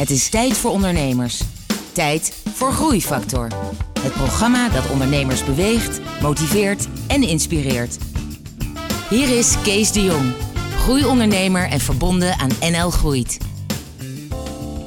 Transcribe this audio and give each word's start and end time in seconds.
Het 0.00 0.10
is 0.10 0.28
tijd 0.28 0.56
voor 0.56 0.70
ondernemers. 0.70 1.40
Tijd 1.92 2.32
voor 2.54 2.72
Groeifactor. 2.72 3.48
Het 4.00 4.12
programma 4.12 4.68
dat 4.68 4.90
ondernemers 4.90 5.44
beweegt, 5.44 6.00
motiveert 6.22 6.88
en 7.06 7.22
inspireert. 7.22 7.98
Hier 9.10 9.38
is 9.38 9.54
Kees 9.62 9.92
de 9.92 10.02
Jong, 10.02 10.32
groeiondernemer 10.76 11.68
en 11.68 11.80
verbonden 11.80 12.38
aan 12.38 12.50
NL 12.60 12.90
Groeit. 12.90 13.38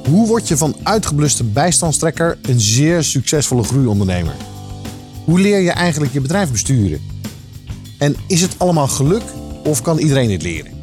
Hoe 0.08 0.26
word 0.26 0.48
je 0.48 0.56
van 0.56 0.76
uitgebluste 0.82 1.44
bijstandstrekker 1.44 2.38
een 2.42 2.60
zeer 2.60 3.02
succesvolle 3.02 3.64
groeiondernemer? 3.64 4.34
Hoe 5.24 5.40
leer 5.40 5.60
je 5.60 5.72
eigenlijk 5.72 6.12
je 6.12 6.20
bedrijf 6.20 6.50
besturen? 6.50 7.00
En 7.98 8.16
is 8.26 8.40
het 8.40 8.58
allemaal 8.58 8.88
geluk 8.88 9.22
of 9.64 9.82
kan 9.82 9.98
iedereen 9.98 10.28
dit 10.28 10.42
leren? 10.42 10.73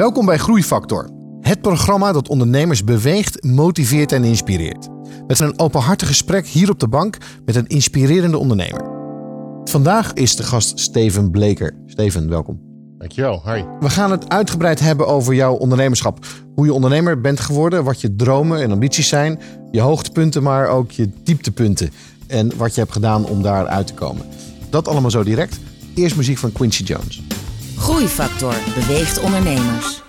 Welkom 0.00 0.26
bij 0.26 0.38
Groeifactor, 0.38 1.10
het 1.40 1.60
programma 1.60 2.12
dat 2.12 2.28
ondernemers 2.28 2.84
beweegt, 2.84 3.44
motiveert 3.44 4.12
en 4.12 4.24
inspireert. 4.24 4.88
Met 5.26 5.40
een 5.40 5.58
openhartig 5.58 6.08
gesprek 6.08 6.46
hier 6.46 6.70
op 6.70 6.78
de 6.78 6.88
bank 6.88 7.16
met 7.44 7.56
een 7.56 7.66
inspirerende 7.66 8.38
ondernemer. 8.38 8.90
Vandaag 9.64 10.12
is 10.12 10.36
de 10.36 10.42
gast 10.42 10.78
Steven 10.78 11.30
Bleker. 11.30 11.74
Steven, 11.86 12.28
welkom. 12.28 12.60
Dankjewel, 12.98 13.42
hi. 13.44 13.62
We 13.80 13.90
gaan 13.90 14.10
het 14.10 14.28
uitgebreid 14.28 14.80
hebben 14.80 15.06
over 15.06 15.34
jouw 15.34 15.54
ondernemerschap. 15.54 16.26
Hoe 16.54 16.64
je 16.64 16.74
ondernemer 16.74 17.20
bent 17.20 17.40
geworden, 17.40 17.84
wat 17.84 18.00
je 18.00 18.16
dromen 18.16 18.62
en 18.62 18.70
ambities 18.70 19.08
zijn, 19.08 19.40
je 19.70 19.80
hoogtepunten, 19.80 20.42
maar 20.42 20.68
ook 20.68 20.90
je 20.90 21.10
dieptepunten. 21.22 21.90
En 22.26 22.56
wat 22.56 22.74
je 22.74 22.80
hebt 22.80 22.92
gedaan 22.92 23.26
om 23.26 23.42
daar 23.42 23.66
uit 23.66 23.86
te 23.86 23.94
komen. 23.94 24.26
Dat 24.70 24.88
allemaal 24.88 25.10
zo 25.10 25.22
direct. 25.22 25.60
Eerst 25.94 26.16
muziek 26.16 26.38
van 26.38 26.52
Quincy 26.52 26.82
Jones. 26.82 27.22
Groeifactor 27.80 28.54
beweegt 28.74 29.20
ondernemers. 29.20 30.02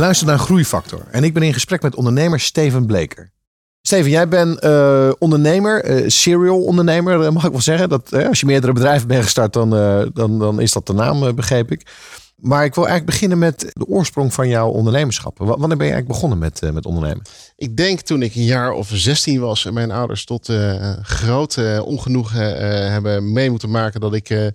Luistert 0.00 0.28
naar 0.28 0.38
Groeifactor 0.38 1.06
en 1.10 1.24
ik 1.24 1.34
ben 1.34 1.42
in 1.42 1.52
gesprek 1.52 1.82
met 1.82 1.94
ondernemer 1.94 2.40
Steven 2.40 2.86
Bleker. 2.86 3.32
Steven, 3.82 4.10
jij 4.10 4.28
bent 4.28 4.58
eh, 4.58 5.10
ondernemer, 5.18 5.84
eh, 5.84 6.08
serial 6.08 6.62
ondernemer, 6.64 7.22
eh, 7.22 7.30
mag 7.30 7.44
ik 7.44 7.50
wel 7.50 7.60
zeggen. 7.60 7.88
Dat, 7.88 8.12
als 8.12 8.40
je 8.40 8.46
meerdere 8.46 8.72
bedrijven 8.72 9.08
bent 9.08 9.22
gestart, 9.24 9.52
dan, 9.52 9.70
dan, 10.12 10.38
dan 10.38 10.60
is 10.60 10.72
dat 10.72 10.86
de 10.86 10.92
naam, 10.92 11.34
begreep 11.34 11.70
ik. 11.72 11.86
Maar 12.36 12.64
ik 12.64 12.74
wil 12.74 12.84
eigenlijk 12.88 13.12
beginnen 13.12 13.38
met 13.38 13.70
de 13.72 13.86
oorsprong 13.86 14.34
van 14.34 14.48
jouw 14.48 14.68
ondernemerschap. 14.68 15.38
Wa- 15.38 15.56
Wanneer 15.56 15.76
ben 15.76 15.86
je 15.86 15.92
eigenlijk 15.92 16.06
begonnen 16.06 16.38
met, 16.38 16.72
met 16.72 16.86
ondernemen? 16.86 17.22
Ik 17.56 17.76
denk 17.76 18.00
toen 18.00 18.22
ik 18.22 18.34
een 18.34 18.44
jaar 18.44 18.72
of 18.72 18.90
16 18.92 19.40
was 19.40 19.64
en 19.64 19.74
mijn 19.74 19.90
ouders 19.90 20.24
tot 20.24 20.52
groot 21.02 21.56
eh, 21.56 21.82
ongenoegen 21.84 22.56
hebben 22.92 23.32
mee 23.32 23.50
moeten 23.50 23.70
maken 23.70 24.00
dat 24.00 24.14
ik 24.14 24.52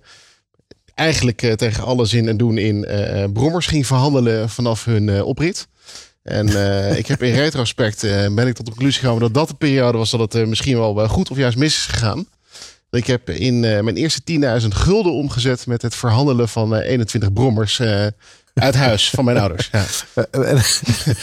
eigenlijk 0.96 1.42
eh, 1.42 1.52
tegen 1.52 1.84
alle 1.84 2.04
zin 2.04 2.28
en 2.28 2.36
doen 2.36 2.58
in 2.58 2.84
eh, 2.84 3.22
eh, 3.22 3.32
brommers 3.32 3.66
ging 3.66 3.86
verhandelen 3.86 4.48
vanaf 4.50 4.84
hun 4.84 5.22
oprit. 5.22 5.68
En 6.22 6.46
ik 6.96 7.06
heb 7.06 7.22
in 7.22 7.34
retrospect 7.44 8.00
ben 8.34 8.46
ik 8.46 8.54
tot 8.54 8.64
de 8.66 8.70
conclusie 8.70 9.00
gekomen 9.00 9.22
dat 9.22 9.34
dat 9.34 9.48
de 9.48 9.54
periode 9.54 9.98
was 9.98 10.10
dat 10.10 10.32
het 10.32 10.48
misschien 10.48 10.76
wel 10.76 11.08
goed 11.08 11.30
of 11.30 11.36
juist 11.36 11.56
mis 11.56 11.74
is 11.74 11.86
gegaan. 11.86 12.26
Ik 12.90 13.06
heb 13.06 13.30
in 13.30 13.60
mijn 13.60 13.96
eerste 13.96 14.20
10.000 14.62 14.68
gulden 14.68 15.12
omgezet 15.12 15.66
met 15.66 15.82
het 15.82 15.94
verhandelen 15.94 16.48
van 16.48 16.74
eh, 16.74 16.90
21 16.90 17.32
brommers 17.32 17.82
uit 18.56 18.74
huis 18.74 19.10
van 19.10 19.24
mijn 19.24 19.38
ouders. 19.38 19.68
Ja. 19.72 19.84
Eh, 20.30 20.50
en- 20.50 20.62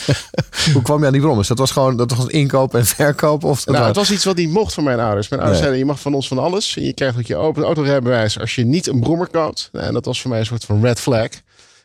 Hoe 0.74 0.82
kwam 0.82 1.00
je 1.00 1.06
aan 1.06 1.12
die 1.12 1.22
brommers? 1.22 1.48
Dat 1.48 1.58
was 1.58 1.72
gewoon 1.72 1.98
dat 1.98 2.12
was 2.16 2.28
inkoop 2.28 2.76
en 2.76 2.86
verkoop? 2.86 3.44
Of 3.44 3.64
dat 3.64 3.76
Nou, 3.76 3.88
het 3.88 3.96
was... 3.96 4.12
iets 4.12 4.26
wat 4.26 4.36
niet 4.36 4.50
mocht 4.50 4.74
van 4.74 4.84
mijn 4.84 5.00
ouders. 5.00 5.30
Mijn 5.30 5.42
ouders 5.42 5.62
Nee. 5.62 5.70
zeiden, 5.70 5.80
je 5.80 5.86
mag 5.94 6.02
van 6.02 6.14
ons 6.14 6.28
van 6.28 6.38
alles. 6.40 6.78
En 6.78 6.84
je 6.86 6.94
krijgt 6.94 7.18
ook 7.18 7.26
je 7.26 7.36
open 7.36 7.64
autorijbewijs 7.64 8.40
als 8.40 8.56
je 8.56 8.66
niet 8.66 8.88
een 8.88 9.00
brommer 9.00 9.28
koopt. 9.28 9.70
Nou, 9.72 9.86
en 9.86 9.94
dat 9.94 10.06
was 10.06 10.22
voor 10.22 10.30
mij 10.30 10.40
een 10.40 10.46
soort 10.46 10.66
van 10.66 10.82
red 10.82 11.00
flag. 11.00 11.28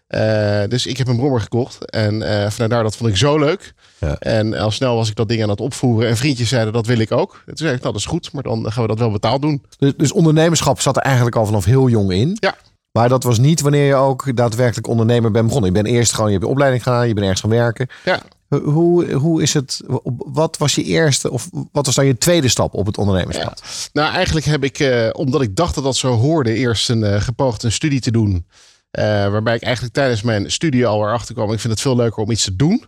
Eh, 0.06 0.62
dus 0.68 0.86
ik 0.86 0.96
heb 0.96 1.08
een 1.08 1.16
brommer 1.16 1.40
gekocht. 1.40 1.90
En 1.90 2.22
eh 2.22 2.50
vanuit 2.50 2.70
daar, 2.70 2.82
dat 2.82 2.96
vond 2.96 3.10
ik 3.10 3.16
zo 3.16 3.38
leuk. 3.38 3.72
Ja. 3.98 4.16
En 4.18 4.54
al 4.54 4.70
snel 4.70 4.94
was 4.96 5.08
ik 5.08 5.16
dat 5.16 5.28
ding 5.28 5.42
aan 5.42 5.48
het 5.48 5.60
opvoeren. 5.60 6.08
En 6.08 6.16
vriendjes 6.16 6.48
zeiden, 6.48 6.72
dat 6.72 6.86
wil 6.86 6.98
ik 6.98 7.12
ook. 7.12 7.32
En 7.34 7.54
toen 7.54 7.56
zei 7.56 7.72
ik, 7.74 7.80
nou 7.80 7.92
dat 7.92 8.02
is 8.02 8.06
goed. 8.08 8.32
Maar 8.32 8.42
dan 8.42 8.72
gaan 8.72 8.82
we 8.82 8.88
dat 8.88 8.98
wel 8.98 9.10
betaald 9.10 9.42
doen. 9.42 9.62
Dus, 9.78 9.92
dus 9.96 10.12
ondernemerschap 10.12 10.80
zat 10.80 10.96
er 10.96 11.02
eigenlijk 11.02 11.36
al 11.36 11.46
vanaf 11.46 11.64
heel 11.64 11.88
jong 11.88 12.12
in. 12.12 12.36
Ja. 12.40 12.54
Maar 12.92 13.08
dat 13.08 13.22
was 13.22 13.38
niet 13.38 13.60
wanneer 13.60 13.86
je 13.86 13.94
ook 13.94 14.36
daadwerkelijk 14.36 14.86
ondernemer 14.86 15.30
bent 15.30 15.46
begonnen. 15.46 15.72
Je 15.72 15.82
bent 15.82 15.94
eerst 15.94 16.12
gewoon, 16.12 16.26
je 16.26 16.32
hebt 16.32 16.44
je 16.44 16.52
opleiding 16.52 16.82
gedaan, 16.82 17.08
je 17.08 17.14
bent 17.14 17.26
ergens 17.26 17.40
gaan 17.40 17.50
werken. 17.50 17.88
Ja. 18.04 18.22
Hoe, 18.48 19.12
hoe 19.12 19.42
is 19.42 19.54
het, 19.54 19.80
wat 20.16 20.56
was 20.56 20.74
je 20.74 20.82
eerste 20.82 21.30
of 21.30 21.48
wat 21.72 21.86
was 21.86 21.94
dan 21.94 22.06
je 22.06 22.18
tweede 22.18 22.48
stap 22.48 22.74
op 22.74 22.86
het 22.86 22.98
ondernemerschap? 22.98 23.60
Nou, 23.92 24.12
eigenlijk 24.12 24.46
heb 24.46 24.64
ik, 24.64 24.78
eh, 24.78 25.08
omdat 25.12 25.42
ik 25.42 25.56
dacht 25.56 25.74
dat 25.74 25.84
dat 25.84 25.96
zo 25.96 26.14
hoorde, 26.14 26.54
eerst 26.54 26.88
een 26.88 27.04
eh, 27.04 27.20
gepoogd 27.20 27.62
een 27.62 27.72
studie 27.72 28.00
te 28.00 28.10
doen. 28.10 28.46
Eh, 28.90 29.04
waarbij 29.04 29.54
ik 29.54 29.62
eigenlijk 29.62 29.94
tijdens 29.94 30.22
mijn 30.22 30.50
studie 30.50 30.86
al 30.86 31.02
erachter 31.02 31.34
kwam. 31.34 31.52
Ik 31.52 31.60
vind 31.60 31.72
het 31.72 31.82
veel 31.82 31.96
leuker 31.96 32.22
om 32.22 32.30
iets 32.30 32.44
te 32.44 32.56
doen. 32.56 32.84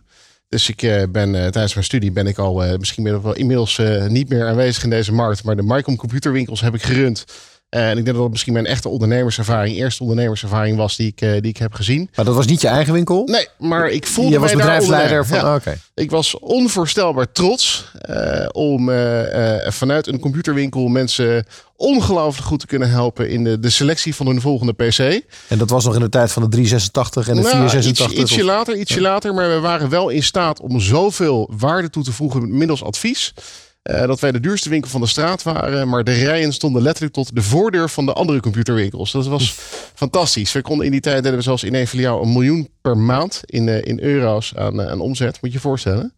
Dus 0.47 0.69
ik 0.69 0.77
ben 1.11 1.31
tijdens 1.31 1.73
mijn 1.73 1.85
studie 1.85 2.11
ben 2.11 2.27
ik 2.27 2.37
al 2.37 2.77
misschien 2.77 3.03
ben 3.03 3.15
ik 3.15 3.21
wel 3.21 3.35
inmiddels 3.35 3.81
niet 4.07 4.29
meer 4.29 4.47
aanwezig 4.47 4.83
in 4.83 4.89
deze 4.89 5.13
markt. 5.13 5.43
Maar 5.43 5.55
de 5.55 5.63
Mycom 5.63 5.95
computerwinkels 5.95 6.61
heb 6.61 6.73
ik 6.73 6.83
gerund. 6.83 7.25
En 7.71 7.89
ik 7.89 7.95
denk 7.95 8.05
dat 8.05 8.15
dat 8.15 8.29
misschien 8.29 8.53
mijn 8.53 8.65
echte 8.65 8.89
ondernemerservaring, 8.89 9.75
eerste 9.75 10.01
ondernemerservaring 10.03 10.77
was 10.77 10.95
die 10.95 11.07
ik, 11.07 11.21
eh, 11.21 11.31
die 11.31 11.41
ik 11.41 11.57
heb 11.57 11.73
gezien. 11.73 12.09
Maar 12.15 12.25
dat 12.25 12.35
was 12.35 12.45
niet 12.45 12.61
je 12.61 12.67
eigen 12.67 12.93
winkel? 12.93 13.23
Nee, 13.25 13.47
maar 13.59 13.89
ik 13.89 14.07
voelde 14.07 14.31
je 14.31 14.39
was 14.39 14.51
bedrijfsleider 14.51 15.25
van. 15.25 15.61
Ik 15.95 16.11
was 16.11 16.39
onvoorstelbaar 16.39 17.31
trots 17.31 17.91
eh, 18.01 18.47
om 18.51 18.89
eh, 18.89 19.71
vanuit 19.71 20.07
een 20.07 20.19
computerwinkel 20.19 20.87
mensen 20.87 21.45
ongelooflijk 21.75 22.47
goed 22.47 22.59
te 22.59 22.65
kunnen 22.67 22.89
helpen 22.89 23.29
in 23.29 23.43
de, 23.43 23.59
de 23.59 23.69
selectie 23.69 24.15
van 24.15 24.27
hun 24.27 24.41
volgende 24.41 24.73
PC. 24.73 24.99
En 25.47 25.57
dat 25.57 25.69
was 25.69 25.85
nog 25.85 25.93
in 25.95 26.01
de 26.01 26.09
tijd 26.09 26.31
van 26.31 26.41
de 26.43 26.49
386 26.49 27.27
en 27.27 27.35
de 27.35 27.41
Nou, 27.41 27.53
486. 27.53 28.11
Iets, 28.11 28.21
ietsje 28.31 28.41
of- 28.41 28.47
later, 28.55 28.75
ietsje 28.77 29.01
later, 29.01 29.33
maar 29.33 29.49
we 29.49 29.59
waren 29.59 29.89
wel 29.89 30.09
in 30.09 30.23
staat 30.23 30.59
om 30.59 30.79
zoveel 30.79 31.49
waarde 31.57 31.89
toe 31.89 32.03
te 32.03 32.11
voegen 32.11 32.57
middels 32.57 32.83
advies. 32.83 33.33
Eh, 33.81 34.07
dat 34.07 34.19
wij 34.19 34.31
de 34.31 34.39
duurste 34.39 34.69
winkel 34.69 34.89
van 34.89 35.01
de 35.01 35.07
straat 35.07 35.43
waren. 35.43 35.87
Maar 35.89 36.03
de 36.03 36.11
rijen 36.13 36.53
stonden 36.53 36.81
letterlijk 36.81 37.13
tot 37.13 37.35
de 37.35 37.41
voordeur 37.41 37.89
van 37.89 38.05
de 38.05 38.13
andere 38.13 38.39
computerwinkels. 38.39 39.11
Dat 39.11 39.27
was 39.27 39.55
fantastisch. 39.95 40.51
We 40.51 40.61
konden 40.61 40.85
in 40.85 40.91
die 40.91 41.01
tijd 41.01 41.23
deden 41.23 41.37
we 41.37 41.43
zelfs 41.43 41.63
in 41.63 41.73
Evenliao 41.75 42.21
een 42.21 42.31
miljoen 42.33 42.69
per 42.81 42.97
maand 42.97 43.41
in, 43.45 43.69
eh, 43.69 43.81
in 43.83 43.99
euro's 44.01 44.53
aan, 44.55 44.81
eh, 44.81 44.87
aan 44.91 44.99
omzet. 44.99 45.37
Moet 45.41 45.51
je 45.51 45.55
je 45.57 45.63
voorstellen. 45.63 46.13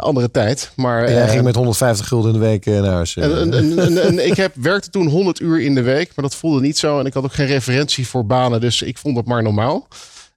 Andere 0.00 0.30
tijd. 0.30 0.70
Maar, 0.76 1.04
En 1.04 1.12
jij 1.12 1.28
ging 1.28 1.42
met 1.44 1.54
150 1.54 2.06
gulden 2.08 2.34
in 2.34 2.40
de 2.40 2.46
week 2.46 2.64
naar 2.66 2.84
huis. 2.84 3.16
en, 3.16 3.52
en- 3.52 4.02
en 4.02 4.26
ik 4.26 4.36
heb, 4.36 4.52
werkte 4.54 4.90
toen 4.90 5.06
100 5.08 5.40
uur 5.40 5.60
in 5.60 5.74
de 5.74 5.82
week, 5.82 6.12
maar 6.14 6.24
dat 6.24 6.34
voelde 6.34 6.60
niet 6.60 6.78
zo. 6.78 6.98
En 6.98 7.06
ik 7.06 7.14
had 7.14 7.24
ook 7.24 7.32
geen 7.32 7.46
referentie 7.46 8.06
voor 8.06 8.26
banen, 8.26 8.60
dus 8.60 8.82
ik 8.82 8.98
vond 8.98 9.14
dat 9.14 9.26
maar 9.26 9.42
normaal. 9.42 9.88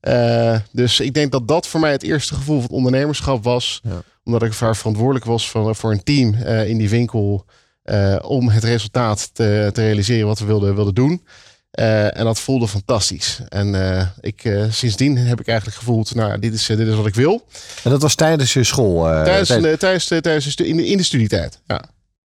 Eh, 0.02 0.56
dus 0.72 1.00
ik 1.00 1.14
denk 1.14 1.32
dat 1.32 1.48
dat 1.48 1.68
voor 1.68 1.80
mij 1.80 1.92
het 1.92 2.04
eerste 2.04 2.34
gevoel 2.36 2.60
van 2.62 2.70
ondernemerschap 2.70 3.44
was. 3.44 3.80
Ja. 3.84 4.02
Omdat 4.24 4.44
ik 4.44 4.54
vaak 4.54 4.76
verantwoordelijk 4.76 5.26
was 5.26 5.50
voor, 5.50 5.76
voor 5.76 5.92
een 5.92 6.04
team 6.04 6.34
eh, 6.34 6.70
in 6.70 6.78
die 6.78 6.90
winkel. 6.90 7.46
eh, 7.84 8.16
om 8.22 8.50
het 8.50 8.64
resultaat 8.64 9.30
te, 9.34 9.70
te 9.74 9.82
realiseren 9.82 10.28
wat 10.28 10.40
we 10.40 10.46
wilden, 10.46 10.76
wilden 10.76 10.94
doen. 10.94 11.24
Eh, 11.72 12.18
en 12.18 12.24
dat 12.26 12.40
voelde 12.40 12.68
fantastisch. 12.68 13.40
En 13.50 13.76
eh, 13.98 14.08
ik, 14.20 14.44
eh, 14.44 14.64
sindsdien 14.70 15.18
heb 15.18 15.40
ik 15.40 15.48
eigenlijk 15.48 15.78
gevoeld, 15.78 16.16
nou, 16.16 16.40
dit 16.40 16.54
is, 16.54 16.70
eh, 16.70 16.78
dit 16.78 16.88
is 16.88 16.96
wat 16.96 17.06
ik 17.06 17.16
wil. 17.16 17.46
En 17.84 17.90
dat 17.92 18.02
was 18.02 18.16
tijdens 18.16 18.54
je 18.54 18.64
school. 18.64 19.10
eh, 19.10 19.24
Tijdens, 19.24 19.48
tijd- 19.48 19.62
de, 19.64 19.78
tijdens, 19.78 20.08
de, 20.08 20.22
tijdens 20.22 20.56
de 20.56 20.68
in, 20.68 20.78
de, 20.78 20.88
in 20.88 20.98
de 20.98 21.04
studietijd. 21.04 21.60
Ja. 21.68 21.82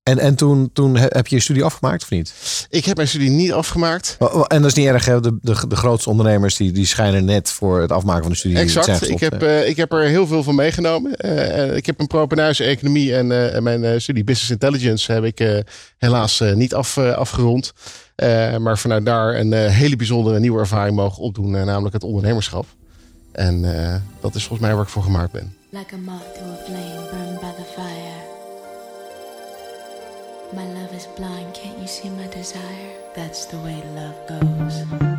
En, 0.06 0.19
en 0.19 0.36
toen, 0.36 0.69
toen 0.74 0.96
he- 0.98 1.06
heb 1.10 1.28
je 1.28 1.36
je 1.36 1.42
studie 1.42 1.63
afgemaakt 1.63 2.04
of 2.04 2.10
niet? 2.10 2.34
Ik 2.69 2.86
heb 2.86 2.96
mijn 2.96 3.07
studie 3.07 3.30
niet 3.30 3.52
afgemaakt. 3.54 4.16
Wa- 4.19 4.38
wa- 4.38 4.44
En 4.46 4.62
dat 4.62 4.72
is 4.72 4.78
niet 4.78 4.88
erg, 4.88 5.06
hè? 5.06 5.19
De, 5.19 5.38
de, 5.42 5.68
de 5.68 5.75
grootste 5.75 6.10
ondernemers 6.10 6.56
die, 6.56 6.72
die 6.72 6.86
schijnen 6.86 7.25
net 7.25 7.52
voor 7.52 7.81
het 7.81 7.92
afmaken 7.92 8.22
van 8.24 8.31
de 8.31 8.38
studie. 8.38 8.57
Exact. 8.57 9.10
Ik 9.10 9.19
heb, 9.19 9.44
eh, 9.44 9.68
ik 9.68 9.78
heb 9.78 9.92
er 9.92 10.02
heel 10.04 10.28
veel 10.28 10.44
van 10.44 10.56
meegenomen. 10.56 11.16
Eh, 11.16 11.63
eh, 11.69 11.75
ik 11.75 11.86
heb 11.86 12.00
een 12.00 12.07
propenuise 12.07 12.63
economie 12.63 13.16
en, 13.16 13.31
eh, 13.31 13.56
en 13.56 13.63
mijn 13.63 13.84
eh, 13.84 14.00
studie 14.00 14.24
Business 14.24 14.52
Intelligence 14.52 15.12
heb 15.12 15.24
ik 15.24 15.40
eh, 15.40 15.57
helaas 15.98 16.40
eh, 16.42 16.54
niet 16.54 16.74
af, 16.74 16.98
afgerond. 16.98 17.74
Eh, 18.16 18.57
maar 18.57 18.78
vanuit 18.78 19.06
daar 19.06 19.36
een 19.36 19.54
hele 19.54 19.96
bijzondere 19.96 20.40
nieuwe 20.40 20.60
ervaring 20.60 20.96
mogen 20.96 21.24
opdoen, 21.24 21.52
namelijk 21.52 21.94
het 21.94 22.04
ondernemerschap. 22.04 22.66
En 23.31 23.84
eh, 23.86 23.96
dat 24.22 24.36
is 24.36 24.42
volgens 24.44 24.68
mij 24.68 24.75
waar 24.75 24.84
ik 24.84 24.90
voor 24.90 25.04
gemaakt 25.04 25.31
ben. 25.31 25.56
Like 25.69 25.94
a 25.94 25.98
moth 25.98 26.34
to 26.36 26.42
a 26.42 26.57
flame 26.66 27.10
burned 27.12 27.40
by 27.40 27.48
the 27.62 27.68
fire. 27.74 28.05
My 30.56 30.66
love 30.68 30.94
is 30.94 31.06
blind, 31.07 31.54
can't 31.54 31.78
you 31.80 31.86
see 31.86 32.10
my 32.10 32.28
desire? 32.28 32.94
That's 33.13 33.44
the 33.44 33.57
way 33.60 33.84
love 33.94 34.16
goes. 34.25 35.14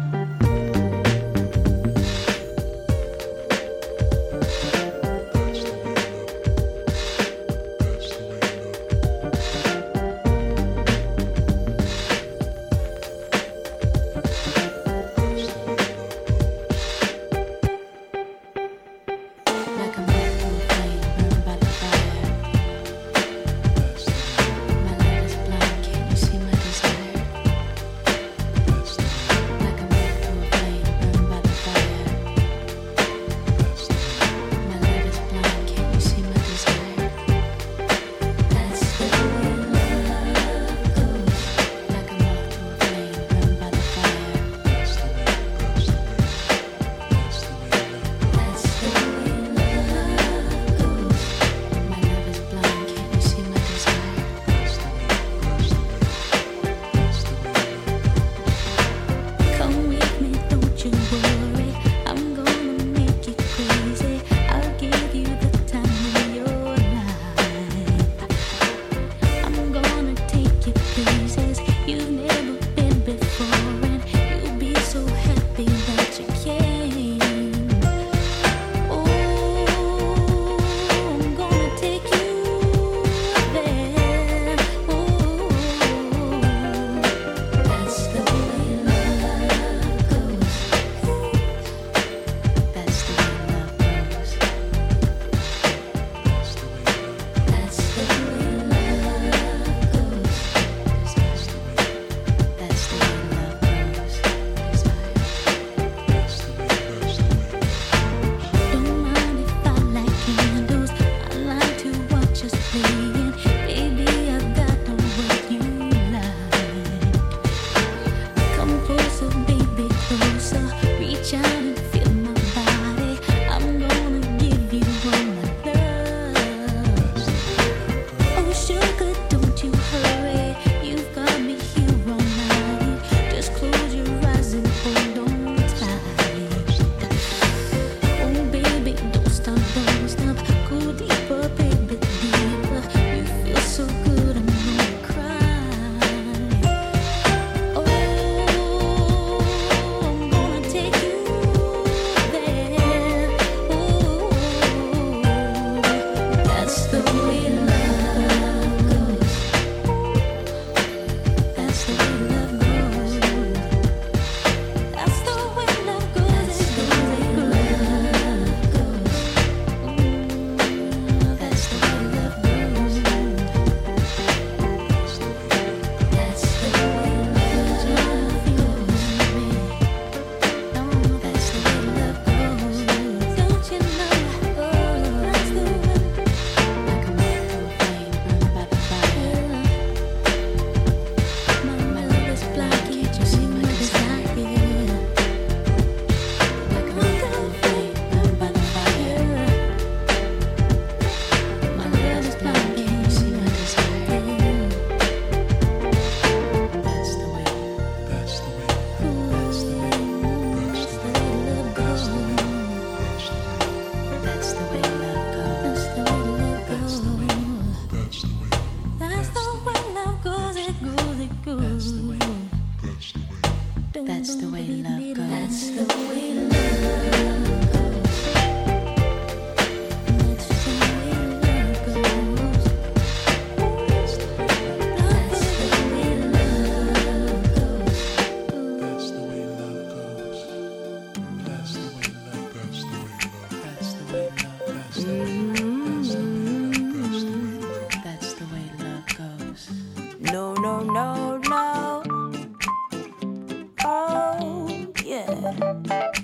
Música 255.59 256.16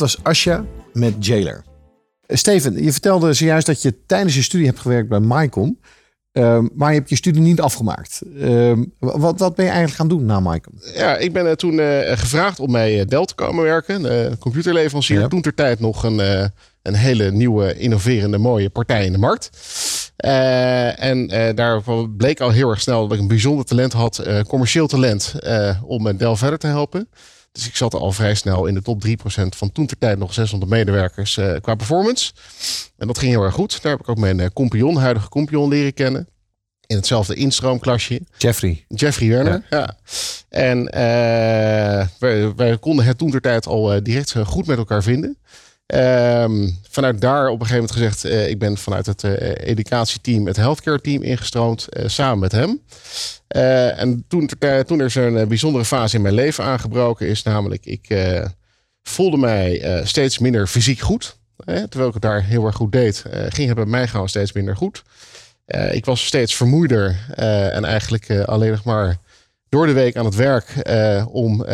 dat 0.00 0.14
was 0.14 0.24
Asja 0.24 0.64
met 0.92 1.26
Jailer. 1.26 1.64
Eh, 2.26 2.36
Steven, 2.36 2.84
je 2.84 2.92
vertelde 2.92 3.32
zojuist 3.32 3.66
dat 3.66 3.82
je 3.82 3.94
tijdens 4.06 4.34
je 4.34 4.42
studie 4.42 4.66
hebt 4.66 4.80
gewerkt 4.80 5.08
bij 5.08 5.20
MyCom. 5.20 5.78
Ehm, 6.32 6.66
maar 6.74 6.92
je 6.92 6.98
hebt 6.98 7.08
je 7.08 7.16
studie 7.16 7.42
niet 7.42 7.60
afgemaakt. 7.60 8.22
Ehm, 8.38 8.84
wat, 8.98 9.38
wat 9.38 9.54
ben 9.54 9.64
je 9.64 9.70
eigenlijk 9.70 9.92
gaan 9.92 10.08
doen 10.08 10.24
na 10.24 10.40
MyCom? 10.40 10.74
Ja, 10.94 11.16
ik 11.16 11.32
ben 11.32 11.46
eh, 11.46 11.52
toen 11.52 11.80
eh, 11.80 12.18
gevraagd 12.18 12.60
om 12.60 12.72
bij 12.72 13.04
Dell 13.04 13.24
te 13.24 13.34
komen 13.34 13.64
werken. 13.64 14.02
De 14.02 14.36
computerleverancier. 14.38 15.20
Ja. 15.20 15.28
Toen 15.28 15.40
ter 15.40 15.54
tijd 15.54 15.80
nog 15.80 16.02
een, 16.02 16.18
een 16.82 16.94
hele 16.94 17.30
nieuwe, 17.30 17.78
innoverende, 17.78 18.38
mooie 18.38 18.70
partij 18.70 19.04
in 19.04 19.12
de 19.12 19.18
markt. 19.18 19.50
En 20.96 21.26
daar 21.54 21.82
bleek 22.16 22.40
al 22.40 22.50
heel 22.50 22.70
erg 22.70 22.80
snel 22.80 23.02
dat 23.02 23.12
ik 23.12 23.22
een 23.22 23.28
bijzonder 23.28 23.64
talent 23.64 23.92
had. 23.92 24.22
commercieel 24.48 24.86
talent. 24.86 25.34
om 25.84 26.02
met 26.02 26.18
Dell 26.18 26.36
verder 26.36 26.58
te 26.58 26.66
helpen. 26.66 27.08
Dus 27.52 27.66
ik 27.66 27.76
zat 27.76 27.94
al 27.94 28.12
vrij 28.12 28.34
snel 28.34 28.66
in 28.66 28.74
de 28.74 28.82
top 28.82 29.06
3% 29.06 29.10
van 29.56 29.72
toen 29.72 29.86
ter 29.86 29.98
tijd 29.98 30.18
nog 30.18 30.34
600 30.34 30.70
medewerkers 30.70 31.36
eh, 31.36 31.54
qua 31.60 31.74
performance. 31.74 32.32
En 32.96 33.06
dat 33.06 33.18
ging 33.18 33.32
heel 33.32 33.42
erg 33.42 33.54
goed. 33.54 33.82
Daar 33.82 33.92
heb 33.92 34.00
ik 34.00 34.08
ook 34.08 34.18
mijn 34.18 34.52
compagnon, 34.52 34.96
huidige 34.96 35.28
compagnon, 35.28 35.68
leren 35.68 35.94
kennen. 35.94 36.28
In 36.86 36.96
hetzelfde 36.96 37.34
instroomklasje. 37.34 38.20
Jeffrey. 38.38 38.84
Jeffrey 38.88 39.28
Werner. 39.28 39.66
Ja. 39.70 39.96
En 40.48 40.88
eh, 40.88 42.06
wij, 42.18 42.54
wij 42.54 42.78
konden 42.78 43.04
het 43.04 43.18
toen 43.18 43.30
ter 43.30 43.40
tijd 43.40 43.66
al 43.66 44.02
direct 44.02 44.34
goed 44.38 44.66
met 44.66 44.78
elkaar 44.78 45.02
vinden. 45.02 45.38
Ehm, 45.90 46.68
vanuit 46.90 47.20
daar 47.20 47.48
op 47.48 47.60
een 47.60 47.66
gegeven 47.66 47.74
moment 47.74 47.92
gezegd, 47.92 48.24
eh, 48.24 48.48
ik 48.48 48.58
ben 48.58 48.78
vanuit 48.78 49.06
het 49.06 49.24
eh, 49.24 49.68
educatieteam, 49.68 50.46
het 50.46 50.56
healthcare 50.56 51.00
team 51.00 51.22
ingestroomd, 51.22 51.88
eh, 51.88 52.08
samen 52.08 52.38
met 52.38 52.52
hem. 52.52 52.80
En 53.96 54.24
toen, 54.28 54.50
toen 54.86 55.00
er 55.00 55.10
zo'n 55.10 55.48
bijzondere 55.48 55.84
fase 55.84 56.16
in 56.16 56.22
mijn 56.22 56.34
leven 56.34 56.64
aangebroken 56.64 57.26
is, 57.26 57.42
namelijk 57.42 57.86
ik 57.86 58.14
voelde 59.02 59.36
mij 59.36 60.00
steeds 60.04 60.38
minder 60.38 60.66
fysiek 60.66 60.98
goed. 60.98 61.36
Terwijl 61.64 62.06
ik 62.06 62.12
het 62.12 62.22
daar 62.22 62.44
heel 62.44 62.66
erg 62.66 62.76
goed 62.76 62.92
deed, 62.92 63.24
ging 63.48 63.66
het 63.68 63.76
bij 63.76 63.86
mij 63.86 64.08
gewoon 64.08 64.28
steeds 64.28 64.52
minder 64.52 64.76
goed. 64.76 65.02
Ik 65.90 66.04
was 66.04 66.26
steeds 66.26 66.54
vermoeider 66.54 67.16
en 67.72 67.84
eigenlijk 67.84 68.30
alleen 68.30 68.70
nog 68.70 68.84
maar 68.84 69.16
door 69.68 69.86
de 69.86 69.92
week 69.92 70.16
aan 70.16 70.24
het 70.24 70.34
werk 70.34 70.66
om 71.32 71.64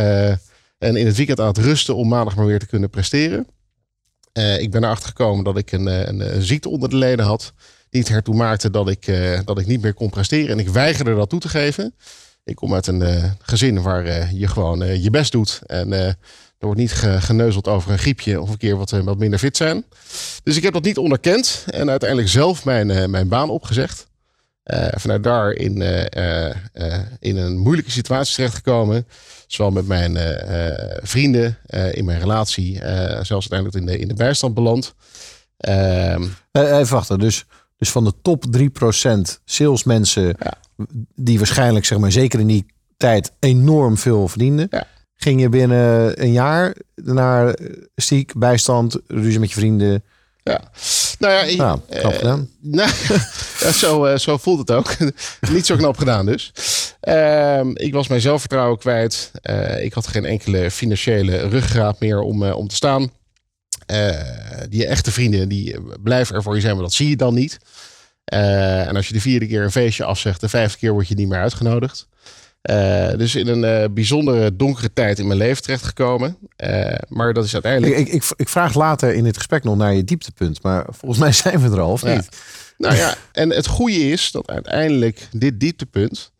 En 0.78 0.96
in 0.96 1.06
het 1.06 1.16
weekend 1.16 1.40
aan 1.40 1.46
het 1.46 1.58
rusten 1.58 1.96
om 1.96 2.08
maandag 2.08 2.36
maar 2.36 2.46
weer 2.46 2.58
te 2.58 2.66
kunnen 2.66 2.90
presteren. 2.90 3.46
Eh, 4.36 4.60
ik 4.60 4.70
ben 4.70 4.84
erachter 4.84 5.08
gekomen 5.08 5.44
dat 5.44 5.56
ik 5.58 5.72
een, 5.72 5.88
eh, 5.88 6.06
een, 6.06 6.34
een 6.36 6.42
ziekte 6.42 6.68
onder 6.68 6.88
de 6.88 6.96
leden 6.96 7.24
had. 7.24 7.52
Die 7.90 8.00
het 8.00 8.10
ertoe 8.10 8.34
maakte 8.34 8.70
dat 8.70 8.88
ik, 8.88 9.06
eh, 9.06 9.40
dat 9.44 9.58
ik 9.58 9.66
niet 9.66 9.82
meer 9.82 9.94
kon 9.94 10.10
presteren. 10.10 10.48
En 10.50 10.58
ik 10.58 10.68
weigerde 10.68 11.14
dat 11.14 11.28
toe 11.30 11.40
te 11.40 11.48
geven. 11.48 11.94
Ik 12.44 12.54
kom 12.56 12.74
uit 12.74 12.86
een 12.86 13.02
eh, 13.02 13.24
gezin 13.38 13.82
waar 13.82 14.04
eh, 14.04 14.30
je 14.32 14.46
gewoon 14.48 14.82
eh, 14.82 15.02
je 15.02 15.10
best 15.10 15.32
doet. 15.32 15.60
En 15.66 15.92
eh, 15.92 16.06
er 16.06 16.16
wordt 16.58 16.80
niet 16.80 16.92
ge- 16.92 17.20
geneuzeld 17.20 17.68
over 17.68 17.90
een 17.92 17.98
griepje 17.98 18.40
of 18.40 18.50
een 18.50 18.56
keer 18.56 18.76
wat, 18.76 18.92
eh, 18.92 19.00
wat 19.00 19.18
minder 19.18 19.38
fit 19.38 19.56
zijn. 19.56 19.84
Dus 20.42 20.56
ik 20.56 20.62
heb 20.62 20.72
dat 20.72 20.84
niet 20.84 20.98
onderkend. 20.98 21.64
En 21.70 21.90
uiteindelijk 21.90 22.28
zelf 22.30 22.64
mijn, 22.64 22.90
eh, 22.90 23.06
mijn 23.06 23.28
baan 23.28 23.50
opgezegd. 23.50 24.06
Eh, 24.66 24.86
vanuit 24.94 25.22
daar 25.22 25.52
in, 25.52 25.82
eh, 25.82 26.46
eh, 26.72 27.02
in 27.20 27.36
een 27.36 27.58
moeilijke 27.58 27.90
situatie 27.90 28.34
terechtgekomen. 28.34 29.06
Zowel 29.46 29.72
met 29.72 29.86
mijn 29.86 30.16
vrienden, 31.02 31.58
in 31.92 32.04
mijn 32.04 32.18
relatie. 32.20 32.74
zelfs 33.22 33.50
uiteindelijk 33.50 33.74
in 33.74 33.86
de, 33.86 33.98
in 33.98 34.08
de 34.08 34.14
bijstand 34.14 34.54
beland. 34.54 34.94
Ehm, 35.56 36.22
Eh, 36.50 36.78
Even 36.78 36.94
wachten. 36.94 37.18
Dus, 37.18 37.44
dus 37.76 37.90
van 37.90 38.04
de 38.04 38.12
top 38.22 38.44
3% 38.50 39.40
salesmensen 39.44 40.36
Ja. 40.38 40.52
die 41.14 41.38
waarschijnlijk, 41.38 41.84
zeg 41.84 41.98
maar, 41.98 42.12
zeker 42.12 42.40
in 42.40 42.46
die 42.46 42.66
tijd 42.96 43.32
enorm 43.40 43.96
veel 43.96 44.28
verdienden. 44.28 44.66
Ja. 44.70 44.86
Ging 45.16 45.40
je 45.40 45.48
binnen 45.48 46.22
een 46.22 46.32
jaar 46.32 46.74
naar 46.94 47.58
ziek, 47.94 48.32
bijstand, 48.38 48.98
ruzie 49.06 49.40
met 49.40 49.48
je 49.48 49.54
vrienden. 49.54 50.04
Ja. 50.46 50.60
Nou 51.18 51.34
ja, 51.34 51.56
Nou, 51.56 51.80
knap 51.88 52.12
eh, 52.12 52.18
gedaan. 52.18 52.48
Nou, 52.60 52.90
ja, 53.60 53.72
zo, 53.72 54.04
eh, 54.04 54.18
zo 54.18 54.36
voelt 54.36 54.58
het 54.58 54.70
ook. 54.70 54.96
Niet 55.52 55.66
zo 55.66 55.76
knap 55.76 55.98
gedaan 55.98 56.26
dus. 56.26 56.52
Ehm, 57.00 57.70
ik 57.74 57.92
was 57.92 58.08
mijn 58.08 58.20
zelfvertrouwen 58.20 58.78
kwijt. 58.78 59.30
Eh, 59.42 59.84
ik 59.84 59.92
had 59.92 60.06
geen 60.06 60.24
enkele 60.24 60.70
financiële 60.70 61.48
ruggraat 61.48 62.00
meer 62.00 62.20
om, 62.20 62.44
om 62.50 62.68
te 62.68 62.74
staan. 62.74 63.10
Die 64.68 64.86
echte 64.86 65.12
vrienden 65.12 65.48
die 65.48 65.76
blijven 66.02 66.34
er 66.36 66.42
voor 66.42 66.54
je 66.54 66.60
zijn, 66.60 66.74
maar 66.74 66.82
dat 66.82 66.92
zie 66.92 67.08
je 67.08 67.16
dan 67.16 67.34
niet. 67.34 67.58
En 68.24 68.96
als 68.96 69.06
je 69.06 69.12
de 69.12 69.20
vierde 69.20 69.46
keer 69.46 69.62
een 69.62 69.70
feestje 69.70 70.04
afzegt, 70.04 70.40
de 70.40 70.48
vijfde 70.48 70.78
keer 70.78 70.92
word 70.92 71.08
je 71.08 71.14
niet 71.14 71.28
meer 71.28 71.40
uitgenodigd. 71.40 72.08
Eh, 72.66 73.10
dus 73.16 73.34
in 73.34 73.46
een 73.46 73.64
eh, 73.64 73.88
bijzondere 73.90 74.56
donkere 74.56 74.92
tijd 74.92 75.18
in 75.18 75.26
mijn 75.26 75.38
leven 75.38 75.62
terechtgekomen. 75.62 76.36
Eh, 76.56 76.94
maar 77.08 77.32
dat 77.34 77.44
is 77.44 77.52
uiteindelijk... 77.52 77.98
Ik, 77.98 78.06
ik, 78.06 78.12
ik, 78.12 78.24
ik 78.36 78.48
vraag 78.48 78.74
later 78.74 79.14
in 79.14 79.24
dit 79.24 79.36
gesprek 79.36 79.64
nog 79.64 79.76
naar 79.76 79.94
je 79.94 80.04
dieptepunt. 80.04 80.62
Maar 80.62 80.86
volgens 80.90 81.20
mij 81.20 81.32
zijn 81.52 81.60
we 81.60 81.76
er 81.76 81.80
al, 81.80 81.92
of 81.92 82.02
Ja. 82.02 82.14
niet? 82.14 82.28
Nou 82.78 82.96
ja, 82.96 83.14
en 83.32 83.50
het 83.50 83.66
goede 83.66 84.10
is 84.10 84.30
dat 84.30 84.50
uiteindelijk 84.50 85.28
dit 85.32 85.60
dieptepunt 85.60 86.32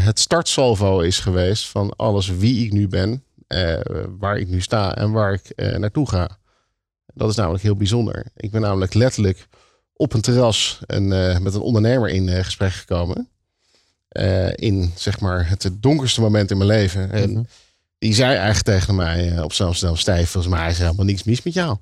het 0.00 0.18
startsalvo 0.18 1.00
is 1.00 1.18
geweest 1.18 1.68
van 1.68 1.96
alles 1.96 2.28
wie 2.28 2.64
ik 2.64 2.72
nu 2.72 2.88
ben, 2.88 3.24
waar 4.18 4.38
ik 4.38 4.48
nu 4.48 4.60
sta 4.60 4.96
en 4.96 5.10
waar 5.10 5.32
ik 5.32 5.78
naartoe 5.78 6.08
ga. 6.08 6.38
Dat 7.14 7.30
is 7.30 7.36
namelijk 7.36 7.62
heel 7.62 7.76
bijzonder. 7.76 8.26
Ik 8.36 8.50
ben 8.50 8.60
namelijk 8.60 8.94
letterlijk 8.94 9.48
op 9.94 10.12
een 10.12 10.20
terras 10.20 10.78
met 11.40 11.54
een 11.54 11.60
ondernemer 11.60 12.08
in 12.08 12.44
gesprek 12.44 12.72
gekomen. 12.72 13.28
Eh, 14.10 14.48
in 14.54 14.92
zeg 14.96 15.20
maar 15.20 15.48
het 15.48 15.70
donkerste 15.72 16.20
moment 16.20 16.50
in 16.50 16.56
mijn 16.56 16.68
leven. 16.68 17.12
En 17.12 17.30
Mhm. 17.30 17.42
die 17.98 18.14
zei 18.14 18.34
eigenlijk 18.34 18.64
tegen 18.64 18.94
mij 18.94 19.32
eh, 19.36 19.42
op 19.42 19.52
zo'n 19.52 19.74
snel 19.74 19.96
stijf, 19.96 20.30
volgens 20.30 20.54
mij 20.54 20.68
is 20.70 20.76
er 20.78 20.84
helemaal 20.84 21.04
niks 21.04 21.22
mis 21.22 21.42
met 21.42 21.54
jou. 21.54 21.76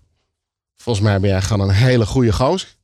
Volgens 0.77 1.05
mij 1.07 1.21
ben 1.21 1.31
jij 1.31 1.43
gewoon 1.43 1.69
een 1.69 1.75
hele 1.75 2.07
goede 2.07 2.33
gozer. 2.33 2.77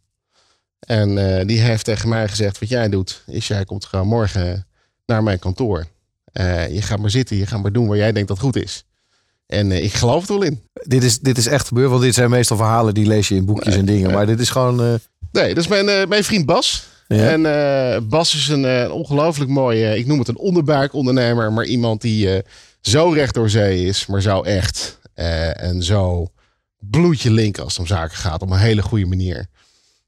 En 0.79 1.39
eh, 1.39 1.47
die 1.47 1.61
heeft 1.61 1.85
tegen 1.85 2.09
mij 2.09 2.29
gezegd: 2.29 2.59
Wat 2.59 2.69
jij 2.69 2.89
doet, 2.89 3.23
is 3.27 3.47
jij 3.49 3.65
komt 3.65 3.85
gewoon 3.85 4.07
morgen 4.07 4.67
naar 5.07 5.23
mijn 5.23 5.39
kantoor. 5.39 5.87
Je 6.71 6.83
gaat 6.83 6.99
maar 6.99 7.11
zitten, 7.11 7.37
je 7.37 7.47
gaat 7.47 7.63
maar 7.63 7.73
doen 7.73 7.87
waar 7.87 7.97
jij 7.97 8.13
denkt 8.13 8.29
dat 8.29 8.39
goed 8.39 8.57
is. 8.57 8.85
En 9.47 9.73
ik 9.73 9.93
geloof 9.93 10.29
er 10.29 10.35
wel 10.39 10.43
in. 10.43 10.63
Dit 10.73 11.03
is, 11.05 11.19
dit 11.19 11.39
is 11.39 11.47
echt 11.47 11.67
gebeurd, 11.69 11.91
want 11.91 12.03
dit 12.03 12.15
zijn 12.15 12.31
meestal 12.31 12.57
verhalen 12.57 12.95
die 12.95 13.07
lees 13.07 13.29
je 13.29 13.35
in 13.35 13.45
boekjes 13.45 13.75
en 13.75 13.85
dingen. 13.85 14.11
Maar 14.13 14.27
dit 14.27 14.41
is 14.41 14.51
gewoon... 14.51 14.77
Nee, 15.33 15.55
dat 15.55 15.65
is 15.65 15.69
mijn, 15.69 16.09
mijn 16.09 16.25
vriend 16.25 16.47
Bas. 16.47 16.87
Ja. 17.09 17.29
En 17.31 17.47
eh, 17.47 18.01
Bas 18.03 18.35
is 18.35 18.49
een 18.49 18.64
eh, 18.64 18.90
ongelooflijk 18.93 19.51
mooie, 19.51 19.99
ik 19.99 20.07
noem 20.07 20.19
het 20.19 20.29
een 20.29 20.38
onderbuikondernemer, 20.38 21.53
maar 21.53 21.64
iemand 21.64 22.01
die 22.01 22.35
eh, 22.37 22.43
zo 22.81 23.09
recht 23.11 23.35
door 23.35 23.51
zee 23.51 23.87
is, 23.87 24.07
maar 24.07 24.23
zo 24.23 24.43
echt. 24.43 24.99
eh, 25.14 25.62
en 25.62 25.83
zo 25.83 26.29
bloedje 26.79 27.31
link 27.31 27.59
als 27.59 27.73
het 27.73 27.81
om 27.81 27.87
zaken 27.87 28.17
gaat, 28.17 28.43
op 28.43 28.51
een 28.51 28.59
hele 28.59 28.83
goede 28.83 29.07
manier. 29.07 29.47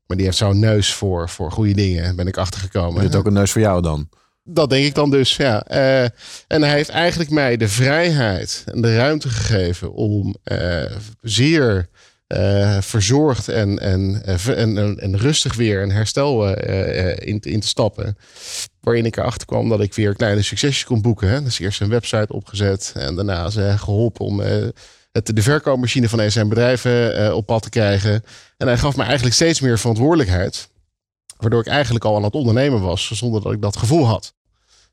Maar 0.06 0.16
die 0.16 0.26
heeft 0.26 0.38
zo'n 0.38 0.58
neus 0.58 0.92
voor, 0.92 1.28
voor 1.28 1.52
goede 1.52 1.74
dingen, 1.74 2.16
ben 2.16 2.26
ik 2.26 2.36
achtergekomen. 2.36 2.98
is 2.98 3.06
het 3.06 3.16
ook 3.16 3.26
een 3.26 3.32
neus 3.32 3.50
voor 3.50 3.60
jou 3.60 3.82
dan? 3.82 4.08
Dat 4.44 4.70
denk 4.70 4.86
ik 4.86 4.94
dan 4.94 5.10
dus, 5.10 5.36
ja. 5.36 5.62
Eh, 5.62 6.02
en 6.46 6.62
hij 6.62 6.70
heeft 6.70 6.88
eigenlijk 6.88 7.30
mij 7.30 7.56
de 7.56 7.68
vrijheid 7.68 8.64
en 8.66 8.80
de 8.82 8.96
ruimte 8.96 9.28
gegeven 9.28 9.92
om 9.92 10.36
eh, 10.44 10.84
zeer 11.20 11.88
eh, 12.26 12.80
verzorgd 12.80 13.48
en, 13.48 13.78
en, 13.78 14.22
eh, 14.24 14.48
en, 14.48 14.78
en, 14.78 14.98
en 14.98 15.18
rustig 15.18 15.54
weer 15.54 15.82
een 15.82 15.90
herstel 15.90 16.48
eh, 16.48 17.28
in, 17.28 17.40
in 17.40 17.60
te 17.60 17.66
stappen. 17.66 18.16
Waarin 18.80 19.04
ik 19.04 19.16
erachter 19.16 19.46
kwam 19.46 19.68
dat 19.68 19.80
ik 19.80 19.94
weer 19.94 20.14
kleine 20.14 20.42
succesjes 20.42 20.84
kon 20.84 21.02
boeken. 21.02 21.28
Hè. 21.28 21.42
Dus 21.42 21.58
eerst 21.58 21.80
een 21.80 21.88
website 21.88 22.32
opgezet 22.32 22.92
en 22.94 23.14
daarna 23.14 23.50
ze 23.50 23.74
geholpen 23.78 24.24
om 24.24 24.36
de 25.12 25.42
verkoopmachine 25.42 26.08
van 26.08 26.18
een 26.18 26.32
zijn 26.32 26.48
bedrijven 26.48 27.36
op 27.36 27.46
pad 27.46 27.62
te 27.62 27.70
krijgen. 27.70 28.24
En 28.56 28.66
hij 28.66 28.78
gaf 28.78 28.96
me 28.96 29.02
eigenlijk 29.02 29.34
steeds 29.34 29.60
meer 29.60 29.78
verantwoordelijkheid. 29.78 30.68
Waardoor 31.36 31.60
ik 31.60 31.66
eigenlijk 31.66 32.04
al 32.04 32.16
aan 32.16 32.22
het 32.22 32.34
ondernemen 32.34 32.80
was, 32.80 33.10
zonder 33.12 33.42
dat 33.42 33.52
ik 33.52 33.62
dat 33.62 33.76
gevoel 33.76 34.06
had. 34.06 34.34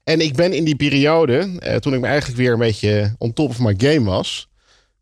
En 0.03 0.19
ik 0.19 0.35
ben 0.35 0.53
in 0.53 0.63
die 0.63 0.75
periode, 0.75 1.57
eh, 1.59 1.75
toen 1.75 1.93
ik 1.93 1.99
me 1.99 2.07
eigenlijk 2.07 2.37
weer 2.37 2.53
een 2.53 2.59
beetje 2.59 3.15
on 3.17 3.33
top 3.33 3.49
of 3.49 3.59
my 3.59 3.73
game 3.77 4.03
was, 4.03 4.47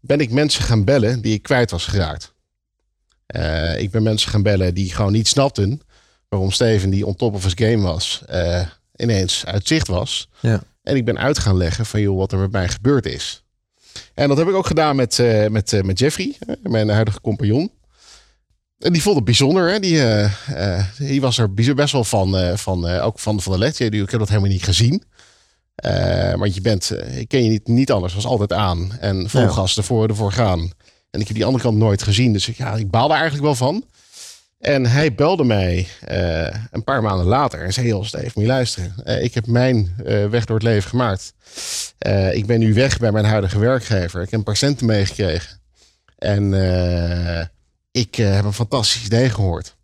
ben 0.02 0.20
ik 0.20 0.32
mensen 0.32 0.64
gaan 0.64 0.84
bellen 0.84 1.22
die 1.22 1.34
ik 1.34 1.44
kwijt 1.44 1.72
was 1.72 1.86
geraakt. 1.86 2.34
Eh, 3.26 3.80
ik 3.80 3.92
ben 3.92 4.04
mensen 4.04 4.30
gaan 4.30 4.44
bellen 4.44 4.74
die 4.74 4.94
gewoon 4.94 5.12
niet 5.12 5.28
snapten 5.28 5.82
waarom 6.30 6.52
Steven, 6.52 6.90
die 6.90 7.06
on 7.06 7.16
top 7.16 7.34
of 7.34 7.44
his 7.44 7.54
game 7.56 7.82
was, 7.82 8.22
eh, 8.28 8.62
ineens 8.96 9.46
uit 9.46 9.68
zicht 9.68 9.88
was. 9.88 10.30
Ja. 10.40 10.64
En 10.84 10.96
ik 10.96 11.06
ben 11.06 11.18
uit 11.18 11.40
gaan 11.40 11.58
leggen 11.58 11.86
van 11.86 12.02
joh, 12.02 12.18
wat 12.18 12.32
er 12.32 12.38
met 12.38 12.52
mij 12.52 12.70
gebeurd 12.70 13.06
is. 13.06 13.44
En 14.14 14.28
dat 14.28 14.38
heb 14.38 14.48
ik 14.48 14.54
ook 14.54 14.66
gedaan 14.66 14.96
met, 14.96 15.20
eh, 15.20 15.48
met, 15.48 15.84
met 15.84 16.00
Jeffrey, 16.00 16.38
mijn 16.64 16.90
huidige 16.90 17.22
compagnon. 17.22 17.72
En 18.80 18.94
die 18.94 19.02
vond 19.02 19.16
het 19.16 19.26
bijzonder. 19.26 19.72
Hè? 19.72 19.80
Die, 19.80 20.02
die 20.98 21.22
was 21.22 21.38
er 21.38 21.54
best 21.54 21.92
wel 21.92 22.04
van, 22.04 22.58
van 22.58 22.86
ook 22.86 23.20
van, 23.20 23.42
van 23.42 23.54
de 23.54 23.60
led. 23.60 23.80
Ik 23.80 24.10
heb 24.10 24.20
dat 24.20 24.30
helemaal 24.30 24.50
niet 24.50 24.64
gezien. 24.64 25.04
Eh, 25.76 26.34
want 26.34 26.56
je 26.56 26.62
bent, 26.62 26.92
eh, 26.92 27.18
ik 27.20 27.28
ken 27.28 27.44
je 27.44 27.50
niet, 27.50 27.68
niet 27.68 27.92
anders. 27.92 28.14
was 28.14 28.26
altijd 28.26 28.54
aan. 28.54 28.98
En 29.00 29.30
vol 29.30 29.42
Ja. 29.42 29.48
gas 29.48 29.78
ervoor, 29.78 30.08
ervoor 30.08 30.32
gaan. 30.32 30.72
En 31.10 31.20
ik 31.20 31.28
heb 31.28 31.36
die 31.36 31.46
andere 31.46 31.64
kant 31.64 31.78
nooit 31.78 32.04
gezien. 32.04 32.34
Dus 32.34 32.48
ik, 32.48 32.58
ja, 32.58 32.74
ik 32.76 32.90
baalde 32.92 33.14
eigenlijk 33.14 33.44
wel 33.44 33.56
van. 33.56 33.86
En 34.60 34.86
hij 34.86 35.14
belde 35.16 35.44
mij 35.44 35.88
eh, 36.02 36.56
een 36.72 36.84
paar 36.84 37.02
maanden 37.02 37.26
later. 37.26 37.64
En 37.64 37.74
zei, 37.74 37.86
heel 37.86 38.04
Steve, 38.04 38.24
moet 38.34 38.44
je 38.44 38.50
luisteren. 38.52 39.24
Ik 39.24 39.34
heb 39.34 39.48
mijn 39.48 39.94
weg 40.30 40.46
door 40.46 40.56
het 40.56 40.66
leven 40.66 40.90
gemaakt. 40.90 41.34
Ik 42.32 42.46
ben 42.46 42.60
nu 42.60 42.74
weg 42.74 42.98
bij 43.00 43.12
mijn 43.12 43.26
huidige 43.26 43.60
werkgever. 43.60 44.22
Ik 44.22 44.30
heb 44.30 44.40
een 44.40 44.46
paar 44.46 44.56
centen 44.56 44.86
meegekregen. 44.86 45.60
En 46.18 46.54
ik 47.92 48.16
heb 48.16 48.46
een 48.46 48.54
fantastisch 48.54 49.06
idee 49.06 49.30
gehoord. 49.30 49.76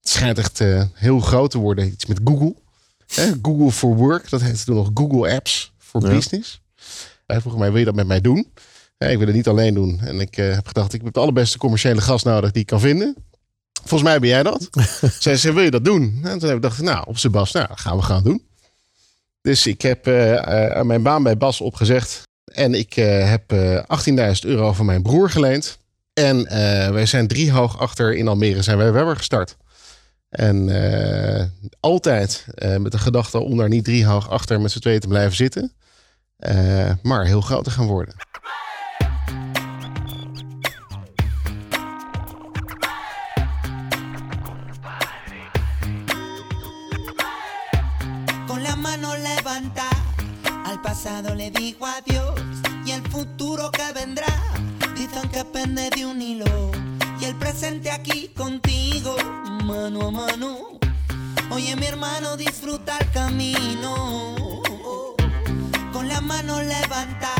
Het 0.00 0.10
schijnt 0.10 0.38
echt 0.38 0.62
heel 0.94 1.20
groot 1.20 1.50
te 1.50 1.58
worden. 1.58 1.86
Iets 1.86 2.06
met 2.06 2.20
Google. 2.24 2.54
Hè, 3.14 3.32
Google 3.42 3.70
for 3.70 3.96
Work. 3.96 4.30
Dat 4.30 4.40
heette 4.40 4.64
toen 4.64 4.76
nog 4.76 4.90
Google 4.94 5.34
Apps 5.34 5.72
for 5.78 6.02
Ja. 6.02 6.08
Business. 6.08 6.60
Hij 7.26 7.40
vroeg 7.40 7.58
mij, 7.58 7.70
wil 7.70 7.78
je 7.78 7.84
dat 7.84 7.94
met 7.94 8.06
mij 8.06 8.20
doen? 8.20 8.52
Ja, 8.98 9.06
ik 9.06 9.18
wil 9.18 9.26
het 9.26 9.36
niet 9.36 9.48
alleen 9.48 9.74
doen. 9.74 10.00
En 10.00 10.20
ik 10.20 10.36
eh, 10.36 10.54
heb 10.54 10.66
gedacht, 10.66 10.92
ik 10.92 11.00
heb 11.04 11.12
de 11.14 11.20
allerbeste 11.20 11.58
commerciële 11.58 12.00
gast 12.00 12.24
nodig 12.24 12.50
die 12.50 12.60
ik 12.60 12.66
kan 12.66 12.80
vinden. 12.80 13.16
Volgens 13.72 14.02
mij 14.10 14.18
ben 14.18 14.28
jij 14.28 14.42
dat. 14.42 14.68
Zij 15.18 15.36
zei, 15.42 15.54
wil 15.54 15.62
je 15.64 15.70
dat 15.70 15.84
doen? 15.84 16.20
En 16.22 16.38
toen 16.38 16.48
heb 16.48 16.58
ik 16.58 16.62
gedacht, 16.62 16.80
nou, 16.80 17.04
op 17.06 17.18
zijn 17.18 17.32
Bas, 17.32 17.52
nou, 17.52 17.68
dat 17.68 17.80
gaan 17.80 17.96
we 17.96 18.02
gaan 18.02 18.22
doen. 18.22 18.42
Dus 19.40 19.66
ik 19.66 19.82
heb 19.82 20.06
eh, 20.06 20.78
eh, 20.78 20.84
mijn 20.84 21.02
baan 21.02 21.22
bij 21.22 21.36
Bas 21.36 21.60
opgezegd. 21.60 22.22
En 22.44 22.74
ik 22.74 22.94
heb 22.94 23.52
eh 23.52 23.82
18.000 24.08 24.48
euro 24.48 24.72
van 24.72 24.86
mijn 24.86 25.02
broer 25.02 25.30
geleend. 25.30 25.78
En 26.12 26.44
wij 26.92 27.06
zijn 27.06 27.26
drie 27.26 27.52
hoog 27.52 27.78
achter 27.78 28.14
in 28.14 28.28
Almere 28.28 28.62
zijn 28.62 28.78
wij 28.78 28.92
Webber 28.92 29.16
gestart. 29.16 29.56
En 30.32 30.68
eh, 30.68 31.44
altijd 31.80 32.46
eh, 32.54 32.76
met 32.76 32.92
de 32.92 32.98
gedachte 32.98 33.38
om 33.38 33.56
daar 33.56 33.68
niet 33.68 33.84
drie 33.84 34.06
hoog 34.06 34.30
achter 34.30 34.60
met 34.60 34.70
z'n 34.70 34.78
tweeën 34.78 35.00
te 35.00 35.08
blijven 35.08 35.36
zitten. 35.36 35.72
eh, 36.36 36.90
maar 37.02 37.24
heel 37.24 37.40
groot 37.40 37.64
te 37.64 37.70
gaan 37.70 37.86
worden. 37.86 38.14
Al 50.64 50.80
pasado 50.80 51.34
le 51.34 51.50
digo 51.50 51.86
adiós 51.86 52.40
y 52.86 52.92
el 52.92 53.02
futuro 53.10 53.70
que 53.70 53.92
vendrá. 53.92 54.34
Dicen 54.96 55.28
que 55.30 55.44
pende 55.44 55.90
de 55.90 56.06
un 56.06 56.22
hilo 56.22 56.70
y 57.20 57.24
el 57.26 57.34
presente 57.36 57.90
aquí 57.90 58.28
contigo, 58.34 59.14
mano 59.72 60.08
a 60.08 60.10
mano. 60.10 60.78
Oye 61.50 61.74
mi 61.76 61.86
hermano, 61.86 62.36
disfruta 62.36 62.98
el 62.98 63.10
camino. 63.10 64.62
Con 65.92 66.08
la 66.08 66.20
mano 66.20 66.60
levanta, 66.60 67.32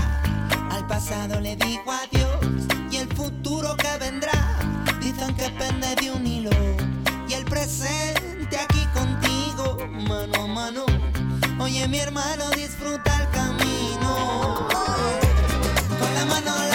al 0.70 0.86
pasado 0.86 1.40
le 1.40 1.56
digo 1.56 1.92
adiós 1.92 2.66
y 2.90 2.96
el 2.96 3.08
futuro 3.14 3.76
que 3.76 3.98
vendrá. 3.98 4.32
Dicen 5.00 5.34
que 5.36 5.50
pende 5.50 5.94
de 6.00 6.10
un 6.10 6.26
hilo 6.26 6.50
y 7.28 7.34
el 7.34 7.44
presente 7.44 8.56
aquí 8.56 8.84
contigo, 8.94 9.86
mano 10.08 10.44
a 10.44 10.46
mano. 10.46 10.86
Oye, 11.58 11.86
mi 11.86 11.98
hermano, 11.98 12.44
disfruta 12.56 13.10
el 13.20 13.28
camino. 13.30 14.68
Con 16.00 16.14
la 16.14 16.24
mano 16.24 16.71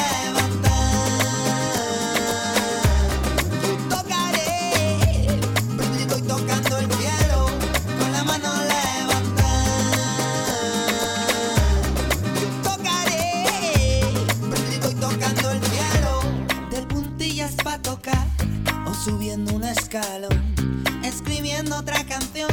Escribiendo 21.03 21.75
otra 21.75 22.03
canción 22.03 22.51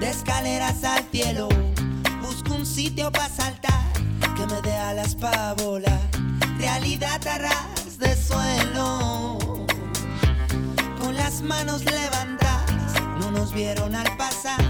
de 0.00 0.08
escaleras 0.08 0.82
al 0.82 1.04
cielo. 1.12 1.46
Busco 2.22 2.54
un 2.54 2.64
sitio 2.64 3.12
para 3.12 3.28
saltar 3.28 3.84
que 4.34 4.46
me 4.46 4.62
dé 4.62 4.74
alas 4.74 5.14
pa' 5.14 5.52
volar. 5.58 6.00
Realidad 6.58 7.20
a 7.26 7.36
ras 7.36 7.98
de 7.98 8.16
suelo. 8.16 9.36
Con 11.02 11.14
las 11.16 11.42
manos 11.42 11.84
levantadas, 11.84 12.94
no 13.20 13.30
nos 13.30 13.52
vieron 13.52 13.94
al 13.94 14.16
pasar. 14.16 14.64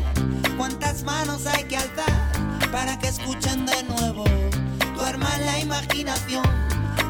¿Cuántas 0.56 1.04
manos 1.04 1.46
hay 1.46 1.62
que 1.64 1.76
alzar 1.76 2.32
para 2.72 2.98
que 2.98 3.06
escuchen 3.06 3.66
de 3.66 3.84
nuevo? 3.84 4.24
Tu 4.94 5.00
arma 5.00 5.30
en 5.36 5.46
la 5.46 5.60
imaginación, 5.60 6.44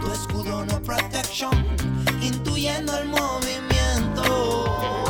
tu 0.03 0.13
escudo 0.13 0.67
no 0.67 0.83
protection, 0.83 1.67
intuyendo 2.21 2.99
el 2.99 3.09
movimiento. 3.09 3.80
Con 4.23 5.10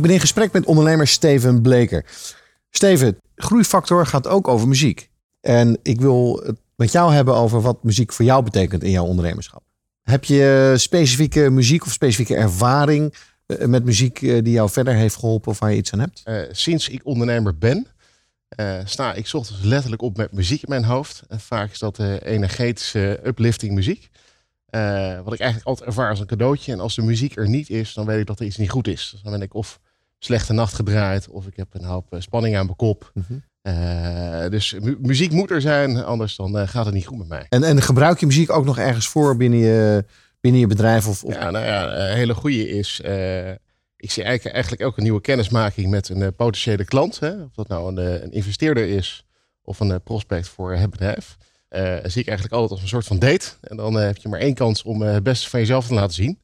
Ik 0.00 0.06
ben 0.06 0.14
in 0.14 0.20
gesprek 0.20 0.52
met 0.52 0.66
ondernemer 0.66 1.06
Steven 1.06 1.62
Bleker. 1.62 2.04
Steven, 2.70 3.18
groeifactor 3.34 4.06
gaat 4.06 4.26
ook 4.26 4.48
over 4.48 4.68
muziek. 4.68 5.10
En 5.40 5.78
ik 5.82 6.00
wil 6.00 6.42
het 6.44 6.56
met 6.76 6.92
jou 6.92 7.12
hebben 7.12 7.34
over 7.34 7.60
wat 7.60 7.84
muziek 7.84 8.12
voor 8.12 8.24
jou 8.24 8.44
betekent 8.44 8.82
in 8.82 8.90
jouw 8.90 9.04
ondernemerschap. 9.04 9.62
Heb 10.02 10.24
je 10.24 10.74
specifieke 10.76 11.50
muziek 11.50 11.84
of 11.84 11.92
specifieke 11.92 12.36
ervaring 12.36 13.14
eh, 13.46 13.66
met 13.66 13.84
muziek 13.84 14.22
eh, 14.22 14.42
die 14.42 14.52
jou 14.52 14.70
verder 14.70 14.94
heeft 14.94 15.16
geholpen 15.16 15.50
of 15.50 15.58
waar 15.58 15.70
je 15.70 15.76
iets 15.76 15.92
aan 15.92 16.00
hebt? 16.00 16.20
Eh, 16.24 16.42
sinds 16.50 16.88
ik 16.88 17.06
ondernemer 17.06 17.58
ben, 17.58 17.86
sta 18.84 19.14
ik 19.14 19.30
ochtends 19.32 19.62
letterlijk 19.62 20.02
op 20.02 20.16
met 20.16 20.32
muziek 20.32 20.62
in 20.62 20.68
mijn 20.68 20.84
hoofd. 20.84 21.22
En 21.28 21.40
vaak 21.40 21.70
is 21.70 21.78
dat 21.78 21.98
energetische 22.22 23.20
uplifting 23.24 23.74
muziek. 23.74 24.10
Wat 25.24 25.32
ik 25.32 25.40
eigenlijk 25.40 25.64
altijd 25.64 25.88
ervaar 25.88 26.10
als 26.10 26.20
een 26.20 26.26
cadeautje. 26.26 26.72
En 26.72 26.80
als 26.80 26.94
de 26.94 27.02
muziek 27.02 27.36
er 27.36 27.48
niet 27.48 27.70
is, 27.70 27.94
dan 27.94 28.06
weet 28.06 28.20
ik 28.20 28.26
dat 28.26 28.40
er 28.40 28.46
iets 28.46 28.56
niet 28.56 28.70
goed 28.70 28.88
is. 28.88 29.10
Dus 29.12 29.22
dan 29.22 29.32
ben 29.32 29.42
ik 29.42 29.54
of 29.54 29.80
slechte 30.20 30.52
nacht 30.52 30.74
gedraaid, 30.74 31.28
of 31.28 31.46
ik 31.46 31.56
heb 31.56 31.74
een 31.74 31.84
hoop 31.84 32.12
eh, 32.12 32.20
spanning 32.20 32.56
aan 32.56 32.64
mijn 32.64 32.76
kop. 32.76 33.10
Mhm. 33.14 33.38
Eh, 33.62 34.48
dus 34.50 34.74
mu- 34.80 34.98
muziek 35.00 35.32
moet 35.32 35.50
er 35.50 35.60
zijn, 35.60 36.04
anders 36.04 36.36
dan 36.36 36.58
eh, 36.58 36.68
gaat 36.68 36.84
het 36.84 36.94
niet 36.94 37.06
goed 37.06 37.18
met 37.18 37.28
mij. 37.28 37.46
En, 37.48 37.62
en 37.62 37.82
gebruik 37.82 38.20
je 38.20 38.26
muziek 38.26 38.50
ook 38.50 38.64
nog 38.64 38.78
ergens 38.78 39.08
voor 39.08 39.36
binnen 39.36 39.58
je, 39.58 40.04
binnen 40.40 40.60
je 40.60 40.66
bedrijf? 40.66 41.08
Of, 41.08 41.24
of... 41.24 41.34
Ja, 41.34 41.50
nou 41.50 41.64
ja, 41.64 41.96
een 41.96 42.16
hele 42.16 42.34
goede 42.34 42.68
is. 42.68 43.00
ik 43.96 44.10
zie 44.10 44.22
eigenlijk, 44.22 44.54
eigenlijk 44.54 44.82
elke 44.82 45.00
nieuwe 45.00 45.20
kennismaking 45.20 45.90
met 45.90 46.08
een 46.08 46.34
potentiële 46.34 46.84
klant. 46.84 47.20
Hè, 47.20 47.42
of 47.42 47.54
dat 47.54 47.68
nou 47.68 47.96
een, 47.96 48.22
een 48.22 48.32
investeerder 48.32 48.88
is 48.88 49.24
of 49.62 49.80
een 49.80 50.02
prospect 50.02 50.48
voor 50.48 50.74
het 50.74 50.90
bedrijf. 50.90 51.36
zie 52.02 52.20
ik 52.20 52.28
eigenlijk 52.28 52.52
altijd 52.52 52.70
als 52.70 52.82
een 52.82 52.88
soort 52.88 53.06
van 53.06 53.18
date. 53.18 53.46
En 53.60 53.76
dan 53.76 53.94
heb 53.94 54.16
je 54.16 54.28
maar 54.28 54.40
één 54.40 54.54
kans 54.54 54.82
om 54.82 55.02
het 55.02 55.22
beste 55.22 55.48
van 55.48 55.60
jezelf 55.60 55.86
te 55.86 55.94
laten 55.94 56.14
zien. 56.14 56.38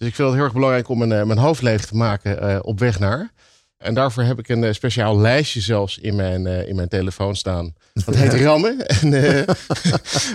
Dus 0.00 0.08
ik 0.08 0.14
vind 0.14 0.28
het 0.28 0.36
heel 0.36 0.44
erg 0.44 0.54
belangrijk 0.54 0.88
om 0.88 0.98
mijn, 0.98 1.12
eh, 1.12 1.22
mijn 1.24 1.38
hoofd 1.38 1.62
leeg 1.62 1.86
te 1.86 1.96
maken 1.96 2.40
eh, 2.40 2.58
op 2.62 2.78
weg 2.78 2.98
naar. 2.98 3.30
En 3.78 3.94
daarvoor 3.94 4.22
heb 4.22 4.38
ik 4.38 4.48
een 4.48 4.64
eh, 4.64 4.72
speciaal 4.72 5.18
lijstje 5.18 5.60
zelfs 5.60 5.98
in 5.98 6.16
mijn, 6.16 6.46
in 6.46 6.76
mijn 6.76 6.88
telefoon 6.88 7.36
staan. 7.36 7.74
Dat 7.92 8.14
heet 8.14 8.34
rammen. 8.34 8.86
En, 8.86 9.44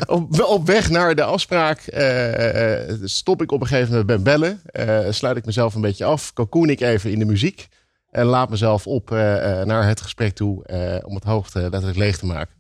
op, 0.06 0.42
op 0.42 0.66
weg 0.66 0.90
naar 0.90 1.16
de 1.16 1.24
afspraak 1.24 1.80
stop 3.04 3.42
ik 3.42 3.52
op 3.52 3.62
een 3.62 3.68
gegeven 3.68 3.90
moment 3.90 4.08
bij 4.08 4.22
bellen. 4.22 4.62
sluit 5.14 5.38
ik 5.38 5.46
mezelf 5.46 5.76
een 5.76 5.82
beetje 5.82 6.06
af. 6.06 6.34
Cocoon 6.34 6.70
ik 6.70 6.82
even 6.82 7.12
in 7.12 7.20
de 7.20 7.26
muziek. 7.26 7.68
En 8.10 8.26
laat 8.26 8.50
mezelf 8.50 8.88
op 8.88 9.10
naar 9.64 9.88
het 9.88 10.02
gesprek 10.02 10.36
toe. 10.36 10.64
om 11.06 11.16
het 11.16 11.24
hoofd 11.24 11.54
letterlijk 11.54 11.98
leeg 11.98 12.18
te 12.18 12.26
maken. 12.26 12.55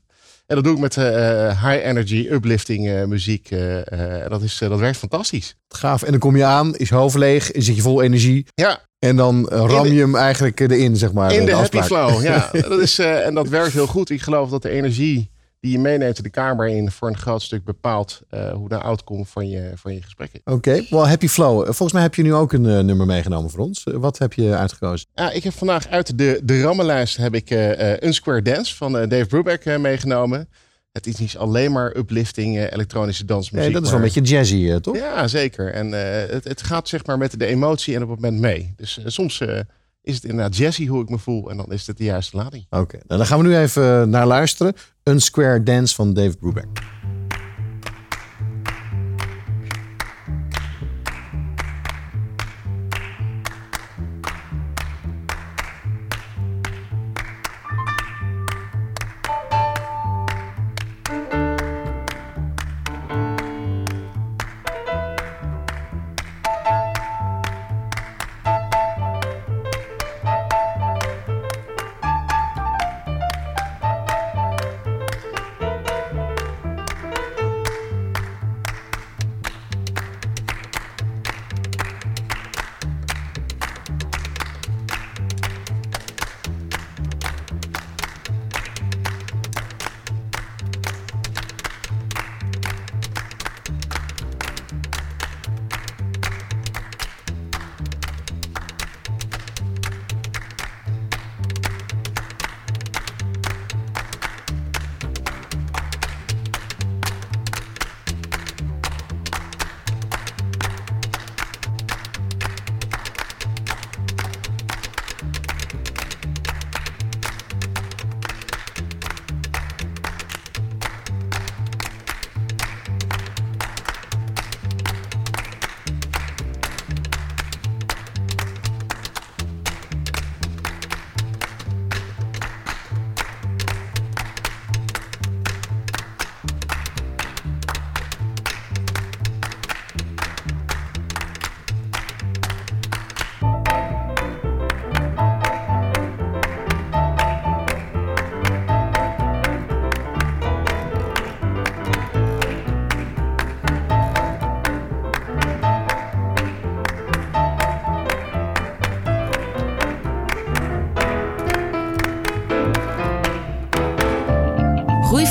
En 0.48 0.56
dat 0.56 0.64
doe 0.64 0.74
ik 0.74 0.80
met 0.80 0.98
eh, 0.98 1.48
eh, 1.50 1.64
high 1.64 1.86
energy 1.86 2.28
uplifting 2.32 2.90
eh, 2.90 3.04
muziek. 3.04 3.52
en 3.52 4.26
dat, 4.30 4.42
is, 4.42 4.58
dat 4.58 4.80
werkt 4.80 4.98
fantastisch. 4.98 5.56
Gaaf. 5.70 6.04
En 6.04 6.12
dan 6.12 6.20
kom 6.20 6.36
je 6.38 6.44
aan, 6.44 6.76
is 6.76 6.90
hoofd 6.90 7.16
leeg, 7.16 7.50
zit 7.54 7.76
je 7.76 7.82
vol 7.82 8.02
energie. 8.02 8.46
Ja, 8.54 8.80
En 9.00 9.16
dan 9.16 9.48
ram 9.50 9.84
de- 9.84 9.94
je 9.94 10.00
hem 10.00 10.16
eigenlijk 10.16 10.60
erin, 10.60 10.96
zeg 10.96 11.14
maar. 11.14 11.34
in 11.34 11.40
eh, 11.40 11.46
de 11.46 11.54
happy 11.54 11.82
flow. 11.82 12.24
Ja, 12.24 12.50
dat 12.70 12.80
is, 12.80 13.00
en 13.00 13.34
dat 13.34 13.48
werkt 13.50 13.74
heel 13.74 13.88
goed. 13.88 14.10
Ik 14.10 14.22
geloof 14.22 14.50
dat 14.50 14.62
de 14.62 14.70
energie 14.70 15.30
die 15.66 15.74
je 15.74 15.80
meeneemt 15.80 16.24
de 16.24 16.30
kamer 16.30 16.68
in 16.68 16.92
voor 16.92 17.08
een 17.08 17.18
groot 17.18 17.42
stuk 17.42 17.64
bepaalt 17.64 18.22
eh, 18.30 18.52
hoe 18.54 18.70
de 18.70 18.78
outcome 18.78 19.26
van 19.26 19.50
je, 19.50 19.72
van 19.76 19.94
je 19.94 20.02
gesprek 20.02 20.30
is. 20.34 20.40
Oké, 20.54 20.86
well, 20.90 21.00
Happy 21.08 21.28
Flow. 21.28 21.60
Eh, 21.60 21.64
Volgens 21.66 21.92
mij 21.94 22.02
heb 22.02 22.16
je 22.16 22.24
nu 22.24 22.34
ook 22.34 22.54
een 22.54 22.66
eh, 22.66 22.80
nummer 22.80 23.06
meegenomen 23.06 23.50
voor 23.50 23.60
ons. 23.60 23.84
Wat 23.84 24.18
heb 24.18 24.34
je 24.34 24.56
uitgekozen? 24.56 25.08
Ja, 25.14 25.32
ik 25.32 25.44
heb 25.44 25.54
vandaag 25.54 25.88
uit 25.88 26.18
de, 26.18 26.40
de 26.44 26.62
rammenlijst 26.62 27.18
heb 27.18 27.36
ik 27.36 27.50
Unsquare 28.04 28.42
Dance 28.42 28.76
van 28.76 28.92
Dave 28.92 29.26
Brubeck 29.26 29.80
meegenomen. 29.80 30.50
Het 30.92 31.08
is 31.08 31.16
niet 31.16 31.38
alleen 31.38 31.72
maar 31.72 31.96
uplifting 31.98 32.72
elektronische 32.72 33.26
dansmuziek. 33.26 33.66
Nee, 33.66 33.74
dat 33.74 33.84
is 33.84 33.90
wel 33.90 34.00
maar- 34.00 34.08
een 34.08 34.14
beetje 34.14 34.36
jazzy, 34.36 34.80
toch? 34.80 34.96
Ja, 34.98 35.28
zeker. 35.28 35.74
En 35.74 35.92
het, 36.32 36.44
het 36.44 36.64
gaat 36.64 36.88
zeg 36.88 37.06
maar 37.06 37.18
met 37.18 37.40
de 37.40 37.46
emotie 37.46 37.96
en 37.96 38.04
op 38.04 38.10
het 38.10 38.20
moment 38.20 38.42
mee. 38.42 38.74
Dus 38.76 39.00
soms 39.06 39.42
is 40.02 40.16
het 40.16 40.24
inderdaad 40.24 40.58
jazzy 40.58 40.88
hoe 40.88 41.02
ik 41.02 41.10
me 41.10 41.18
voel 41.18 41.50
en 41.50 41.58
dan 41.58 41.72
is 41.72 41.88
het 41.88 41.98
de 41.98 42.04
juiste 42.04 42.38
lading. 42.38 42.66
Oké, 42.70 42.96
nou, 43.08 43.20
dan 43.20 43.26
gaan 43.26 43.40
we 43.42 43.48
nu 43.48 43.58
even 43.58 44.10
naar 44.10 44.28
luisteren. 44.28 44.74
Een 45.10 45.22
Square 45.22 45.64
Dance 45.64 45.96
van 45.96 46.14
Dave 46.14 46.38
Brubeck. 46.38 46.95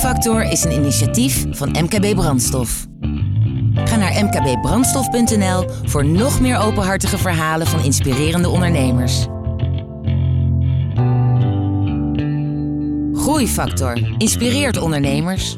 Groeifactor 0.04 0.42
is 0.42 0.64
een 0.64 0.72
initiatief 0.72 1.44
van 1.50 1.68
MKB 1.68 2.14
Brandstof. 2.14 2.86
Ga 3.74 3.96
naar 3.96 4.24
mkbbrandstof.nl 4.24 5.64
voor 5.84 6.04
nog 6.04 6.40
meer 6.40 6.58
openhartige 6.58 7.18
verhalen 7.18 7.66
van 7.66 7.84
inspirerende 7.84 8.48
ondernemers. 8.48 9.26
Groeifactor 13.12 14.14
inspireert 14.18 14.78
ondernemers. 14.78 15.56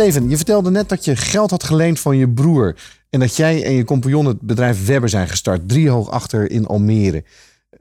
Steven, 0.00 0.28
je 0.28 0.36
vertelde 0.36 0.70
net 0.70 0.88
dat 0.88 1.04
je 1.04 1.16
geld 1.16 1.50
had 1.50 1.64
geleend 1.64 2.00
van 2.00 2.16
je 2.16 2.28
broer. 2.28 2.76
En 3.10 3.20
dat 3.20 3.36
jij 3.36 3.64
en 3.64 3.72
je 3.72 3.84
compagnon 3.84 4.26
het 4.26 4.40
bedrijf 4.40 4.86
Webber 4.86 5.08
zijn 5.08 5.28
gestart. 5.28 5.68
Driehoog 5.68 6.10
achter 6.10 6.50
in 6.50 6.66
Almere. 6.66 7.24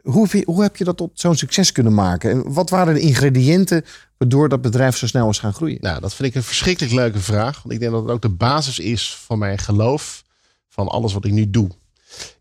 Hoe 0.01 0.21
heb, 0.23 0.31
je, 0.31 0.43
hoe 0.45 0.61
heb 0.61 0.75
je 0.75 0.83
dat 0.83 0.97
tot 0.97 1.11
zo'n 1.13 1.35
succes 1.35 1.71
kunnen 1.71 1.93
maken? 1.93 2.31
En 2.31 2.53
wat 2.53 2.69
waren 2.69 2.93
de 2.93 2.99
ingrediënten 2.99 3.85
waardoor 4.17 4.49
dat 4.49 4.61
bedrijf 4.61 4.97
zo 4.97 5.07
snel 5.07 5.29
is 5.29 5.39
gaan 5.39 5.53
groeien? 5.53 5.77
Nou, 5.81 5.99
dat 5.99 6.13
vind 6.13 6.29
ik 6.29 6.35
een 6.35 6.43
verschrikkelijk 6.43 6.93
leuke 6.93 7.19
vraag. 7.19 7.61
Want 7.61 7.73
ik 7.73 7.79
denk 7.79 7.91
dat 7.91 8.01
het 8.01 8.11
ook 8.11 8.21
de 8.21 8.29
basis 8.29 8.79
is 8.79 9.15
van 9.25 9.39
mijn 9.39 9.57
geloof 9.57 10.23
van 10.69 10.87
alles 10.87 11.13
wat 11.13 11.25
ik 11.25 11.31
nu 11.31 11.49
doe. 11.49 11.69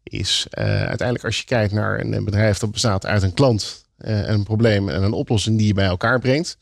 Is 0.02 0.46
eh, 0.50 0.64
uiteindelijk 0.64 1.24
als 1.24 1.38
je 1.38 1.44
kijkt 1.44 1.72
naar 1.72 2.00
een 2.00 2.24
bedrijf 2.24 2.58
dat 2.58 2.70
bestaat 2.70 3.06
uit 3.06 3.22
een 3.22 3.34
klant, 3.34 3.84
eh, 3.96 4.28
een 4.28 4.42
probleem 4.42 4.88
en 4.88 5.02
een 5.02 5.12
oplossing 5.12 5.58
die 5.58 5.66
je 5.66 5.74
bij 5.74 5.86
elkaar 5.86 6.18
brengt. 6.18 6.58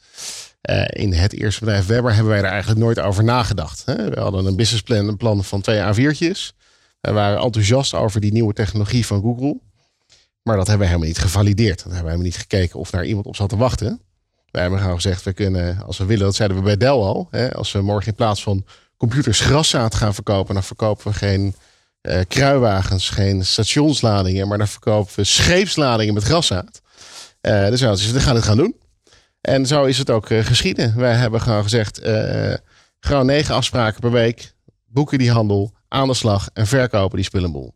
Eh, 0.67 1.03
in 1.03 1.13
het 1.13 1.33
eerste 1.33 1.65
bedrijf 1.65 1.87
Webber 1.87 2.15
hebben 2.15 2.33
wij 2.33 2.43
daar 2.43 2.51
eigenlijk 2.51 2.81
nooit 2.81 3.01
over 3.01 3.25
nagedacht. 3.25 3.83
Hè? 3.85 4.11
We 4.11 4.21
hadden 4.21 4.47
een 4.47 4.57
businessplan 4.57 5.09
een 5.09 5.17
plan 5.17 5.45
van 5.45 5.61
twee 5.61 5.81
A4'tjes. 5.81 6.53
We 7.01 7.13
waren 7.13 7.41
enthousiast 7.41 7.95
over 7.95 8.21
die 8.21 8.33
nieuwe 8.33 8.53
technologie 8.53 9.07
van 9.07 9.21
Google. 9.21 9.61
Maar 10.43 10.57
dat 10.57 10.67
hebben 10.67 10.87
we 10.87 10.93
helemaal 10.93 11.13
niet 11.13 11.19
gevalideerd. 11.19 11.77
Dat 11.77 11.85
hebben 11.85 12.03
we 12.03 12.09
helemaal 12.09 12.27
niet 12.27 12.37
gekeken 12.37 12.79
of 12.79 12.91
daar 12.91 13.05
iemand 13.05 13.27
op 13.27 13.37
zat 13.37 13.49
te 13.49 13.57
wachten. 13.57 14.01
Wij 14.51 14.63
hebben 14.63 14.81
gewoon 14.81 14.95
gezegd, 14.95 15.23
we 15.23 15.33
kunnen, 15.33 15.83
als 15.85 15.99
we 15.99 16.05
willen, 16.05 16.25
dat 16.25 16.35
zeiden 16.35 16.57
we 16.57 16.63
bij 16.63 16.77
Dell 16.77 16.89
al. 16.89 17.29
Hè, 17.31 17.55
als 17.55 17.73
we 17.73 17.81
morgen 17.81 18.09
in 18.09 18.15
plaats 18.15 18.43
van 18.43 18.65
computers 18.97 19.41
graszaad 19.41 19.95
gaan 19.95 20.15
verkopen, 20.15 20.55
dan 20.55 20.63
verkopen 20.63 21.13
we 21.13 21.19
geen 21.19 21.55
eh, 22.01 22.21
kruiwagens, 22.29 23.11
geen 23.11 23.45
stationsladingen, 23.45 24.49
maar 24.49 24.59
dan 24.59 24.69
verkopen 24.69 25.13
we 25.17 25.25
scheepsladingen 25.25 26.15
met 26.15 26.23
graszaad. 26.23 26.81
Eh 27.41 27.69
dus 27.69 27.81
nou, 27.81 27.99
we 28.13 28.21
gaan 28.21 28.35
het 28.35 28.45
gaan 28.45 28.57
doen. 28.57 28.75
En 29.47 29.67
zo 29.67 29.85
is 29.85 29.99
het 29.99 30.11
ook 30.11 30.31
eh, 30.31 30.45
geschieden. 30.45 30.93
Wij 30.97 31.15
hebben 31.15 31.41
gewoon 31.41 31.63
gezegd, 31.63 31.99
eh, 31.99 32.55
gewoon 33.01 33.27
negen 33.27 33.55
afspraken 33.55 34.01
per 34.01 34.11
week, 34.11 34.53
boeken 34.87 35.19
die 35.19 35.31
handel, 35.31 35.73
aan 35.89 36.09
de 36.09 36.15
slag 36.15 36.49
en 36.53 36.67
verkopen 36.67 37.17
die 37.17 37.25
spullenboel. 37.25 37.75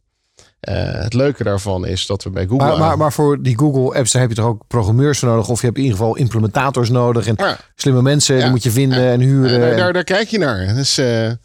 Eh, 0.61 0.75
het 0.93 1.15
leuke 1.15 1.45
daarvan 1.45 1.87
is 1.87 2.07
dat 2.07 2.23
we 2.23 2.31
bij 2.31 2.47
Google... 2.47 2.67
Maar, 2.67 2.79
maar, 2.79 2.97
maar 2.99 3.13
voor 3.13 3.43
die 3.43 3.59
Google 3.59 3.99
apps 3.99 4.13
daar 4.13 4.21
heb 4.23 4.31
je 4.31 4.37
toch 4.37 4.47
ook 4.47 4.67
programmeurs 4.67 5.19
voor 5.19 5.29
nodig? 5.29 5.49
Of 5.49 5.61
je 5.61 5.67
hebt 5.67 5.79
in 5.79 5.85
ieder 5.85 5.99
geval 5.99 6.17
implementators 6.17 6.89
nodig. 6.89 7.27
En 7.27 7.35
Ja. 7.37 7.57
slimme 7.75 8.03
mensen, 8.03 8.39
die 8.39 8.51
moet 8.51 8.63
je 8.63 8.71
vinden 8.71 9.09
en 9.11 9.21
huren. 9.21 9.61
daar, 9.61 9.71
en- 9.71 9.77
daar, 9.77 9.93
daar 9.93 10.05
kijk 10.05 10.29
je 10.29 10.39
naar. 10.39 10.75
Dus, 10.75 10.95
Ja. 10.95 11.39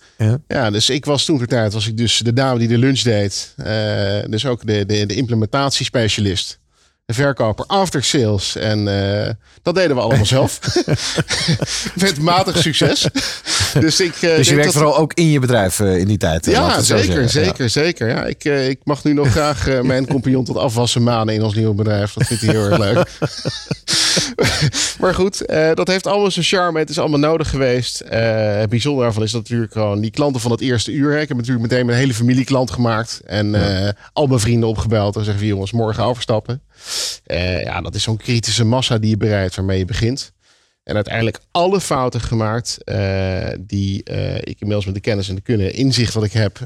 ja. 0.47 0.69
dus 0.69 0.89
ik 0.89 1.05
was 1.05 1.25
toen 1.25 1.37
de 1.37 1.47
tijd 1.47 1.73
was 1.73 1.87
ik 1.87 1.97
dus 1.97 2.17
de 2.17 2.33
dame 2.33 2.59
die 2.59 2.67
de 2.67 2.77
lunch 2.77 2.99
deed. 3.01 3.55
Dus 4.29 4.45
ook 4.45 4.65
de, 4.65 4.85
de, 4.85 5.05
de 5.05 5.15
implementatiespecialist. 5.15 6.59
De 7.05 7.13
verkoper 7.13 7.65
after 7.65 8.03
sales. 8.03 8.55
En 8.55 8.87
eh, 8.87 9.29
dat 9.61 9.75
deden 9.75 9.95
we 9.95 10.01
allemaal 10.01 10.25
zelf. 10.25 10.59
Met 12.01 12.19
matig 12.19 12.57
succes. 12.57 13.07
Dus, 13.79 13.99
ik, 13.99 14.13
eh, 14.21 14.35
dus 14.35 14.47
je 14.47 14.55
werkt 14.55 14.73
dat- 14.73 14.81
vooral 14.81 14.97
ook 14.97 15.13
in 15.13 15.29
je 15.29 15.39
bedrijf 15.39 15.79
eh, 15.79 15.97
in 15.97 16.07
die 16.07 16.17
tijd. 16.17 16.45
ja, 16.45 16.81
zeker. 16.81 17.21
Ja. 17.21 17.27
zeker, 17.27 17.69
zeker. 17.69 18.07
Ja, 18.09 18.23
ik, 18.25 18.43
ik 18.43 18.79
mag 18.83 19.03
nu 19.03 19.13
nog 19.13 19.27
graag 19.31 19.81
mijn 19.81 20.07
compagnon 20.07 20.43
tot 20.45 20.57
afwassen 20.57 21.03
manen 21.03 21.33
in 21.33 21.43
ons 21.43 21.55
nieuwe 21.55 21.73
bedrijf. 21.73 22.13
Dat 22.13 22.27
vindt 22.27 22.43
hij 22.43 22.53
heel 22.53 22.69
erg 22.69 22.77
leuk. 22.77 23.07
maar 25.01 25.13
goed, 25.13 25.43
dat 25.73 25.87
heeft 25.87 26.07
allemaal 26.07 26.31
zijn 26.31 26.45
charme. 26.45 26.79
Het 26.79 26.89
is 26.89 26.99
allemaal 26.99 27.19
nodig 27.19 27.49
geweest. 27.49 28.03
Het 28.09 28.69
bijzondere 28.69 29.03
daarvan 29.05 29.23
is 29.23 29.31
dat 29.31 29.41
natuurlijk 29.41 29.71
gewoon 29.71 30.01
die 30.01 30.11
klanten 30.11 30.41
van 30.41 30.51
het 30.51 30.61
eerste 30.61 30.91
uur. 30.91 31.11
Hè, 31.11 31.19
ik 31.21 31.27
heb 31.27 31.37
natuurlijk 31.37 31.69
meteen 31.69 31.85
mijn 31.85 31.97
hele 31.97 32.13
familie 32.13 32.45
klant 32.45 32.71
gemaakt. 32.71 33.21
En 33.25 33.55
al 34.13 34.27
mijn 34.27 34.39
vrienden 34.39 34.69
opgebeld. 34.69 35.15
En 35.15 35.23
zeggen 35.25 35.45
jongens, 35.45 35.71
morgen 35.71 36.03
overstappen. 36.03 36.61
Eh, 37.25 37.63
ja, 37.63 37.81
dat 37.81 37.95
is 37.95 38.03
zo'n 38.03 38.17
kritische 38.17 38.63
massa 38.63 38.97
die 38.97 39.09
je 39.09 39.17
bereidt 39.17 39.55
waarmee 39.55 39.77
je 39.77 39.85
begint. 39.85 40.33
En 40.83 40.95
uiteindelijk 40.95 41.39
alle 41.51 41.81
fouten 41.81 42.21
gemaakt 42.21 42.83
eh, 42.83 43.47
die 43.59 44.03
eh, 44.03 44.35
ik 44.35 44.59
inmiddels 44.59 44.85
met 44.85 44.95
de 44.95 45.01
kennis 45.01 45.29
en 45.29 45.35
de 45.35 45.41
kunnen, 45.41 45.73
inzicht 45.73 46.13
wat 46.13 46.23
ik 46.23 46.33
heb, 46.33 46.59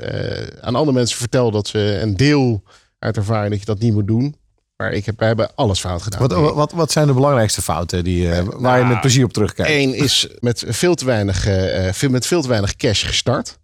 aan 0.62 0.76
andere 0.76 0.98
mensen 0.98 1.18
vertel 1.18 1.52
dat 1.52 1.68
ze 1.68 2.00
een 2.02 2.18
deel 2.18 2.64
uit 3.00 3.18
ervaring 3.18 3.50
dat 3.50 3.60
je 3.60 3.66
dat 3.66 3.80
niet 3.80 3.94
moet 3.94 4.08
doen. 4.08 4.36
Maar 4.76 4.92
ik 4.94 5.06
heb, 5.06 5.20
wij 5.20 5.28
hebben 5.28 5.56
alles 5.56 5.80
fout 5.80 6.02
gedaan. 6.02 6.20
Wat, 6.28 6.54
wat, 6.54 6.72
wat 6.72 6.92
zijn 6.92 7.08
de 7.08 7.14
belangrijkste 7.14 7.62
fouten 7.62 8.04
die, 8.04 8.28
waar 8.30 8.78
je 8.78 8.84
nou, 8.84 8.88
met 8.88 9.02
plezier 9.02 9.26
op 9.26 9.34
terugkijkt? 9.34 9.72
Eén 9.72 9.94
is 9.94 10.28
met 10.40 10.64
veel 10.68 10.96
te 10.96 11.06
weinig, 11.06 11.48
veel, 11.92 12.10
met 12.10 12.26
veel 12.26 12.42
te 12.42 12.48
weinig 12.48 12.76
cash 12.76 13.06
gestart. 13.06 13.60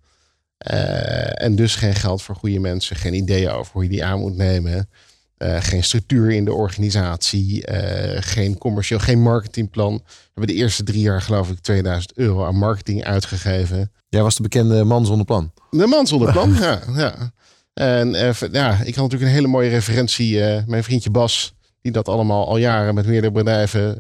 En 0.58 1.56
dus 1.56 1.76
geen 1.76 1.96
geld 1.96 2.22
voor 2.22 2.36
goede 2.36 2.60
mensen, 2.60 2.96
geen 2.96 3.14
ideeën 3.14 3.50
over 3.50 3.74
hoe 3.74 3.84
je 3.84 3.90
die 3.90 4.06
aan 4.06 4.20
moet 4.20 4.36
nemen. 4.36 4.90
Eh, 5.38 5.58
geen 5.62 5.84
structuur 5.84 6.32
in 6.32 6.46
de 6.46 6.54
organisatie, 6.54 7.66
eh, 7.66 8.22
geen 8.22 8.58
commercieel, 8.58 9.00
geen 9.00 9.22
marketingplan. 9.22 9.94
We 10.06 10.12
hebben 10.34 10.56
de 10.56 10.62
eerste 10.62 10.84
drie 10.84 11.02
jaar 11.02 11.22
geloof 11.22 11.50
ik 11.50 11.60
2000 11.60 12.14
euro 12.18 12.46
aan 12.46 12.56
marketing 12.56 13.04
uitgegeven. 13.04 13.92
Jij 14.10 14.22
was 14.22 14.36
de 14.36 14.42
bekende 14.42 14.84
man 14.84 15.06
zonder 15.06 15.26
plan. 15.26 15.52
De 15.70 15.88
man 15.88 16.08
zonder 16.08 16.32
plan, 16.32 16.54
ja. 16.62 16.80
ja. 16.96 17.32
En 17.74 18.16
eh, 18.16 18.34
ja, 18.52 18.72
ik 18.72 18.96
had 18.96 19.04
natuurlijk 19.04 19.22
een 19.22 19.36
hele 19.36 19.48
mooie 19.48 19.70
referentie. 19.70 20.40
mijn 20.66 20.84
vriendje 20.84 21.10
Bas, 21.10 21.54
die 21.82 21.92
dat 21.92 22.08
allemaal 22.08 22.48
al 22.48 22.58
jaren 22.58 22.96
met 22.96 23.06
meerdere 23.06 23.34
bedrijven 23.34 23.98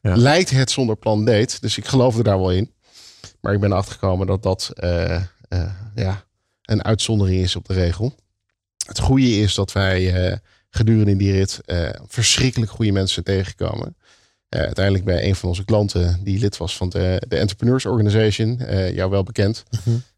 Ja. 0.00 0.16
lijkt 0.16 0.50
het 0.50 0.70
zonder 0.70 0.96
plan 0.96 1.24
deed. 1.24 1.60
Dus 1.60 1.78
ik 1.78 1.86
geloofde 1.86 2.22
daar 2.22 2.38
wel 2.38 2.52
in. 2.52 2.72
Maar 3.40 3.52
ik 3.52 3.60
ben 3.60 3.70
erachter 3.70 3.92
gekomen 3.92 4.26
dat 4.26 4.42
dat 4.42 4.70
ja, 5.94 6.24
een 6.62 6.84
uitzondering 6.84 7.42
is 7.42 7.56
op 7.56 7.66
de 7.66 7.74
regel. 7.74 8.14
Het 8.86 8.98
goede 8.98 9.40
is 9.40 9.54
dat 9.54 9.72
wij 9.72 10.40
gedurende 10.74 11.16
die 11.16 11.32
rit 11.32 11.60
eh, 11.64 11.88
verschrikkelijk 12.06 12.70
goede 12.70 12.92
mensen 12.92 13.24
tegengekomen. 13.24 13.96
Eh, 14.54 14.60
uiteindelijk 14.60 15.04
bij 15.04 15.24
een 15.24 15.34
van 15.34 15.48
onze 15.48 15.64
klanten 15.64 16.20
die 16.22 16.38
lid 16.38 16.56
was 16.56 16.76
van 16.76 16.88
de, 16.88 17.22
de 17.28 17.36
Entrepreneurs 17.36 17.86
Organization, 17.86 18.58
eh, 18.58 18.94
jou 18.94 19.10
wel 19.10 19.22
bekend, 19.22 19.64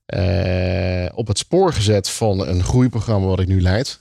eh, 0.07 1.07
op 1.15 1.27
het 1.27 1.39
spoor 1.39 1.73
gezet 1.73 2.09
van 2.09 2.47
een 2.47 2.65
groeiprogramma 2.65 3.27
wat 3.27 3.41
ik 3.41 3.47
nu 3.47 3.63
leid. 3.63 4.01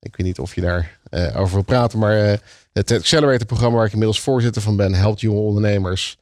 Ik 0.00 0.16
weet 0.16 0.26
niet 0.26 0.38
of 0.38 0.54
je 0.54 0.60
daar 0.60 0.98
over 1.36 1.54
wil 1.54 1.62
praten, 1.62 1.98
maar 1.98 2.40
het 2.72 2.90
Accelerator-programma 2.90 3.76
waar 3.76 3.86
ik 3.86 3.92
inmiddels 3.92 4.20
voorzitter 4.20 4.62
van 4.62 4.76
ben, 4.76 4.94
helpt 4.94 5.20
jonge 5.20 5.40
ondernemers 5.40 6.16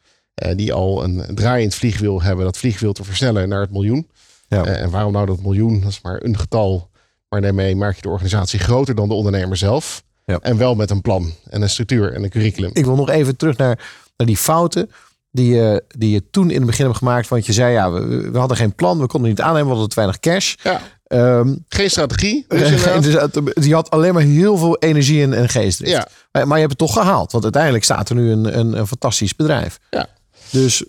die 0.54 0.72
al 0.72 1.04
een 1.04 1.34
draai 1.34 1.62
in 1.62 1.68
het 1.68 1.76
vliegwiel 1.76 2.22
hebben, 2.22 2.44
dat 2.44 2.58
vliegwiel 2.58 2.92
te 2.92 3.04
versnellen 3.04 3.48
naar 3.48 3.60
het 3.60 3.70
miljoen. 3.70 4.10
Ja. 4.48 4.64
En 4.64 4.90
waarom 4.90 5.12
nou 5.12 5.26
dat 5.26 5.42
miljoen? 5.42 5.80
Dat 5.80 5.90
is 5.90 6.00
maar 6.00 6.22
een 6.22 6.38
getal. 6.38 6.90
Maar 7.32 7.40
daarmee 7.40 7.76
maak 7.76 7.96
je 7.96 8.02
de 8.02 8.08
organisatie 8.08 8.58
groter 8.58 8.94
dan 8.94 9.08
de 9.08 9.14
ondernemer 9.14 9.56
zelf. 9.56 10.02
Ja. 10.24 10.38
En 10.38 10.56
wel 10.56 10.74
met 10.74 10.90
een 10.90 11.00
plan 11.00 11.32
en 11.50 11.62
een 11.62 11.70
structuur 11.70 12.12
en 12.12 12.22
een 12.22 12.30
curriculum. 12.30 12.70
Ik 12.72 12.84
wil 12.84 12.96
nog 12.96 13.10
even 13.10 13.36
terug 13.36 13.56
naar, 13.56 13.78
naar 14.16 14.26
die 14.26 14.36
fouten 14.36 14.90
die 15.30 15.54
je, 15.54 15.84
die 15.88 16.10
je 16.10 16.30
toen 16.30 16.50
in 16.50 16.56
het 16.56 16.66
begin 16.66 16.84
hebt 16.84 16.96
gemaakt. 16.96 17.28
Want 17.28 17.46
je 17.46 17.52
zei, 17.52 17.72
ja, 17.72 17.92
we, 17.92 18.30
we 18.30 18.38
hadden 18.38 18.56
geen 18.56 18.74
plan, 18.74 18.98
we 18.98 19.06
konden 19.06 19.30
niet 19.30 19.40
aannemen, 19.40 19.64
we 19.64 19.70
hadden 19.70 19.88
te 19.88 19.94
weinig 19.94 20.18
cash. 20.18 20.54
Ja, 20.62 20.80
Ehm, 21.12 21.54
geen 21.68 21.90
strategie. 21.90 22.44
Dus 22.48 22.70
inderdaad. 22.70 23.34
dus 23.54 23.66
je 23.66 23.74
had 23.74 23.90
alleen 23.90 24.14
maar 24.14 24.22
heel 24.22 24.56
veel 24.56 24.76
energie 24.78 25.22
en, 25.22 25.32
en 25.32 25.48
geestdrift. 25.48 25.92
Ja. 25.92 26.08
Maar, 26.32 26.46
maar 26.46 26.56
je 26.58 26.66
hebt 26.66 26.80
het 26.80 26.88
toch 26.88 27.02
gehaald. 27.02 27.32
Want 27.32 27.44
uiteindelijk 27.44 27.84
staat 27.84 28.08
er 28.08 28.14
nu 28.14 28.30
een, 28.30 28.58
een, 28.58 28.78
een 28.78 28.86
fantastisch 28.86 29.36
bedrijf. 29.36 29.78
Ja. 29.90 30.06
Dus 30.50 30.84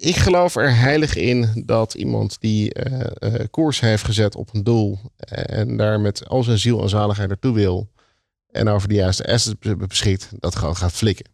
ik 0.00 0.16
geloof 0.16 0.56
er 0.56 0.76
heilig 0.76 1.14
in 1.16 1.62
dat 1.66 1.94
iemand 1.94 2.36
die 2.40 2.72
eh, 2.72 3.34
eh, 3.34 3.46
koers 3.50 3.80
heeft 3.80 4.04
gezet 4.04 4.36
op 4.36 4.54
een 4.54 4.64
doel 4.64 4.98
en 5.16 5.76
daar 5.76 6.00
met 6.00 6.28
al 6.28 6.42
zijn 6.42 6.58
ziel 6.58 6.82
en 6.82 6.88
zaligheid 6.88 7.28
naartoe 7.28 7.54
wil 7.54 7.88
en 8.50 8.68
over 8.68 8.88
de 8.88 8.94
juiste 8.94 9.26
assets 9.32 9.58
be- 9.58 9.76
beschikt, 9.76 10.28
dat 10.38 10.56
gewoon 10.56 10.76
gaat 10.76 10.92
flikken. 10.92 11.26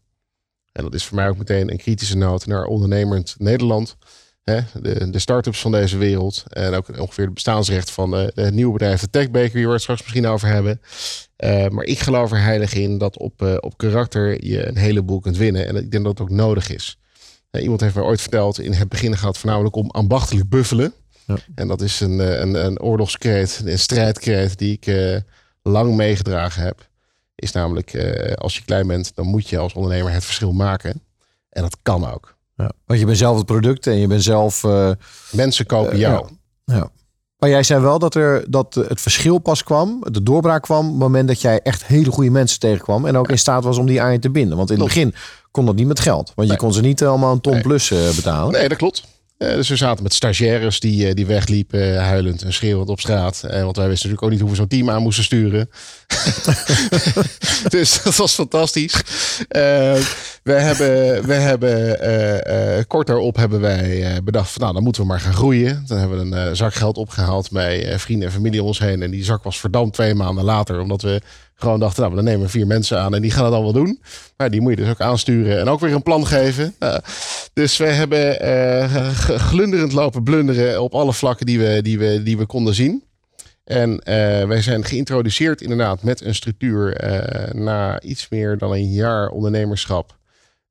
En 0.72 0.82
dat 0.82 0.94
is 0.94 1.04
voor 1.04 1.16
mij 1.16 1.28
ook 1.28 1.36
meteen 1.36 1.70
een 1.70 1.76
kritische 1.76 2.16
noot 2.16 2.46
naar 2.46 2.64
ondernemend 2.64 3.34
Nederland. 3.38 3.96
Hè, 4.42 4.60
de, 4.80 5.10
de 5.10 5.18
start-ups 5.18 5.60
van 5.60 5.72
deze 5.72 5.96
wereld. 5.96 6.44
En 6.48 6.74
ook 6.74 6.98
ongeveer 7.00 7.24
het 7.24 7.34
bestaansrecht 7.34 7.90
van 7.90 8.10
de, 8.10 8.32
de 8.34 8.52
nieuwe 8.52 8.72
bedrijf, 8.72 9.00
de 9.00 9.10
Tech 9.10 9.30
Bakery, 9.30 9.52
waar 9.60 9.66
we 9.66 9.72
het 9.72 9.82
straks 9.82 10.00
misschien 10.02 10.26
over 10.26 10.48
hebben. 10.48 10.80
Eh, 11.36 11.68
maar 11.68 11.84
ik 11.84 11.98
geloof 11.98 12.32
er 12.32 12.42
heilig 12.42 12.74
in 12.74 12.98
dat 12.98 13.18
op, 13.18 13.42
eh, 13.42 13.56
op 13.60 13.76
karakter 13.76 14.44
je 14.44 14.66
een 14.66 14.76
heleboel 14.76 15.20
kunt 15.20 15.36
winnen. 15.36 15.66
En 15.66 15.76
ik 15.76 15.90
denk 15.90 16.04
dat 16.04 16.18
het 16.18 16.20
ook 16.20 16.36
nodig 16.36 16.70
is. 16.70 16.98
Eh, 17.54 17.62
iemand 17.62 17.80
heeft 17.80 17.94
mij 17.94 18.04
ooit 18.04 18.20
verteld, 18.20 18.60
in 18.60 18.72
het 18.72 18.88
begin 18.88 19.16
gaat 19.16 19.28
het 19.28 19.38
voornamelijk 19.38 19.76
om 19.76 19.90
ambachtelijk 19.90 20.48
buffelen. 20.48 20.92
Ja. 21.26 21.36
En 21.54 21.68
dat 21.68 21.80
is 21.80 22.00
een, 22.00 22.20
eh, 22.20 22.38
een, 22.38 22.66
een 22.66 22.80
oorlogskreet, 22.80 23.62
een 23.64 23.78
strijdkreet 23.78 24.58
die 24.58 24.72
ik 24.72 24.86
eh, 24.86 25.16
lang 25.62 25.94
meegedragen 25.96 26.62
heb. 26.62 26.88
Is 27.34 27.52
namelijk, 27.52 27.96
als 28.34 28.56
je 28.56 28.64
klein 28.64 28.86
bent, 28.86 29.14
dan 29.14 29.26
moet 29.26 29.48
je 29.48 29.58
als 29.58 29.72
ondernemer 29.72 30.12
het 30.12 30.24
verschil 30.24 30.52
maken. 30.52 31.02
En 31.50 31.62
dat 31.62 31.76
kan 31.82 32.12
ook. 32.12 32.36
ja, 32.56 32.72
want 32.86 33.00
je 33.00 33.06
bent 33.06 33.18
zelf 33.18 33.36
het 33.36 33.46
product 33.46 33.86
en 33.86 33.96
je 33.96 34.06
bent 34.06 34.22
zelf... 34.22 34.62
Mensen 35.30 35.66
kopen 35.66 35.98
jou. 35.98 36.28
ja. 36.64 36.90
Maar 37.38 37.50
jij 37.50 37.62
zei 37.62 37.80
wel 37.80 37.98
dat, 37.98 38.14
er, 38.14 38.50
dat 38.50 38.74
het 38.74 39.00
verschil 39.00 39.38
pas 39.38 39.64
kwam, 39.64 40.04
de 40.10 40.22
doorbraak 40.22 40.62
kwam... 40.62 40.84
op 40.84 40.90
het 40.90 41.00
moment 41.00 41.28
dat 41.28 41.40
jij 41.40 41.60
echt 41.60 41.86
hele 41.86 42.10
goede 42.10 42.30
mensen 42.30 42.60
tegenkwam... 42.60 43.06
en 43.06 43.16
ook 43.16 43.30
in 43.30 43.38
staat 43.38 43.64
was 43.64 43.78
om 43.78 43.86
die 43.86 44.02
aan 44.02 44.12
je 44.12 44.18
te 44.18 44.30
binden. 44.30 44.56
Want 44.56 44.70
in 44.70 44.76
het 44.76 44.84
begin 44.86 45.14
kon 45.54 45.66
dat 45.66 45.74
niet 45.74 45.86
met 45.86 46.00
geld. 46.00 46.32
Want 46.34 46.50
je 46.50 46.56
kon 46.56 46.72
ze 46.72 46.80
niet 46.80 47.04
allemaal 47.04 47.32
een 47.32 47.40
ton 47.40 47.52
Nee. 47.52 47.62
plus 47.62 47.90
eh, 47.90 48.10
betalen. 48.14 48.52
Nee, 48.52 48.68
dat 48.68 48.78
klopt. 48.78 49.02
Eh, 49.36 49.54
dus 49.54 49.68
we 49.68 49.76
zaten 49.76 50.02
met 50.02 50.14
stagiaires 50.14 50.80
die, 50.80 51.08
eh, 51.08 51.14
die 51.14 51.26
wegliepen, 51.26 52.02
huilend 52.02 52.42
en 52.42 52.52
schreeuwend 52.52 52.88
op 52.88 53.00
straat. 53.00 53.40
Want 53.40 53.76
wij 53.76 53.88
wisten 53.88 54.10
natuurlijk 54.10 54.22
ook 54.22 54.30
niet 54.30 54.40
hoe 54.40 54.50
we 54.50 54.56
zo'n 54.56 54.66
team 54.66 54.90
aan 54.90 55.02
moesten 55.02 55.24
sturen. 55.24 55.70
dus 57.76 58.02
dat 58.02 58.16
was 58.16 58.34
fantastisch. 58.34 59.02
We 60.42 60.52
hebben, 60.52 61.26
we 61.26 61.34
hebben 61.34 62.86
kort 62.86 63.06
daarop 63.06 63.36
hebben 63.36 63.60
wij 63.60 64.20
bedacht 64.24 64.50
van 64.50 64.62
nou, 64.62 64.74
dan 64.74 64.82
moeten 64.82 65.02
we 65.02 65.08
maar 65.08 65.20
gaan 65.20 65.34
groeien. 65.34 65.84
Dan 65.86 65.98
hebben 65.98 66.30
we 66.30 66.36
een 66.36 66.56
zak 66.56 66.74
geld 66.74 66.96
opgehaald 66.96 67.50
bij 67.50 67.98
vrienden 67.98 68.28
en 68.28 68.34
familie 68.34 68.60
om 68.60 68.66
ons 68.66 68.78
heen. 68.78 69.02
En 69.02 69.10
die 69.10 69.24
zak 69.24 69.42
was 69.42 69.60
verdampt 69.60 69.94
twee 69.94 70.14
maanden 70.14 70.44
later. 70.44 70.80
Omdat 70.80 71.02
we 71.02 71.20
gewoon 71.54 71.80
dachten, 71.80 72.02
nou, 72.02 72.14
dan 72.14 72.24
nemen 72.24 72.40
we 72.40 72.48
vier 72.48 72.66
mensen 72.66 72.98
aan 73.00 73.14
en 73.14 73.22
die 73.22 73.30
gaan 73.30 73.44
het 73.44 73.52
dan 73.52 73.62
wel 73.62 73.72
doen. 73.72 74.00
Maar 74.36 74.50
die 74.50 74.60
moet 74.60 74.70
je 74.70 74.76
dus 74.76 74.88
ook 74.88 75.00
aansturen 75.00 75.60
en 75.60 75.68
ook 75.68 75.80
weer 75.80 75.92
een 75.94 76.02
plan 76.02 76.26
geven. 76.26 76.74
Nou, 76.78 77.00
dus 77.52 77.76
we 77.76 77.84
hebben 77.86 78.34
g- 79.14 79.34
glunderend 79.36 79.92
lopen 79.92 80.22
blunderen 80.22 80.82
op 80.82 80.94
alle 80.94 81.12
vlakken 81.12 81.46
die 81.46 81.58
we, 81.58 81.82
die 81.82 81.98
we, 81.98 82.22
die 82.22 82.38
we 82.38 82.46
konden 82.46 82.74
zien. 82.74 83.04
En 83.64 83.98
eh, 83.98 84.46
wij 84.46 84.62
zijn 84.62 84.84
geïntroduceerd 84.84 85.60
inderdaad 85.60 86.02
met 86.02 86.24
een 86.24 86.34
structuur 86.34 86.96
eh, 86.96 87.52
na 87.54 88.00
iets 88.00 88.28
meer 88.28 88.58
dan 88.58 88.72
een 88.72 88.92
jaar 88.92 89.28
ondernemerschap 89.28 90.16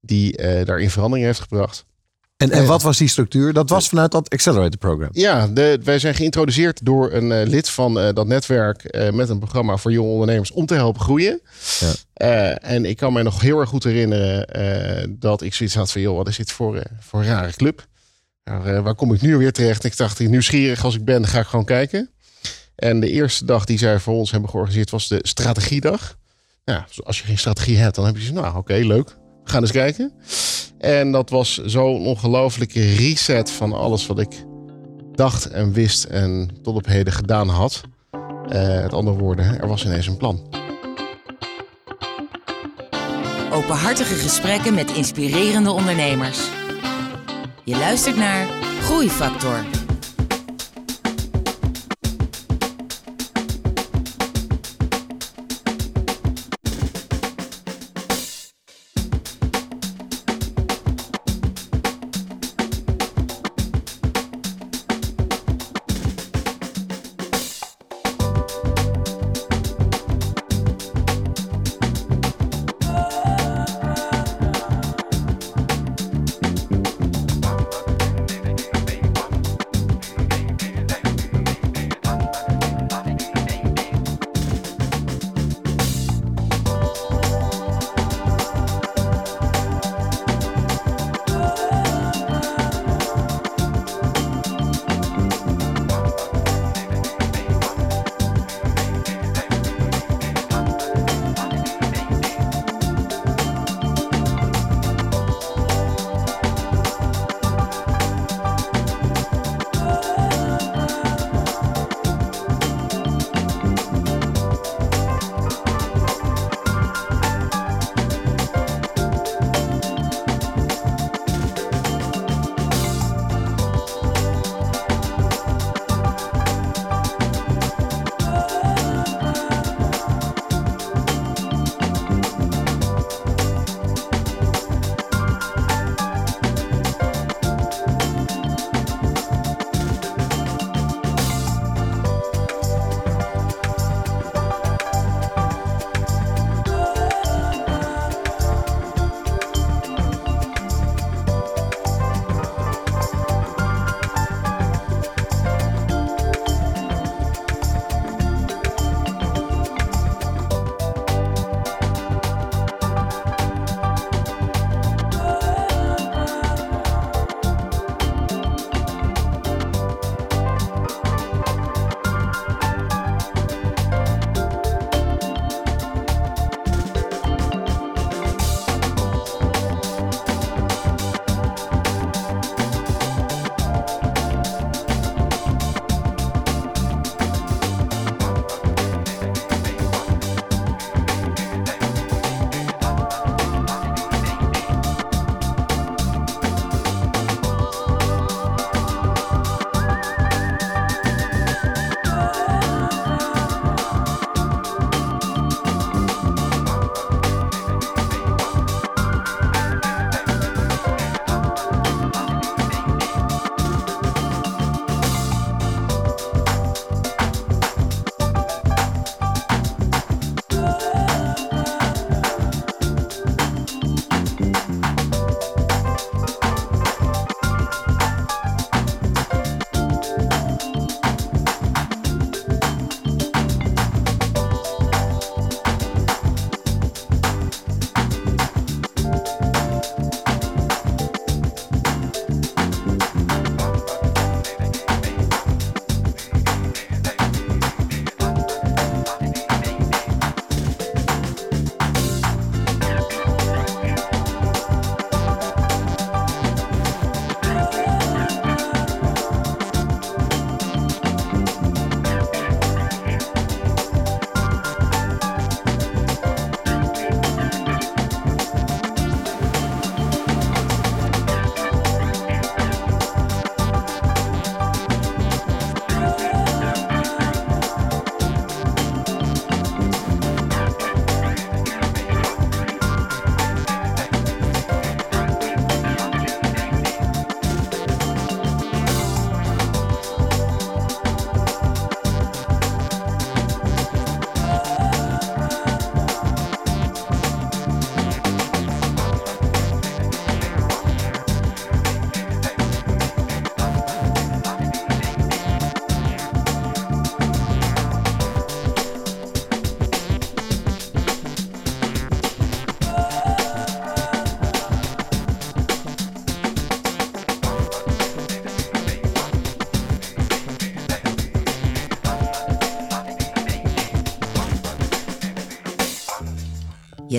die 0.01 0.37
daarin 0.63 0.89
verandering 0.89 1.25
heeft 1.27 1.39
gebracht. 1.39 1.85
En, 2.43 2.51
en 2.51 2.65
wat 2.65 2.81
was 2.81 2.97
die 2.97 3.07
structuur? 3.07 3.53
Dat 3.53 3.69
was 3.69 3.87
vanuit 3.87 4.11
dat 4.11 4.29
Accelerator 4.29 4.77
Program. 4.77 5.09
Ja, 5.11 5.47
de, 5.47 5.79
wij 5.83 5.99
zijn 5.99 6.15
geïntroduceerd 6.15 6.85
door 6.85 7.11
een 7.11 7.31
eh, 7.31 7.47
lid 7.47 7.69
van 7.69 7.99
eh, 7.99 8.13
dat 8.13 8.27
netwerk 8.27 8.83
eh, 8.83 9.11
met 9.11 9.29
een 9.29 9.39
programma 9.39 9.77
voor 9.77 9.91
jonge 9.91 10.11
ondernemers 10.11 10.51
om 10.51 10.65
te 10.65 10.73
helpen 10.73 11.01
groeien. 11.01 11.41
Ja. 11.79 12.57
En 12.57 12.85
ik 12.85 12.97
kan 12.97 13.13
me 13.13 13.23
nog 13.23 13.41
heel 13.41 13.59
erg 13.59 13.69
goed 13.69 13.83
herinneren 13.83 15.17
dat 15.19 15.41
ik 15.41 15.53
zoiets 15.53 15.75
had 15.75 15.91
van, 15.91 16.01
joh, 16.01 16.17
wat 16.17 16.27
is 16.27 16.37
dit 16.37 16.51
voor, 16.51 16.83
voor 16.99 17.19
een 17.19 17.25
rare 17.25 17.51
club? 17.51 17.87
Nou, 18.43 18.81
waar 18.81 18.95
kom 18.95 19.13
ik 19.13 19.21
nu 19.21 19.37
weer 19.37 19.51
terecht? 19.51 19.83
Ik 19.83 19.97
dacht, 19.97 20.19
nieuwsgierig 20.19 20.83
als 20.83 20.95
ik 20.95 21.05
ben, 21.05 21.27
ga 21.27 21.39
ik 21.39 21.45
gewoon 21.45 21.65
kijken. 21.65 22.09
En 22.75 22.99
de 22.99 23.09
eerste 23.09 23.45
dag 23.45 23.65
die 23.65 23.77
zij 23.77 23.99
voor 23.99 24.15
ons 24.15 24.31
hebben 24.31 24.49
georganiseerd 24.49 24.89
was 24.89 25.07
de 25.07 25.19
strategiedag. 25.21 26.17
Ja, 26.63 26.87
als 27.03 27.19
je 27.19 27.25
geen 27.25 27.37
strategie 27.37 27.77
hebt, 27.77 27.95
dan 27.95 28.05
heb 28.05 28.15
je 28.15 28.21
zoiets, 28.21 28.41
nou 28.41 28.57
oké, 28.57 28.73
leuk. 28.73 29.15
Gaan 29.43 29.61
eens 29.61 29.71
kijken. 29.71 30.13
En 30.77 31.11
dat 31.11 31.29
was 31.29 31.57
zo'n 31.65 32.05
ongelofelijke 32.05 32.93
reset 32.93 33.51
van 33.51 33.73
alles 33.73 34.07
wat 34.07 34.19
ik 34.19 34.45
dacht 35.11 35.45
en 35.45 35.73
wist 35.73 36.03
en 36.03 36.49
tot 36.61 36.75
op 36.75 36.85
heden 36.85 37.13
gedaan 37.13 37.49
had. 37.49 37.81
Eh 38.49 38.81
met 38.81 38.93
andere 38.93 39.17
woorden, 39.17 39.61
er 39.61 39.67
was 39.67 39.85
ineens 39.85 40.07
een 40.07 40.17
plan. 40.17 40.41
Openhartige 43.51 44.15
gesprekken 44.15 44.73
met 44.73 44.91
inspirerende 44.91 45.71
ondernemers. 45.71 46.49
Je 47.63 47.77
luistert 47.77 48.15
naar 48.15 48.47
Groeifactor. 48.81 49.82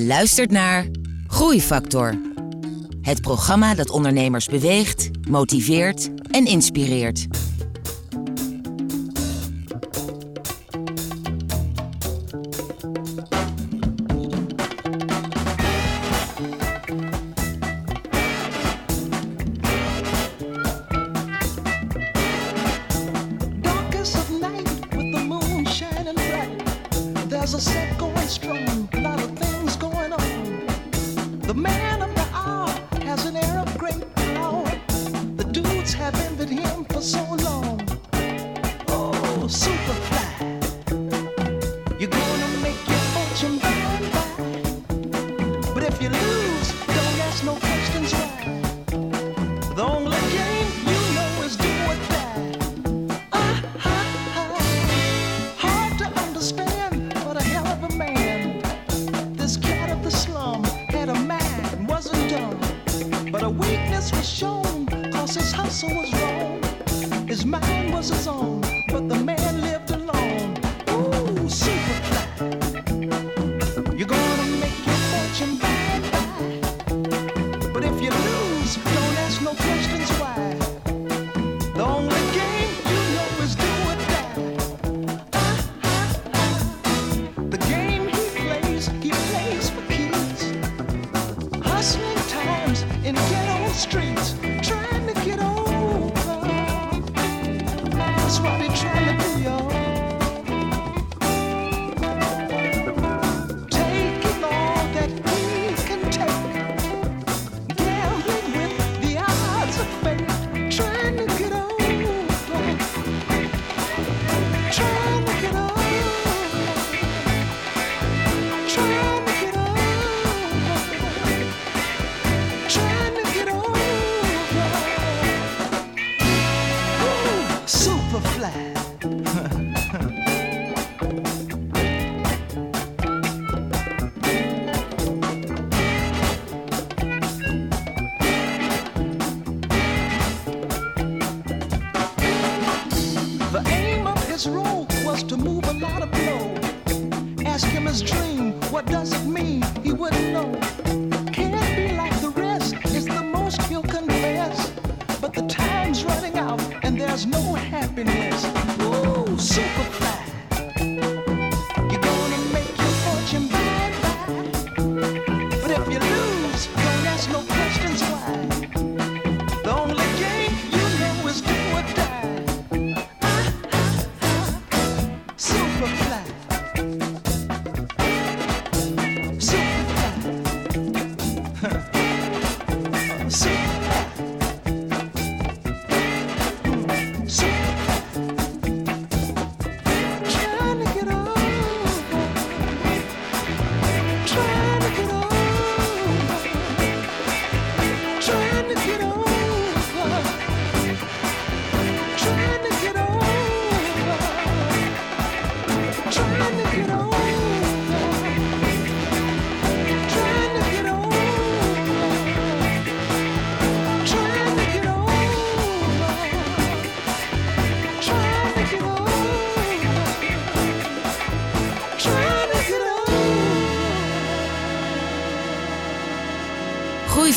Luistert 0.06 0.50
naar 0.50 0.86
Groeifactor. 1.26 2.20
Het 3.00 3.20
programma 3.20 3.74
dat 3.74 3.90
ondernemers 3.90 4.46
beweegt, 4.46 5.10
motiveert 5.28 6.10
en 6.30 6.46
inspireert. 6.46 7.26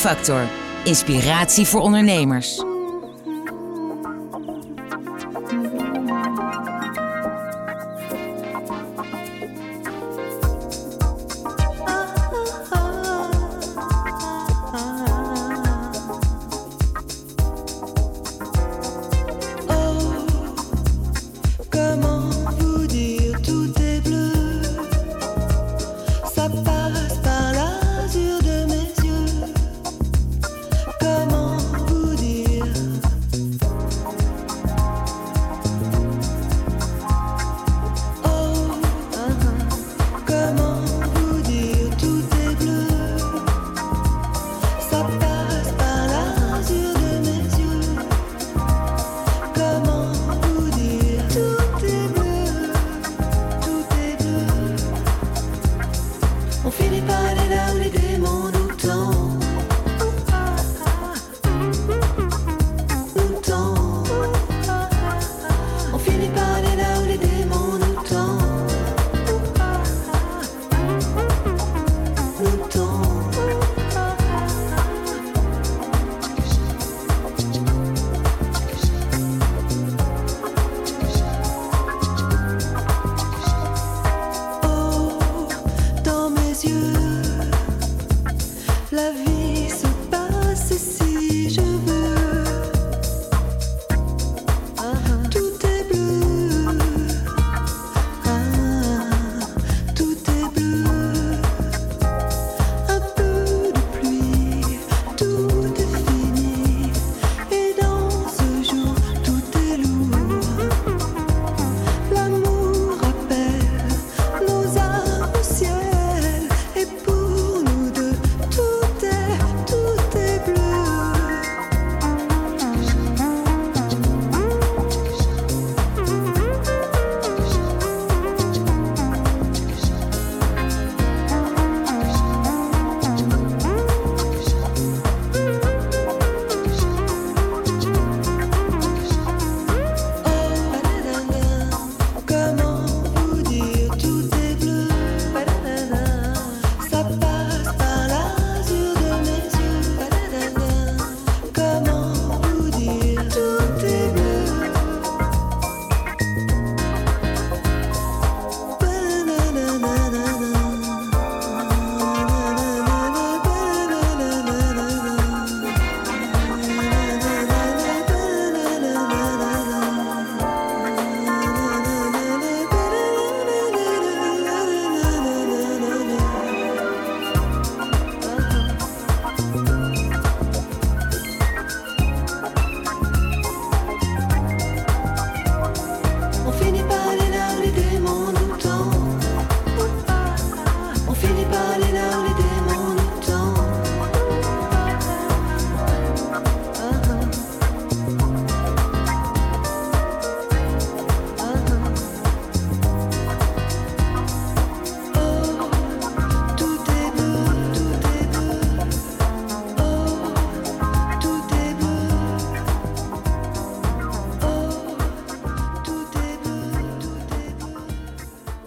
Factor. 0.07 0.47
Inspiratie 0.83 1.65
voor 1.65 1.81
ondernemers. 1.81 2.66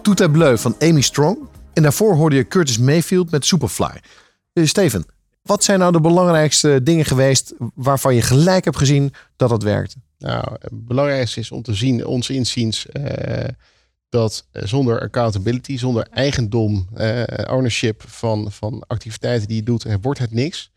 Tout 0.01 0.31
bleu 0.31 0.57
van 0.57 0.75
Amy 0.79 1.01
Strong. 1.01 1.37
En 1.73 1.83
daarvoor 1.83 2.15
hoorde 2.15 2.35
je 2.35 2.47
Curtis 2.47 2.77
Mayfield 2.77 3.31
met 3.31 3.45
Superfly. 3.45 4.01
Eh, 4.53 4.65
Steven, 4.65 5.05
wat 5.41 5.63
zijn 5.63 5.79
nou 5.79 5.91
de 5.91 6.01
belangrijkste 6.01 6.83
dingen 6.83 7.05
geweest 7.05 7.53
waarvan 7.75 8.15
je 8.15 8.21
gelijk 8.21 8.65
hebt 8.65 8.77
gezien 8.77 9.13
dat 9.35 9.49
het 9.49 9.63
werkte? 9.63 9.95
Nou, 10.17 10.45
het 10.59 10.87
belangrijkste 10.87 11.39
is 11.39 11.51
om 11.51 11.61
te 11.61 11.73
zien, 11.73 12.05
ons 12.05 12.29
inziens, 12.29 12.85
eh, 12.85 13.47
dat 14.09 14.45
zonder 14.51 15.01
accountability, 15.01 15.77
zonder 15.77 16.07
eigendom, 16.11 16.87
eh, 16.93 17.23
ownership 17.49 18.03
van, 18.07 18.51
van 18.51 18.83
activiteiten 18.87 19.47
die 19.47 19.57
je 19.57 19.63
doet, 19.63 19.85
wordt 20.01 20.19
het 20.19 20.31
niks. 20.31 20.71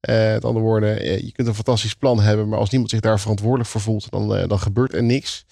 Met 0.00 0.44
andere 0.44 0.64
woorden, 0.64 1.24
je 1.24 1.32
kunt 1.32 1.48
een 1.48 1.54
fantastisch 1.54 1.94
plan 1.94 2.20
hebben, 2.20 2.48
maar 2.48 2.58
als 2.58 2.70
niemand 2.70 2.90
zich 2.90 3.00
daar 3.00 3.20
verantwoordelijk 3.20 3.68
voor 3.68 3.80
voelt, 3.80 4.10
dan, 4.10 4.48
dan 4.48 4.58
gebeurt 4.58 4.94
er 4.94 5.02
niks. 5.02 5.44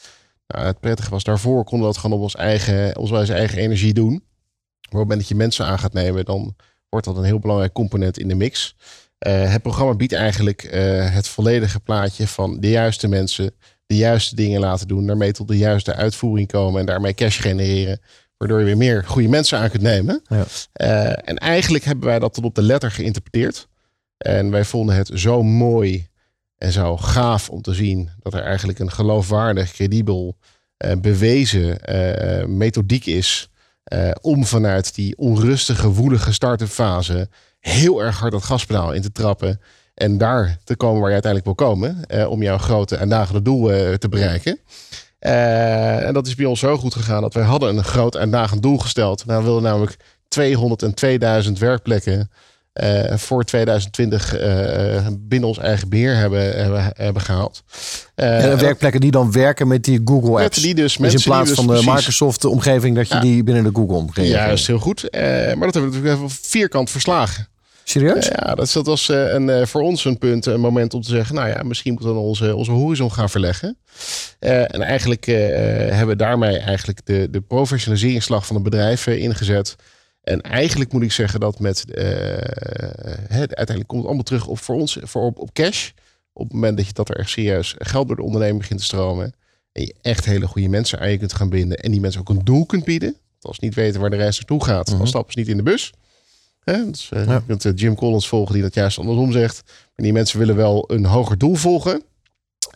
Nou, 0.51 0.67
het 0.67 0.81
prettige 0.81 1.11
was 1.11 1.25
daarvoor, 1.25 1.65
konden 1.65 1.87
we 1.87 1.93
dat 1.93 2.03
gewoon 2.03 2.17
op 2.17 2.23
ons 2.23 2.35
eigen, 2.35 2.97
onze 2.97 3.33
eigen 3.33 3.59
energie 3.59 3.95
doen. 3.95 4.11
Maar 4.11 5.01
op 5.01 5.09
het 5.09 5.09
moment 5.09 5.19
dat 5.19 5.29
je 5.29 5.35
mensen 5.35 5.67
aan 5.67 5.79
gaat 5.79 5.93
nemen, 5.93 6.25
dan 6.25 6.57
wordt 6.89 7.07
dat 7.07 7.17
een 7.17 7.25
heel 7.25 7.39
belangrijk 7.39 7.73
component 7.73 8.19
in 8.19 8.29
de 8.29 8.35
mix. 8.35 8.77
Eh, 9.19 9.53
het 9.53 9.63
programma 9.63 9.95
biedt 9.95 10.13
eigenlijk 10.13 10.63
eh, 10.63 11.15
het 11.15 11.29
volledige 11.29 11.81
plaatje 11.81 12.27
van 12.27 12.61
de 12.61 12.71
juiste 12.71 13.09
mensen, 13.09 13.55
de 13.87 13.97
juiste 13.97 14.35
dingen 14.35 14.61
laten 14.61 14.89
doen, 14.89 15.07
daarmee 15.07 15.33
tot 15.33 15.49
de 15.49 15.59
juiste 15.59 15.95
uitvoering 15.95 16.49
komen 16.49 16.81
en 16.81 16.87
daarmee 16.87 17.15
cash 17.15 17.41
genereren, 17.41 18.01
waardoor 18.37 18.59
je 18.59 18.65
weer 18.65 18.77
meer 18.77 19.05
goede 19.05 19.29
mensen 19.29 19.59
aan 19.59 19.71
kunt 19.71 19.83
nemen. 19.83 20.23
Ja. 20.25 20.45
Eh, 20.73 21.29
en 21.29 21.37
eigenlijk 21.37 21.85
hebben 21.85 22.05
wij 22.05 22.19
dat 22.19 22.35
tot 22.35 22.45
op 22.45 22.55
de 22.55 22.63
letter 22.63 22.91
geïnterpreteerd. 22.91 23.69
En 24.17 24.51
wij 24.51 24.65
vonden 24.65 24.95
het 24.95 25.11
zo 25.15 25.43
mooi 25.43 26.10
en 26.61 26.73
zo 26.73 26.97
gaaf 26.97 27.51
om 27.51 27.63
te 27.63 27.75
zien 27.75 28.11
dat 28.19 28.35
er 28.35 28.43
eigenlijk 28.43 28.79
een 28.79 28.91
geloofwaardig, 28.91 29.73
credibel, 29.73 30.37
eh, 30.77 30.93
bewezen 31.01 31.85
eh, 31.85 32.47
methodiek 32.47 33.07
is 33.07 33.51
eh, 33.85 34.11
om 34.21 34.45
vanuit 34.45 34.95
die 34.95 35.17
onrustige, 35.17 35.89
woelige 35.89 36.33
start-up 36.33 36.69
fase 36.69 37.29
heel 37.61 38.03
erg 38.03 38.19
hard 38.19 38.33
dat 38.33 38.43
gaspedaal 38.43 38.93
in 38.93 39.03
te 39.03 39.13
trappen. 39.13 39.61
En 39.95 40.19
daar 40.19 40.59
te 40.65 40.77
komen 40.77 41.01
waar 41.01 41.09
je 41.09 41.23
uiteindelijk 41.23 41.57
wil 41.57 41.67
komen. 41.67 42.05
om 42.29 42.43
jouw 42.43 42.59
grote 42.59 42.97
en 42.97 43.43
doel 43.43 43.67
te 43.99 44.09
bereiken. 44.09 44.59
En 45.19 46.13
dat 46.13 46.27
is 46.27 46.35
bij 46.35 46.47
ons 46.47 46.61
zo 46.61 46.77
goed 46.77 46.95
gegaan 46.95 47.23
dat 47.23 47.35
wij 47.35 47.45
hadden 47.45 47.77
een 47.77 47.85
groot 47.85 48.15
en 48.15 48.31
dagend 48.31 48.63
doel 48.63 48.79
gesteld. 48.79 49.27
Nou, 49.27 49.39
we 49.39 49.45
wilden 49.45 49.63
namelijk 49.63 49.97
202.000 51.47 51.53
werkplekken 51.59 52.31
eh, 52.73 53.17
voor 53.17 53.45
2020 53.45 54.37
eh, 54.37 55.07
binnen 55.19 55.49
ons 55.49 55.59
eigen 55.59 55.89
beheer 55.89 56.17
hebben, 56.17 56.57
hebben, 56.57 56.93
hebben 56.97 57.23
gehaald. 57.23 57.63
Eh, 58.15 58.45
En 58.45 58.59
werkplekken 58.59 59.01
die 59.01 59.11
dan 59.11 59.33
werken 59.33 59.69
met 59.69 59.85
die 59.85 60.01
Google 60.05 60.31
met 60.31 60.45
apps. 60.45 60.63
die 60.63 60.75
dus, 60.75 60.97
dus 60.97 61.15
in 61.15 61.21
plaats 61.23 61.47
die 61.49 61.57
dus 61.57 61.65
van 61.65 61.75
de 61.75 61.81
precies- 61.83 61.95
Microsoft 61.95 62.45
omgeving 62.45 62.97
dat 62.97 63.09
je 63.09 63.15
Ja. 63.15 63.21
die 63.21 63.45
binnen 63.45 63.65
de 63.65 63.71
Google 63.73 63.97
omgeving. 63.97 64.35
Juist, 64.35 64.67
heel 64.67 64.79
goed. 64.79 65.09
Maar 65.13 65.21
dat 65.21 65.75
hebben 65.75 65.91
we 65.91 65.97
natuurlijk 65.97 66.15
even 66.15 66.31
vierkant 66.31 66.91
verslagen. 66.91 67.49
Serieus? 67.85 68.27
Ja, 68.27 68.55
dat, 68.55 68.73
dat 68.73 68.87
was 68.87 69.09
een, 69.09 69.67
voor 69.67 69.81
ons 69.81 70.05
een 70.05 70.19
punt, 70.19 70.47
een 70.47 70.61
moment 70.61 70.95
om 70.95 71.01
te 71.01 71.09
zeggen, 71.11 71.35
nou 71.35 71.49
ja, 71.49 71.63
misschien 71.63 71.93
moeten 71.93 72.11
we 72.11 72.17
dan 72.17 72.25
onze, 72.25 72.57
onze 72.57 72.71
horizon 72.71 73.13
gaan 73.13 73.31
verleggen. 73.31 73.77
En 74.39 74.83
eigenlijk 74.83 75.25
hebben 75.27 76.07
we 76.07 76.17
daarmee 76.17 76.59
eigenlijk 76.59 77.01
de, 77.05 77.29
de 77.31 77.41
professionaliseringsslag 77.41 78.47
van 78.47 78.55
het 78.55 78.65
bedrijf 78.65 79.07
eh, 79.07 79.19
ingezet. 79.23 79.77
En 80.23 80.41
eigenlijk 80.41 80.93
moet 80.93 81.03
ik 81.03 81.13
zeggen 81.13 81.41
dat 81.41 81.59
met, 81.59 81.91
eh, 81.91 82.05
hè, 83.29 83.39
uiteindelijk 83.39 83.87
komt 83.87 84.01
het 84.01 84.07
allemaal 84.07 84.25
terug 84.25 84.47
op 84.47 84.59
voor 84.59 84.77
ons, 84.77 84.99
voor 85.03 85.23
op, 85.23 85.39
op 85.39 85.53
cash. 85.53 85.91
Op 86.33 86.45
het 86.45 86.53
moment 86.53 86.77
dat, 86.77 86.87
je, 86.87 86.93
dat 86.93 87.09
er 87.09 87.17
echt 87.17 87.31
serieus 87.31 87.75
geld 87.79 88.07
door 88.07 88.17
de 88.17 88.23
onderneming 88.23 88.59
begint 88.59 88.79
te 88.79 88.85
stromen. 88.85 89.33
En 89.73 89.83
je 89.83 89.95
echt 90.03 90.25
hele 90.25 90.47
goede 90.47 90.69
mensen 90.69 91.01
aan 91.01 91.11
je 91.11 91.19
kunt 91.19 91.33
gaan 91.33 91.49
binden. 91.49 91.77
En 91.79 91.91
die 91.91 92.01
mensen 92.01 92.21
ook 92.21 92.29
een 92.29 92.45
doel 92.45 92.67
kunt 92.67 92.85
bieden. 92.85 93.09
Want 93.09 93.45
als 93.45 93.57
ze 93.57 93.65
niet 93.65 93.75
weten 93.75 94.01
waar 94.01 94.11
de 94.11 94.17
reis 94.17 94.37
naartoe 94.37 94.65
gaat, 94.65 94.99
dan 94.99 95.07
stappen 95.07 95.33
ze 95.33 95.39
niet 95.39 95.49
in 95.49 95.57
de 95.57 95.63
bus. 95.63 95.93
Hè? 96.65 96.91
Dus, 96.91 97.09
eh, 97.11 97.27
Ja. 97.27 97.35
Je 97.35 97.43
kunt 97.47 97.65
eh, 97.65 97.73
Jim 97.75 97.95
Collins 97.95 98.29
volgen 98.29 98.55
die 98.55 98.63
dat 98.63 98.75
juist 98.75 98.99
andersom 98.99 99.33
zegt. 99.33 99.63
Maar 99.65 100.05
die 100.05 100.13
mensen 100.13 100.39
willen 100.39 100.57
wel 100.57 100.85
een 100.87 101.05
hoger 101.05 101.39
doel 101.39 101.55
volgen. 101.55 102.03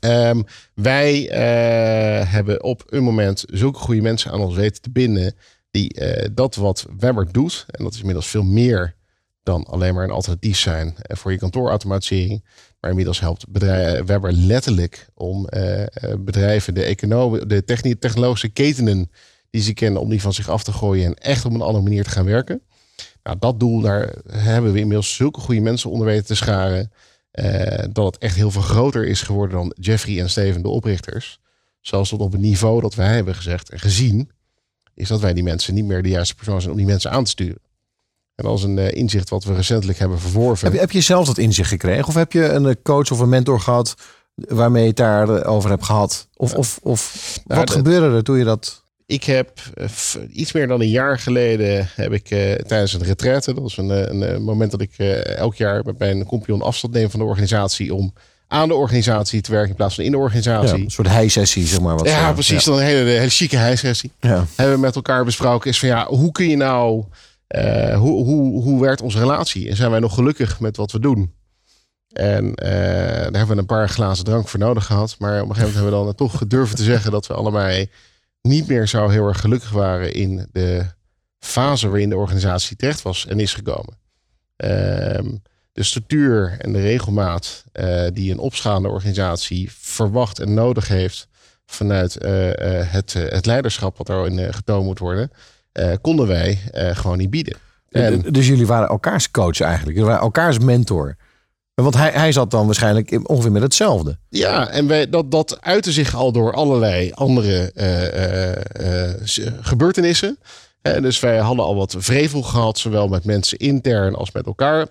Ehm, 0.00 0.42
wij 0.74 1.28
eh, 1.28 2.32
hebben 2.32 2.62
op 2.62 2.84
een 2.86 3.02
moment 3.02 3.44
zulke 3.46 3.78
goede 3.78 4.00
mensen 4.00 4.30
aan 4.30 4.40
ons 4.40 4.54
weten 4.54 4.82
te 4.82 4.90
binden. 4.90 5.34
Die 5.74 5.94
eh, 5.94 6.28
dat 6.32 6.54
wat 6.54 6.86
Webber 6.98 7.32
doet. 7.32 7.66
En 7.70 7.84
dat 7.84 7.92
is 7.92 7.98
inmiddels 7.98 8.28
veel 8.28 8.42
meer 8.42 8.94
dan 9.42 9.64
alleen 9.64 9.94
maar 9.94 10.04
een 10.04 10.10
alternatief 10.10 10.58
zijn 10.58 10.94
eh, 10.96 11.16
voor 11.16 11.32
je 11.32 11.38
kantoorautomatisering. 11.38 12.44
Maar 12.80 12.90
inmiddels 12.90 13.20
helpt 13.20 13.48
bedrijf, 13.48 14.04
Webber 14.06 14.32
letterlijk 14.32 15.06
om 15.14 15.46
eh, 15.48 15.82
eh, 15.82 15.88
bedrijven, 16.18 16.74
de, 16.74 16.82
economen, 16.82 17.48
de 17.48 17.64
technologische 17.98 18.48
ketenen 18.48 19.10
die 19.50 19.62
ze 19.62 19.74
kennen, 19.74 20.00
om 20.00 20.08
die 20.08 20.20
van 20.20 20.32
zich 20.32 20.48
af 20.48 20.62
te 20.64 20.72
gooien 20.72 21.06
en 21.06 21.14
echt 21.14 21.44
op 21.44 21.52
een 21.52 21.60
andere 21.60 21.84
manier 21.84 22.04
te 22.04 22.10
gaan 22.10 22.24
werken. 22.24 22.62
Nou, 23.22 23.36
dat 23.38 23.60
doel, 23.60 23.80
daar 23.80 24.14
hebben 24.30 24.72
we 24.72 24.78
inmiddels 24.78 25.14
zulke 25.14 25.40
goede 25.40 25.60
mensen 25.60 25.90
onder 25.90 26.06
weten 26.06 26.26
te 26.26 26.34
scharen. 26.34 26.92
eh, 27.30 27.84
dat 27.92 28.04
het 28.14 28.18
echt 28.18 28.36
heel 28.36 28.50
veel 28.50 28.62
groter 28.62 29.06
is 29.06 29.22
geworden 29.22 29.56
dan 29.56 29.74
Jeffrey 29.80 30.20
en 30.20 30.30
Steven, 30.30 30.62
de 30.62 30.68
oprichters. 30.68 31.40
Zelfs 31.80 32.10
tot 32.10 32.20
op 32.20 32.32
het 32.32 32.40
niveau 32.40 32.80
dat 32.80 32.94
wij 32.94 33.14
hebben 33.14 33.34
gezegd 33.34 33.70
en 33.70 33.78
gezien, 33.78 34.30
is 34.94 35.08
dat 35.08 35.20
wij 35.20 35.32
die 35.34 35.42
mensen 35.42 35.74
niet 35.74 35.84
meer 35.84 36.02
de 36.02 36.08
juiste 36.08 36.34
persoon 36.34 36.58
zijn 36.60 36.72
om 36.72 36.76
die 36.78 36.86
mensen 36.86 37.10
aan 37.10 37.24
te 37.24 37.30
sturen. 37.30 37.58
En 38.34 38.50
is 38.50 38.62
een 38.62 38.78
eh, 38.78 38.92
inzicht 38.92 39.28
wat 39.28 39.44
we 39.44 39.54
recentelijk 39.54 39.98
hebben 39.98 40.18
verworven. 40.20 40.64
Heb, 40.64 40.74
je, 40.74 40.80
heb 40.80 40.90
je 40.90 41.00
zelf 41.00 41.26
dat 41.26 41.38
inzicht 41.38 41.68
gekregen? 41.68 42.06
Of 42.06 42.14
heb 42.14 42.32
je 42.32 42.44
een 42.48 42.66
eh, 42.66 42.74
coach 42.82 43.10
of 43.10 43.18
een 43.18 43.28
mentor 43.28 43.60
gehad 43.60 43.94
waarmee 44.34 44.82
je 44.82 44.88
het 44.88 44.96
daarover 44.96 45.70
hebt 45.70 45.84
gehad? 45.84 46.28
Of, 46.36 46.54
of, 46.54 46.78
of 46.82 47.32
Nou, 47.44 47.58
wat 47.60 47.68
dat- 47.68 47.76
gebeurde 47.76 48.16
er 48.16 48.22
toen 48.22 48.38
je 48.38 48.44
dat... 48.44 48.82
Ik 49.06 49.24
heb 49.24 49.58
eh, 49.74 49.88
iets 50.30 50.52
meer 50.52 50.66
dan 50.66 50.80
een 50.80 50.88
jaar 50.88 51.18
geleden 51.18 51.88
heb 51.94 52.12
ik 52.12 52.30
eh, 52.30 52.54
tijdens 52.54 52.92
een 52.92 53.02
retraite, 53.02 53.54
dat 53.54 53.64
is 53.64 53.76
een, 53.76 53.90
eh, 53.90 54.00
een, 54.00 54.22
eh, 54.22 54.38
moment 54.38 54.70
dat 54.70 54.80
ik 54.80 54.92
eh, 54.96 55.36
elk 55.36 55.54
jaar 55.54 55.84
met 55.84 55.98
mijn 55.98 56.24
compagnon 56.24 56.62
afstand 56.62 56.94
neem 56.94 57.10
van 57.10 57.20
de 57.20 57.26
organisatie 57.26 57.94
om 57.94 58.12
aan 58.48 58.68
de 58.68 58.74
organisatie 58.74 59.40
te 59.40 59.50
werken 59.50 59.70
in 59.70 59.76
plaats 59.76 59.94
van 59.94 60.04
in 60.04 60.10
de 60.10 60.16
Ja, 60.16 60.22
organisatie. 60.22 60.84
een 60.84 60.90
soort 60.90 61.08
hei-sessie, 61.08 61.66
zeg 61.66 61.80
maar. 61.80 61.96
Wat 61.96 62.06
Ja, 62.08 62.32
precies. 62.32 62.64
Dan 62.64 62.76
een 62.78 62.84
hele, 62.84 63.10
hele 63.10 63.30
chique 63.30 63.56
hijsessie. 63.58 64.12
Ja. 64.20 64.44
Hebben 64.54 64.74
we 64.74 64.80
met 64.80 64.94
elkaar 64.94 65.24
besproken 65.24 65.70
is 65.70 65.78
van 65.78 65.88
ja, 65.88 66.06
hoe 66.06 66.32
kun 66.32 66.48
je 66.48 66.56
nou, 66.56 67.04
eh, 67.46 67.98
hoe, 67.98 68.24
hoe, 68.24 68.62
hoe 68.62 68.80
werkt 68.80 69.02
onze 69.02 69.18
relatie? 69.18 69.68
En 69.68 69.76
zijn 69.76 69.90
wij 69.90 70.00
nog 70.00 70.14
gelukkig 70.14 70.60
met 70.60 70.76
wat 70.76 70.92
we 70.92 70.98
doen? 70.98 71.34
En 72.12 72.54
eh, 72.54 72.70
daar 73.12 73.22
hebben 73.22 73.46
we 73.48 73.56
een 73.56 73.66
paar 73.66 73.88
glazen 73.88 74.24
drank 74.24 74.48
voor 74.48 74.60
nodig 74.60 74.84
gehad. 74.86 75.16
Maar 75.18 75.42
op 75.42 75.48
een 75.48 75.54
gegeven 75.54 75.74
moment 75.74 75.94
hebben 75.94 76.00
we 76.00 76.14
dan 76.16 76.28
toch 76.28 76.38
gedurven 76.42 76.76
te 76.76 76.82
zeggen 76.82 77.10
dat 77.10 77.26
we 77.26 77.34
allebei 77.34 77.90
niet 78.42 78.68
meer 78.68 78.88
zo 78.88 79.08
heel 79.08 79.26
erg 79.28 79.40
gelukkig 79.40 79.70
waren 79.70 80.12
in 80.12 80.46
de 80.52 80.84
fase 81.38 81.88
waarin 81.88 82.08
de 82.08 82.16
organisatie 82.16 82.76
terecht 82.76 83.02
was 83.02 83.26
en 83.26 83.40
is 83.40 83.54
gekomen. 83.54 83.98
Ehm, 84.56 85.26
de 85.74 85.82
structuur 85.82 86.56
en 86.58 86.72
de 86.72 86.80
regelmaat 86.80 87.64
eh, 87.72 88.06
die 88.12 88.32
een 88.32 88.38
opschaande 88.38 88.88
organisatie 88.88 89.68
verwacht 89.72 90.38
en 90.38 90.54
nodig 90.54 90.88
heeft 90.88 91.28
vanuit 91.66 92.16
eh, 92.16 92.80
eh, 92.80 92.90
het, 92.90 93.12
het 93.12 93.46
leiderschap 93.46 93.96
wat 93.98 94.08
eh, 94.08 94.46
getoond 94.50 94.84
moet 94.84 94.98
worden, 94.98 95.30
konden 96.00 96.26
wij 96.26 96.58
gewoon 96.72 97.18
niet 97.18 97.30
bieden. 97.30 97.56
En, 97.90 98.20
Dus 98.20 98.46
jullie 98.46 98.66
waren 98.66 98.88
elkaars 98.88 99.30
coach 99.30 99.60
eigenlijk. 99.60 99.96
Jullie 99.96 100.10
waren 100.10 100.24
elkaars 100.24 100.58
mentor. 100.58 101.16
Want 101.74 101.94
hij, 101.94 102.10
hij 102.10 102.32
zat 102.32 102.50
dan 102.50 102.66
waarschijnlijk 102.66 103.28
ongeveer 103.28 103.52
met 103.52 103.62
hetzelfde. 103.62 104.18
Ja, 104.28 104.68
en 104.68 104.86
wij, 104.86 105.08
dat, 105.08 105.30
dat 105.30 105.60
uitte 105.60 105.92
zich 105.92 106.14
al 106.14 106.32
door 106.32 106.52
allerlei 106.52 107.12
andere 107.14 107.72
gebeurtenissen. 109.60 110.38
Dus 110.82 111.20
wij 111.20 111.38
hadden 111.38 111.64
al 111.64 111.74
wat 111.74 111.94
vrevel 111.98 112.42
gehad, 112.42 112.78
zowel 112.78 113.08
met 113.08 113.24
mensen 113.24 113.58
intern 113.58 114.14
als 114.14 114.32
met 114.32 114.46
elkaar. 114.46 114.86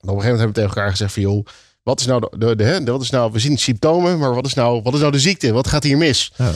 En 0.00 0.08
op 0.08 0.14
een 0.14 0.20
gegeven 0.22 0.38
moment 0.38 0.38
hebben 0.38 0.46
we 0.46 0.52
tegen 0.52 0.68
elkaar 0.76 0.90
gezegd 0.90 1.12
van 1.12 1.22
joh, 1.22 1.46
wat 1.82 2.00
is 2.00 2.06
nou 2.06 2.20
de, 2.20 2.38
de, 2.38 2.56
de, 2.56 2.64
hè, 2.64 2.84
wat 2.84 3.02
is 3.02 3.10
nou, 3.10 3.32
we 3.32 3.38
zien 3.38 3.58
symptomen, 3.58 4.18
maar 4.18 4.34
wat 4.34 4.46
is 4.46 4.54
nou, 4.54 4.82
wat 4.82 4.94
is 4.94 5.00
nou 5.00 5.12
de 5.12 5.18
ziekte? 5.20 5.52
Wat 5.52 5.68
gaat 5.68 5.82
hier 5.82 5.96
mis? 5.96 6.32
Ja. 6.36 6.52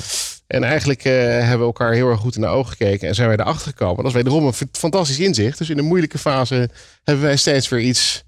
En 0.47 0.65
eigenlijk 0.65 1.05
eh, 1.05 1.13
hebben 1.13 1.59
we 1.59 1.65
elkaar 1.65 1.93
heel 1.93 2.09
erg 2.11 2.21
goed 2.21 2.35
in 2.35 2.41
de 2.41 2.47
ogen 2.47 2.71
gekeken 2.71 3.09
en 3.09 3.15
zijn 3.15 3.29
wij 3.29 3.37
erachter 3.37 3.69
gekomen. 3.69 3.97
Dat 3.97 4.07
is 4.07 4.13
wederom 4.13 4.47
een 4.47 4.69
fantastisch 4.73 5.19
inzicht. 5.19 5.59
Dus 5.59 5.71
in 5.71 5.79
een 5.79 5.85
moeilijke 5.85 6.19
fase 6.19 6.69
hebben 7.05 7.25
wij 7.25 7.37
steeds 7.37 7.69
weer 7.69 7.81
iets 7.81 8.25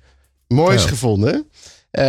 moois 0.49 0.83
Ja. 0.83 0.89
gevonden. 0.89 1.49
Eh, 1.91 2.03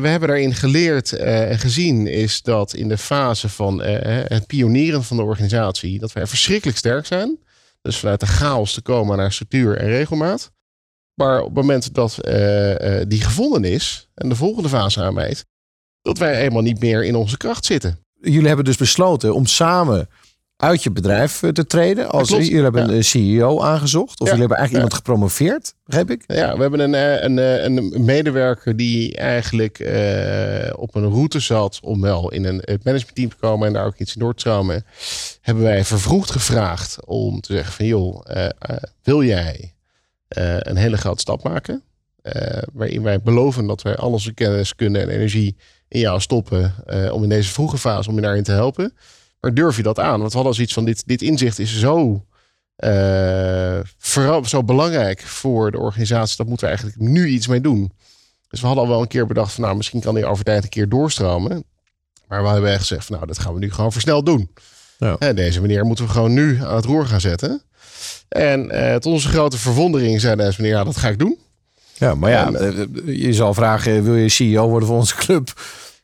we 0.00 0.08
hebben 0.08 0.28
daarin 0.28 0.54
geleerd 0.54 1.12
eh, 1.12 1.50
en 1.50 1.58
gezien 1.58 2.06
is 2.06 2.42
dat 2.42 2.74
in 2.74 2.88
de 2.88 2.98
fase 2.98 3.48
van 3.48 3.82
het 3.82 4.46
pionieren 4.46 5.04
van 5.04 5.16
de 5.16 5.22
organisatie, 5.22 5.98
dat 5.98 6.12
wij 6.12 6.26
verschrikkelijk 6.26 6.78
sterk 6.78 7.06
zijn. 7.06 7.38
Dus 7.82 7.96
vanuit 7.98 8.20
de 8.20 8.26
chaos 8.26 8.72
te 8.72 8.82
komen 8.82 9.16
naar 9.16 9.32
structuur 9.32 9.76
en 9.76 9.86
regelmaat. 9.86 10.50
Maar 11.14 11.38
op 11.40 11.44
het 11.46 11.54
moment 11.54 11.94
dat 11.94 12.18
eh, 12.18 13.00
eh, 13.00 13.08
die 13.08 13.20
gevonden 13.20 13.64
is 13.64 14.08
en 14.14 14.28
de 14.28 14.34
volgende 14.36 14.68
fase 14.68 15.00
aanmeet, 15.02 15.44
dat 16.02 16.18
wij 16.18 16.40
eenmaal 16.40 16.62
niet 16.62 16.80
meer 16.80 17.04
in 17.04 17.14
onze 17.14 17.36
kracht 17.36 17.64
zitten. 17.64 17.98
Jullie 18.20 18.46
hebben 18.46 18.64
dus 18.64 18.76
besloten 18.76 19.34
om 19.34 19.46
samen 19.46 20.08
uit 20.56 20.82
je 20.82 20.90
bedrijf 20.90 21.42
eh, 21.42 21.50
te 21.50 21.66
treden. 21.66 22.10
Als 22.10 22.28
jullie 22.28 22.62
hebben 22.62 22.86
Ja. 22.90 22.94
een 22.96 23.04
CEO 23.04 23.60
aangezocht. 23.62 24.20
Of 24.20 24.26
Ja. 24.26 24.34
jullie 24.34 24.40
hebben 24.40 24.56
eigenlijk 24.56 24.72
iemand 24.84 24.94
gepromoveerd, 24.94 25.74
begrijp 25.84 26.10
ik? 26.10 26.24
Ja, 26.26 26.54
we 26.56 26.60
hebben 26.60 26.80
een, 26.80 27.24
een, 27.24 27.76
een 27.76 28.04
medewerker 28.04 28.76
die 28.76 29.16
eigenlijk 29.16 29.78
op 30.76 30.94
een 30.94 31.10
route 31.10 31.40
zat 31.40 31.80
om 31.82 32.00
wel 32.00 32.30
in 32.32 32.44
een, 32.44 32.60
het 32.64 32.84
managementteam 32.84 33.28
te 33.28 33.36
komen 33.36 33.66
en 33.66 33.72
daar 33.72 33.86
ook 33.86 33.98
iets 33.98 34.14
in 34.14 34.20
door 34.20 34.34
te 34.34 34.40
stromen. 34.40 34.84
Hebben 35.40 35.64
wij 35.64 35.84
vervroegd 35.84 36.30
gevraagd 36.30 37.04
om 37.04 37.40
te 37.40 37.52
zeggen 37.52 37.72
van 37.72 37.86
joh, 37.86 38.24
wil 39.02 39.22
jij 39.22 39.73
een 40.38 40.76
hele 40.76 40.96
grote 40.96 41.20
stap 41.20 41.42
maken? 41.42 41.82
Eh, 42.24 42.62
waarin 42.72 43.02
wij 43.02 43.20
beloven 43.20 43.66
dat 43.66 43.82
wij 43.82 43.96
al 43.96 44.10
onze 44.10 44.32
kennis, 44.32 44.74
kunde 44.74 44.98
en 44.98 45.08
energie 45.08 45.56
in 45.88 46.00
jou 46.00 46.20
stoppen 46.20 46.74
eh, 46.86 47.12
om 47.12 47.22
in 47.22 47.28
deze 47.28 47.52
vroege 47.52 47.78
fase 47.78 48.08
om 48.08 48.14
je 48.14 48.20
daarin 48.20 48.42
te 48.42 48.52
helpen. 48.52 48.94
Maar 49.40 49.54
durf 49.54 49.76
je 49.76 49.82
dat 49.82 49.98
aan? 49.98 50.18
Want 50.18 50.30
we 50.30 50.36
hadden 50.36 50.54
zoiets 50.54 50.72
van 50.72 50.84
dit, 50.84 51.02
dit 51.06 51.22
inzicht 51.22 51.58
is 51.58 51.78
zo 51.78 52.24
eh, 52.76 53.78
vooral 53.98 54.44
zo 54.44 54.64
belangrijk 54.64 55.20
voor 55.20 55.70
de 55.70 55.78
organisatie. 55.78 56.36
Dat 56.36 56.46
moeten 56.46 56.68
we 56.68 56.74
eigenlijk 56.74 57.10
nu 57.10 57.26
iets 57.26 57.46
mee 57.46 57.60
doen. 57.60 57.92
Dus 58.48 58.60
we 58.60 58.66
hadden 58.66 58.84
al 58.84 58.90
wel 58.90 59.00
een 59.00 59.08
keer 59.08 59.26
bedacht 59.26 59.52
van 59.52 59.64
nou, 59.64 59.76
misschien 59.76 60.00
kan 60.00 60.14
die 60.14 60.26
over 60.26 60.44
tijd 60.44 60.62
een 60.62 60.68
keer 60.68 60.88
doorstromen. 60.88 61.64
Maar 62.28 62.42
we 62.42 62.48
hebben 62.48 62.70
echt 62.70 62.80
gezegd 62.80 63.04
van 63.06 63.14
nou, 63.14 63.26
dat 63.26 63.38
gaan 63.38 63.54
we 63.54 63.58
nu 63.58 63.72
gewoon 63.72 63.92
versneld 63.92 64.26
doen. 64.26 64.50
Ja. 64.98 65.32
Deze 65.32 65.60
meneer 65.60 65.84
moeten 65.84 66.04
we 66.04 66.10
gewoon 66.10 66.32
nu 66.32 66.64
aan 66.64 66.76
het 66.76 66.84
roer 66.84 67.06
gaan 67.06 67.20
zetten. 67.20 67.62
En 68.28 68.70
eh, 68.70 68.94
tot 68.94 69.12
onze 69.12 69.28
grote 69.28 69.58
verwondering 69.58 70.20
zei 70.20 70.36
deze 70.36 70.60
meneer, 70.62 70.76
ja, 70.76 70.84
dat 70.84 70.96
ga 70.96 71.08
ik 71.08 71.18
doen. 71.18 71.38
Ja, 71.94 72.14
maar 72.14 72.30
ja, 72.30 72.46
En, 72.52 72.56
eh, 73.06 73.16
je 73.22 73.32
zal 73.32 73.54
vragen, 73.54 74.02
wil 74.04 74.14
je 74.14 74.28
CEO 74.28 74.68
worden 74.68 74.88
van 74.88 74.96
onze 74.96 75.14
club? 75.14 75.52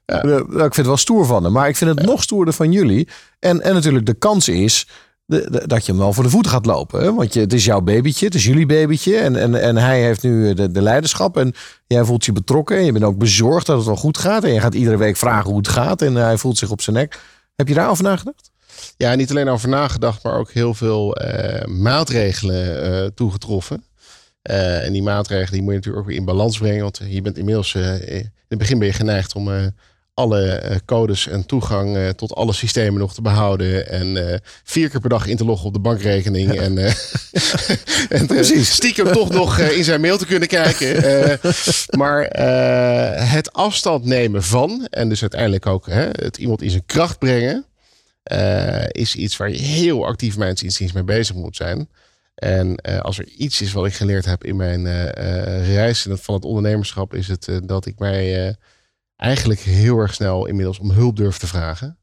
Eh, 0.04 0.22
nou, 0.22 0.42
ik 0.42 0.58
vind 0.58 0.76
het 0.76 0.86
wel 0.86 0.96
stoer 0.96 1.26
van 1.26 1.44
hem. 1.44 1.52
Maar 1.52 1.68
ik 1.68 1.76
vind 1.76 1.90
het 1.98 2.06
nog 2.06 2.22
stoerder 2.22 2.54
van 2.54 2.72
jullie. 2.72 3.08
En, 3.38 3.62
en 3.62 3.74
natuurlijk 3.74 4.06
de 4.06 4.14
kans 4.14 4.48
is 4.48 4.86
de, 5.26 5.50
de- 5.50 5.66
dat 5.66 5.86
je 5.86 5.92
hem 5.92 6.00
wel 6.00 6.12
voor 6.12 6.24
de 6.24 6.30
voeten 6.30 6.50
gaat 6.50 6.66
lopen. 6.66 7.02
Hè? 7.02 7.14
Want 7.14 7.32
je, 7.34 7.40
het 7.40 7.52
is 7.52 7.64
jouw 7.64 7.80
babytje, 7.80 8.26
het 8.26 8.34
is 8.34 8.44
jullie 8.44 8.66
babytje. 8.66 9.16
En, 9.16 9.36
en, 9.36 9.54
en 9.62 9.76
hij 9.76 10.02
heeft 10.02 10.22
nu 10.22 10.54
de, 10.54 10.70
de 10.70 10.82
leiderschap. 10.82 11.36
En 11.36 11.52
jij 11.86 12.04
voelt 12.04 12.24
je 12.24 12.32
betrokken. 12.32 12.76
En 12.76 12.84
je 12.84 12.92
bent 12.92 13.04
ook 13.04 13.18
bezorgd 13.18 13.66
dat 13.66 13.76
het 13.76 13.86
wel 13.86 13.96
goed 13.96 14.18
gaat. 14.18 14.44
En 14.44 14.52
je 14.52 14.60
gaat 14.60 14.74
iedere 14.74 14.96
week 14.96 15.16
vragen 15.16 15.48
hoe 15.48 15.58
het 15.58 15.68
gaat. 15.68 16.02
En 16.02 16.14
hij 16.14 16.36
voelt 16.38 16.58
zich 16.58 16.70
op 16.70 16.80
zijn 16.82 16.96
nek. 16.96 17.18
Heb 17.56 17.68
je 17.68 17.74
daarover 17.74 18.04
nagedacht? 18.04 18.49
Ja, 18.96 19.14
niet 19.14 19.30
alleen 19.30 19.48
over 19.48 19.68
nagedacht, 19.68 20.22
maar 20.22 20.38
ook 20.38 20.52
heel 20.52 20.74
veel 20.74 21.16
eh, 21.16 21.66
maatregelen 21.66 22.82
eh, 22.82 23.06
toegetroffen. 23.14 23.84
Eh, 24.42 24.84
en 24.84 24.92
die 24.92 25.02
maatregelen 25.02 25.52
die 25.52 25.62
moet 25.62 25.70
je 25.70 25.76
natuurlijk 25.76 26.02
ook 26.02 26.08
weer 26.10 26.18
in 26.18 26.24
balans 26.24 26.58
brengen. 26.58 26.82
Want 26.82 27.00
je 27.08 27.22
bent 27.22 27.38
inmiddels, 27.38 27.74
in 27.74 28.32
het 28.48 28.58
begin 28.58 28.78
ben 28.78 28.86
je 28.86 28.94
geneigd 28.94 29.34
om 29.34 29.72
alle 30.14 30.62
codes 30.84 31.26
en 31.26 31.46
toegang 31.46 32.12
tot 32.16 32.34
alle 32.34 32.52
systemen 32.52 33.00
nog 33.00 33.14
te 33.14 33.22
behouden. 33.22 33.88
En 33.88 34.40
vier 34.64 34.90
keer 34.90 35.00
per 35.00 35.08
dag 35.08 35.26
in 35.26 35.36
te 35.36 35.44
loggen 35.44 35.66
op 35.66 35.72
de 35.72 35.80
bankrekening. 35.80 36.60
En, 36.60 36.78
en 38.08 38.28
eh, 38.28 38.42
stiekem 38.62 39.12
toch 39.12 39.30
nog 39.30 39.58
in 39.58 39.84
zijn 39.84 40.00
mail 40.00 40.18
te 40.18 40.26
kunnen 40.26 40.48
kijken. 40.48 41.02
Maar 41.90 42.22
het 43.28 43.52
afstand 43.52 44.04
nemen 44.04 44.42
van, 44.42 44.86
en 44.90 45.08
dus 45.08 45.20
uiteindelijk 45.20 45.66
ook 45.66 45.86
hè, 45.86 46.08
het 46.10 46.36
iemand 46.36 46.62
in 46.62 46.70
zijn 46.70 46.86
kracht 46.86 47.18
brengen 47.18 47.64
eh, 48.22 48.84
is 48.88 49.14
iets 49.14 49.36
waar 49.36 49.50
je 49.50 49.56
heel 49.56 50.06
actief 50.06 50.36
mijns 50.36 50.92
mee 50.92 51.04
bezig 51.04 51.36
moet 51.36 51.56
zijn. 51.56 51.88
En 52.34 52.76
eh, 52.76 53.00
als 53.00 53.18
er 53.18 53.28
iets 53.28 53.60
is 53.60 53.72
wat 53.72 53.86
ik 53.86 53.94
geleerd 53.94 54.24
heb 54.24 54.44
in 54.44 54.56
mijn 54.56 54.86
eh, 54.86 55.74
reis 55.74 56.06
van 56.10 56.34
het 56.34 56.44
ondernemerschap, 56.44 57.14
is 57.14 57.28
het 57.28 57.60
dat 57.64 57.86
ik 57.86 57.98
mij 57.98 58.56
eigenlijk 59.16 59.60
heel 59.60 59.98
erg 59.98 60.14
snel 60.14 60.46
inmiddels 60.46 60.78
om 60.78 60.90
hulp 60.90 61.16
durf 61.16 61.38
te 61.38 61.46
vragen. 61.46 61.98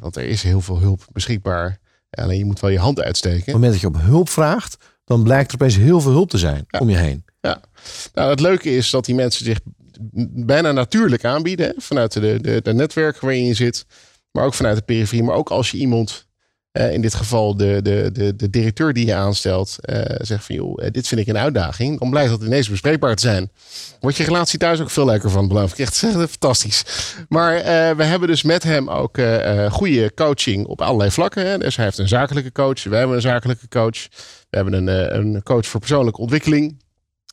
Want 0.00 0.16
er 0.16 0.24
is 0.24 0.42
heel 0.42 0.60
veel 0.60 0.78
hulp 0.78 1.06
beschikbaar. 1.12 1.78
Alleen 2.10 2.38
je 2.38 2.44
moet 2.44 2.60
wel 2.60 2.70
je 2.70 2.78
hand 2.78 3.00
uitsteken. 3.00 3.38
Op 3.38 3.44
het 3.44 3.54
moment 3.54 3.72
dat 3.72 3.80
je 3.80 3.86
op 3.86 4.00
hulp 4.00 4.28
vraagt, 4.28 4.76
dan 5.04 5.22
blijkt 5.22 5.48
er 5.48 5.54
opeens 5.54 5.76
heel 5.76 6.00
veel 6.00 6.10
hulp 6.10 6.30
te 6.30 6.38
zijn 6.38 6.66
om 6.78 6.90
je 6.90 6.96
heen. 6.96 7.24
Ja, 7.40 7.60
nou, 8.14 8.30
het 8.30 8.40
leuke 8.40 8.76
is 8.76 8.90
dat 8.90 9.04
die 9.04 9.14
mensen 9.14 9.44
zich 9.44 9.60
bijna 10.30 10.72
natuurlijk 10.72 11.24
aanbieden. 11.24 11.66
Hè? 11.66 11.72
Vanuit 11.76 12.12
de, 12.12 12.38
de, 12.40 12.60
de 12.62 12.74
netwerken 12.74 13.24
waarin 13.24 13.44
je 13.44 13.54
zit, 13.54 13.86
maar 14.32 14.44
ook 14.44 14.54
vanuit 14.54 14.76
de 14.76 14.82
periferie. 14.82 15.24
Maar 15.24 15.36
ook 15.36 15.50
als 15.50 15.70
je 15.70 15.78
iemand, 15.78 16.26
eh, 16.72 16.92
in 16.92 17.00
dit 17.00 17.14
geval 17.14 17.56
de, 17.56 17.80
de, 17.82 18.10
de, 18.12 18.36
de 18.36 18.50
directeur 18.50 18.92
die 18.92 19.06
je 19.06 19.14
aanstelt, 19.14 19.76
eh, 19.80 20.00
zegt 20.18 20.44
van 20.44 20.54
joh, 20.54 20.84
eh, 20.84 20.90
dit 20.90 21.08
vind 21.08 21.20
ik 21.20 21.26
een 21.26 21.38
uitdaging. 21.38 21.98
Dan 21.98 22.10
blijkt 22.10 22.30
dat 22.30 22.42
ineens 22.42 22.68
bespreekbaar 22.68 23.16
te 23.16 23.22
zijn. 23.22 23.50
Wordt 24.00 24.16
je 24.16 24.24
relatie 24.24 24.58
thuis 24.58 24.80
ook 24.80 24.90
veel 24.90 25.04
leuker 25.04 25.30
van, 25.30 25.48
beloof 25.48 25.72
ik. 25.72 25.78
Echt 25.78 25.96
fantastisch. 26.38 26.84
Maar 27.28 27.54
we 27.96 28.04
hebben 28.04 28.28
dus 28.28 28.42
met 28.42 28.62
hem 28.62 28.90
ook 28.90 29.18
goede 29.70 30.14
coaching 30.14 30.66
op 30.66 30.80
allerlei 30.80 31.10
vlakken. 31.10 31.46
Hè? 31.46 31.58
Dus 31.58 31.76
hij 31.76 31.84
heeft 31.84 31.98
een 31.98 32.08
zakelijke 32.08 32.52
coach, 32.52 32.84
wij 32.84 32.98
hebben 32.98 33.16
een 33.16 33.22
zakelijke 33.22 33.68
coach. 33.68 34.08
We 34.50 34.56
hebben 34.56 34.72
een, 34.72 35.16
een 35.16 35.42
coach 35.42 35.66
voor 35.66 35.80
persoonlijke 35.80 36.20
ontwikkeling. 36.20 36.81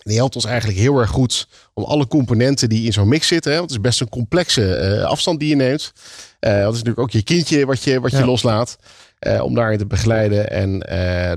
Die 0.09 0.17
helpt 0.17 0.35
ons 0.35 0.45
eigenlijk 0.45 0.79
heel 0.79 0.99
erg 0.99 1.09
goed 1.09 1.47
om 1.73 1.83
alle 1.83 2.07
componenten 2.07 2.69
die 2.69 2.85
in 2.85 2.93
zo'n 2.93 3.07
mix 3.07 3.27
zitten. 3.27 3.51
Hè, 3.51 3.57
want 3.57 3.69
het 3.69 3.79
is 3.79 3.85
best 3.85 4.01
een 4.01 4.09
complexe 4.09 4.75
eh, 4.75 5.03
afstand 5.03 5.39
die 5.39 5.49
je 5.49 5.55
neemt. 5.55 5.91
Eh 6.39 6.51
dat 6.51 6.73
is 6.73 6.77
natuurlijk 6.83 6.99
ook 6.99 7.11
je 7.11 7.23
kindje 7.23 7.65
wat 7.65 7.83
je, 7.83 7.99
wat 7.99 8.11
je 8.11 8.17
Ja. 8.17 8.25
loslaat. 8.25 8.77
eh, 9.19 9.43
om 9.43 9.55
daarin 9.55 9.77
te 9.77 9.85
begeleiden. 9.85 10.49
En 10.49 10.79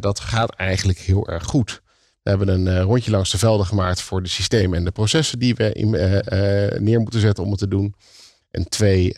dat 0.00 0.20
gaat 0.20 0.54
eigenlijk 0.54 0.98
heel 0.98 1.28
erg 1.28 1.44
goed. 1.44 1.82
We 2.22 2.30
hebben 2.30 2.48
een 2.48 2.82
rondje 2.82 3.10
langs 3.10 3.30
de 3.30 3.38
velden 3.38 3.66
gemaakt 3.66 4.00
voor 4.00 4.22
de 4.22 4.28
systemen 4.28 4.78
en 4.78 4.84
de 4.84 4.90
processen 4.90 5.38
die 5.38 5.54
we 5.54 5.72
in, 5.72 5.90
neer 6.84 7.00
moeten 7.00 7.20
zetten 7.20 7.44
om 7.44 7.50
het 7.50 7.58
te 7.58 7.68
doen. 7.68 7.94
En 8.50 8.68
twee, 8.68 9.14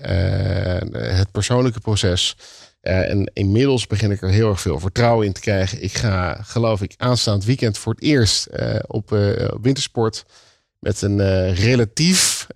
het 0.93 1.31
persoonlijke 1.33 1.81
proces. 1.81 2.37
Eh, 2.85 3.11
en 3.11 3.30
inmiddels 3.32 3.87
begin 3.87 4.11
ik 4.11 4.22
er 4.22 4.28
heel 4.28 4.49
erg 4.49 4.61
veel 4.61 4.80
vertrouwen 4.80 5.26
in 5.26 5.32
te 5.32 5.41
krijgen. 5.41 5.82
Ik 5.82 5.93
ga, 5.93 6.39
geloof 6.43 6.82
ik, 6.82 6.95
aanstaand 6.97 7.45
weekend 7.45 7.78
voor 7.78 7.93
het 7.93 8.03
eerst 8.03 8.47
eh, 8.47 8.74
op 8.87 9.12
eh, 9.12 9.49
wintersport. 9.62 10.24
Met 10.78 11.03
een 11.03 11.55
relatief 11.55 12.47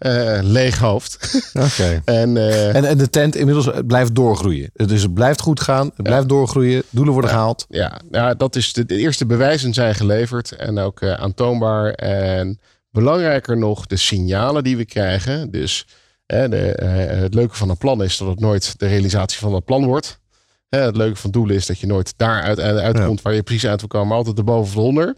leeg 0.40 0.78
hoofd. 0.78 1.40
Oké. 1.66 2.02
en, 2.04 2.36
En, 2.74 2.84
en 2.84 2.98
de 2.98 3.10
tent 3.10 3.36
inmiddels 3.36 3.70
blijft 3.86 4.14
doorgroeien. 4.14 4.70
Dus 4.72 5.02
het 5.02 5.14
blijft 5.14 5.40
goed 5.40 5.60
gaan, 5.60 5.90
het 5.96 6.02
blijft 6.02 6.28
doorgroeien, 6.28 6.82
doelen 6.90 7.12
worden 7.12 7.30
gehaald. 7.30 7.66
Ja, 7.68 8.00
nou, 8.10 8.36
dat 8.36 8.56
is 8.56 8.72
de, 8.72 8.86
de 8.86 8.96
eerste 8.96 9.26
bewijzen 9.26 9.74
zijn 9.74 9.94
geleverd 9.94 10.52
en 10.52 10.78
ook 10.78 11.02
aantoonbaar. 11.02 11.92
En 11.92 12.60
belangrijker 12.90 13.56
nog, 13.56 13.86
de 13.86 13.96
signalen 13.96 14.64
die 14.64 14.76
we 14.76 14.84
krijgen. 14.84 15.50
Dus 15.50 15.86
de, 16.28 16.72
eh, 16.74 17.20
het 17.20 17.34
leuke 17.34 17.54
van 17.56 17.68
een 17.70 17.76
plan 17.76 18.02
is 18.02 18.16
dat 18.16 18.28
het 18.28 18.40
nooit 18.40 18.78
de 18.78 18.86
realisatie 18.86 19.38
van 19.38 19.52
dat 19.52 19.64
plan 19.64 19.84
wordt. 19.84 20.20
Het 20.68 20.96
leuke 20.96 21.16
van 21.16 21.30
doelen 21.30 21.56
is 21.56 21.66
dat 21.66 21.78
je 21.78 21.86
nooit 21.86 22.14
daar 22.16 22.42
uit, 22.42 22.60
uit- 22.60 22.78
uitkomt 22.78 23.22
waar 23.22 23.34
je 23.34 23.42
precies 23.42 23.66
uit 23.66 23.80
wil 23.80 23.88
komen, 23.88 24.08
maar 24.08 24.16
altijd 24.16 24.38
erboven 24.38 24.70
of 24.70 24.74
eronder. 24.74 25.16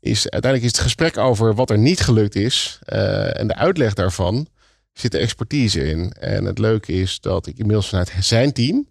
Is, 0.00 0.28
uiteindelijk 0.30 0.72
is 0.72 0.76
het 0.78 0.86
gesprek 0.86 1.16
over 1.18 1.54
wat 1.54 1.70
er 1.70 1.78
niet 1.78 2.00
gelukt 2.00 2.34
is 2.34 2.78
eh, 2.84 3.40
en 3.40 3.46
de 3.46 3.54
uitleg 3.54 3.94
daarvan 3.94 4.46
zit 4.92 5.12
de 5.12 5.18
expertise 5.18 5.84
in. 5.84 6.10
En 6.12 6.44
het 6.44 6.58
leuke 6.58 6.92
is 6.92 7.20
dat 7.20 7.46
ik 7.46 7.58
inmiddels 7.58 7.88
vanuit 7.88 8.12
zijn 8.20 8.52
team 8.52 8.86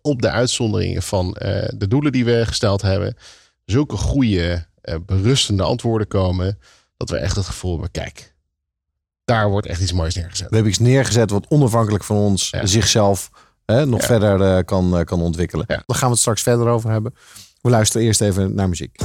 op 0.00 0.22
de 0.22 0.30
uitzonderingen 0.30 1.02
van 1.02 1.34
eh, 1.36 1.68
de 1.76 1.88
doelen 1.88 2.12
die 2.12 2.24
we 2.24 2.46
gesteld 2.46 2.82
hebben, 2.82 3.16
zulke 3.64 3.96
goede, 3.96 4.66
berustende 5.06 5.62
antwoorden 5.62 6.08
komen, 6.08 6.58
dat 6.96 7.10
we 7.10 7.16
echt 7.16 7.36
het 7.36 7.46
gevoel 7.46 7.72
hebben, 7.72 7.90
kijk, 7.90 8.31
daar 9.24 9.48
wordt 9.50 9.66
echt 9.66 9.80
iets 9.80 9.92
moois 9.92 10.14
neergezet. 10.14 10.48
We 10.48 10.54
hebben 10.54 10.72
iets 10.72 10.80
neergezet 10.80 11.30
wat 11.30 11.46
onafhankelijk 11.48 12.04
van 12.04 12.16
ons 12.16 12.52
zichzelf 12.62 13.30
hè, 13.66 13.86
nog 13.86 14.00
Ja. 14.00 14.06
verder 14.06 14.56
eh, 14.56 14.64
kan, 14.64 14.98
eh, 14.98 15.04
kan 15.04 15.20
ontwikkelen. 15.22 15.64
Daar 15.66 15.82
gaan 15.86 16.06
we 16.06 16.10
het 16.12 16.18
straks 16.18 16.42
verder 16.42 16.66
over 16.68 16.90
hebben. 16.90 17.14
We 17.60 17.70
luisteren 17.70 18.06
eerst 18.06 18.20
even 18.20 18.54
naar 18.54 18.68
muziek. 18.68 18.96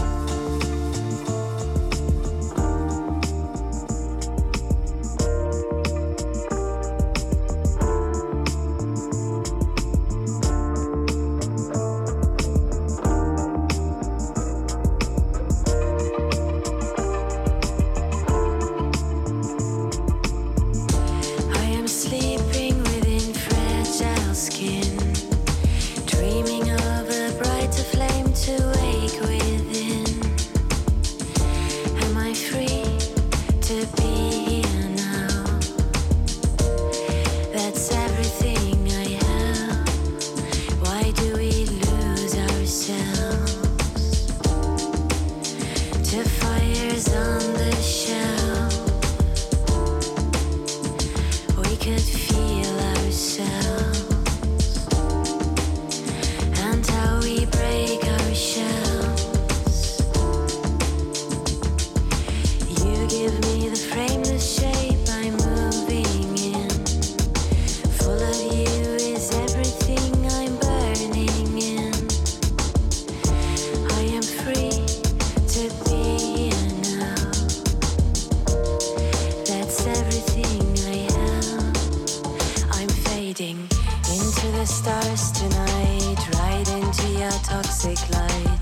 toxic 87.77 88.09
light 88.09 88.61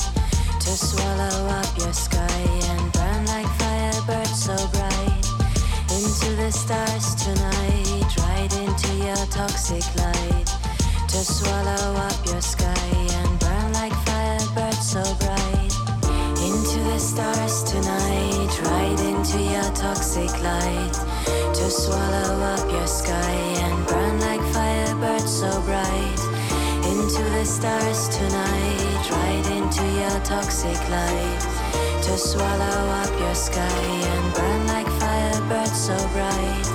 to 0.60 0.72
swallow 0.76 1.48
up 1.48 1.78
your 1.78 1.94
sky 1.94 2.42
and 2.68 2.92
burn 2.92 3.26
like 3.28 3.48
firebirds 3.60 4.36
so 4.36 4.56
bright. 4.76 5.26
Into 5.96 6.36
the 6.36 6.52
stars 6.52 7.16
tonight, 7.16 8.12
right 8.28 8.54
into 8.60 8.92
your 9.06 9.26
toxic 9.32 9.86
light 9.96 10.48
to 11.08 11.18
swallow 11.24 11.96
up 11.96 12.26
your 12.28 12.42
sky 12.42 12.90
and 13.16 13.40
burn 13.40 13.72
like 13.72 13.94
firebirds 14.04 14.84
so 14.84 15.04
bright. 15.24 15.72
Into 16.44 16.80
the 16.84 17.00
stars 17.00 17.64
tonight, 17.64 18.52
right 18.64 19.00
into 19.00 19.40
your 19.42 19.72
toxic 19.76 20.32
light 20.44 20.94
to 21.54 21.72
swallow 21.72 22.44
up 22.54 22.70
your 22.70 22.88
sky 22.88 23.36
and 23.64 23.88
burn 23.88 24.20
like 24.20 24.42
firebirds 24.52 25.30
so 25.30 25.62
bright. 25.62 26.20
Into 26.86 27.24
the 27.32 27.46
stars 27.46 27.95
toxic 30.42 30.90
light 30.90 31.40
to 32.04 32.18
swallow 32.18 32.80
up 33.02 33.20
your 33.22 33.34
sky 33.34 33.86
and 34.12 34.34
burn 34.34 34.68
like 34.68 34.88
firebirds 35.00 35.76
so 35.88 35.98
bright. 36.10 36.75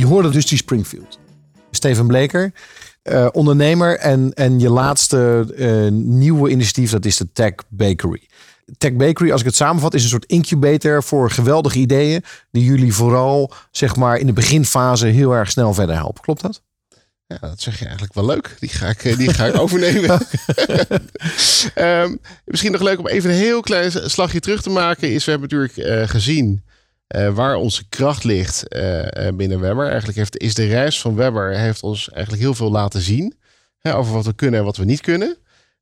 je 0.00 0.06
hoorde 0.06 0.30
dus 0.30 0.46
die 0.46 0.58
Springfield. 0.58 1.18
Steven 1.70 2.06
Bleker, 2.06 2.52
eh, 3.02 3.28
ondernemer 3.32 3.98
en, 3.98 4.32
en 4.32 4.60
je 4.60 4.70
laatste 4.70 5.46
eh, 5.56 5.92
nieuwe 5.92 6.50
initiatief, 6.50 6.90
dat 6.90 7.04
is 7.04 7.16
de 7.16 7.32
Tech 7.32 7.52
Bakery. 7.68 8.28
Tech 8.78 8.92
Bakery, 8.92 9.30
als 9.30 9.40
ik 9.40 9.46
het 9.46 9.56
samenvat, 9.56 9.94
is 9.94 10.02
een 10.02 10.08
soort 10.08 10.24
incubator 10.24 11.02
voor 11.02 11.30
geweldige 11.30 11.78
ideeën. 11.78 12.24
Die 12.50 12.64
jullie 12.64 12.94
vooral 12.94 13.52
zeg 13.70 13.96
maar, 13.96 14.18
in 14.18 14.26
de 14.26 14.32
beginfase 14.32 15.06
heel 15.06 15.32
erg 15.32 15.50
snel 15.50 15.74
verder 15.74 15.94
helpen. 15.94 16.22
Klopt 16.22 16.42
dat? 16.42 16.62
Ja, 17.26 17.38
dat 17.40 17.60
zeg 17.60 17.78
je 17.78 17.84
eigenlijk 17.84 18.14
wel 18.14 18.26
leuk. 18.26 18.56
Die 18.58 18.68
ga 18.68 18.88
ik, 18.88 19.04
eh, 19.04 19.16
die 19.16 19.34
ga 19.34 19.46
ik 19.46 19.58
overnemen. 19.58 20.20
Ehm, 21.74 22.16
misschien 22.44 22.72
nog 22.72 22.80
leuk 22.80 22.98
om 22.98 23.08
even 23.08 23.30
een 23.30 23.36
heel 23.36 23.60
klein 23.60 24.10
slagje 24.10 24.40
terug 24.40 24.62
te 24.62 24.70
maken. 24.70 25.12
Is 25.12 25.24
we 25.24 25.30
hebben 25.30 25.48
natuurlijk 25.50 26.10
gezien 26.10 26.62
eh, 27.10 27.34
waar 27.34 27.54
onze 27.54 27.88
kracht 27.88 28.24
ligt 28.24 28.68
eh, 28.68 29.26
eh, 29.26 29.34
binnen 29.34 29.60
Webber. 29.60 29.86
Eigenlijk 29.86 30.18
heeft, 30.18 30.38
is 30.38 30.54
de 30.54 30.66
reis 30.66 31.00
van 31.00 31.14
Webber 31.14 31.58
heeft 31.58 31.82
ons 31.82 32.10
eigenlijk 32.10 32.42
heel 32.42 32.54
veel 32.54 32.70
laten 32.70 33.00
zien. 33.00 33.34
Hè, 33.78 33.96
over 33.96 34.12
wat 34.12 34.24
we 34.24 34.34
kunnen 34.34 34.60
en 34.60 34.66
wat 34.66 34.76
we 34.76 34.84
niet 34.84 35.00
kunnen. 35.00 35.28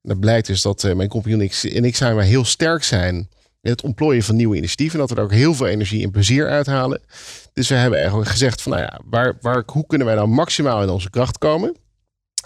En 0.03 0.09
dat 0.09 0.21
blijkt 0.21 0.47
dus 0.47 0.63
dat 0.63 0.83
mijn 0.83 1.09
compagnon 1.09 1.41
en 1.41 1.47
ik, 1.47 1.83
en 1.85 1.95
zijn 1.95 2.19
heel 2.19 2.45
sterk 2.45 2.85
zijn 2.85 3.15
in 3.61 3.71
het 3.71 3.83
ontplooien 3.83 4.23
van 4.23 4.37
nieuwe 4.37 4.57
initiatieven. 4.57 4.99
Dat 4.99 5.11
we 5.11 5.17
er 5.17 5.23
ook 5.23 5.33
heel 5.33 5.55
veel 5.55 5.67
energie 5.67 6.05
en 6.05 6.11
plezier 6.11 6.49
uithalen. 6.49 7.01
Dus 7.53 7.69
we 7.69 7.75
hebben 7.75 7.99
eigenlijk 7.99 8.31
gezegd 8.31 8.63
van 8.63 8.73
nou 8.73 8.85
ja, 8.85 9.01
waar, 9.05 9.39
waar, 9.41 9.63
hoe 9.67 9.87
kunnen 9.87 10.07
wij 10.07 10.17
nou 10.17 10.29
maximaal 10.29 10.83
in 10.83 10.89
onze 10.89 11.11
kracht 11.11 11.39
komen? 11.39 11.77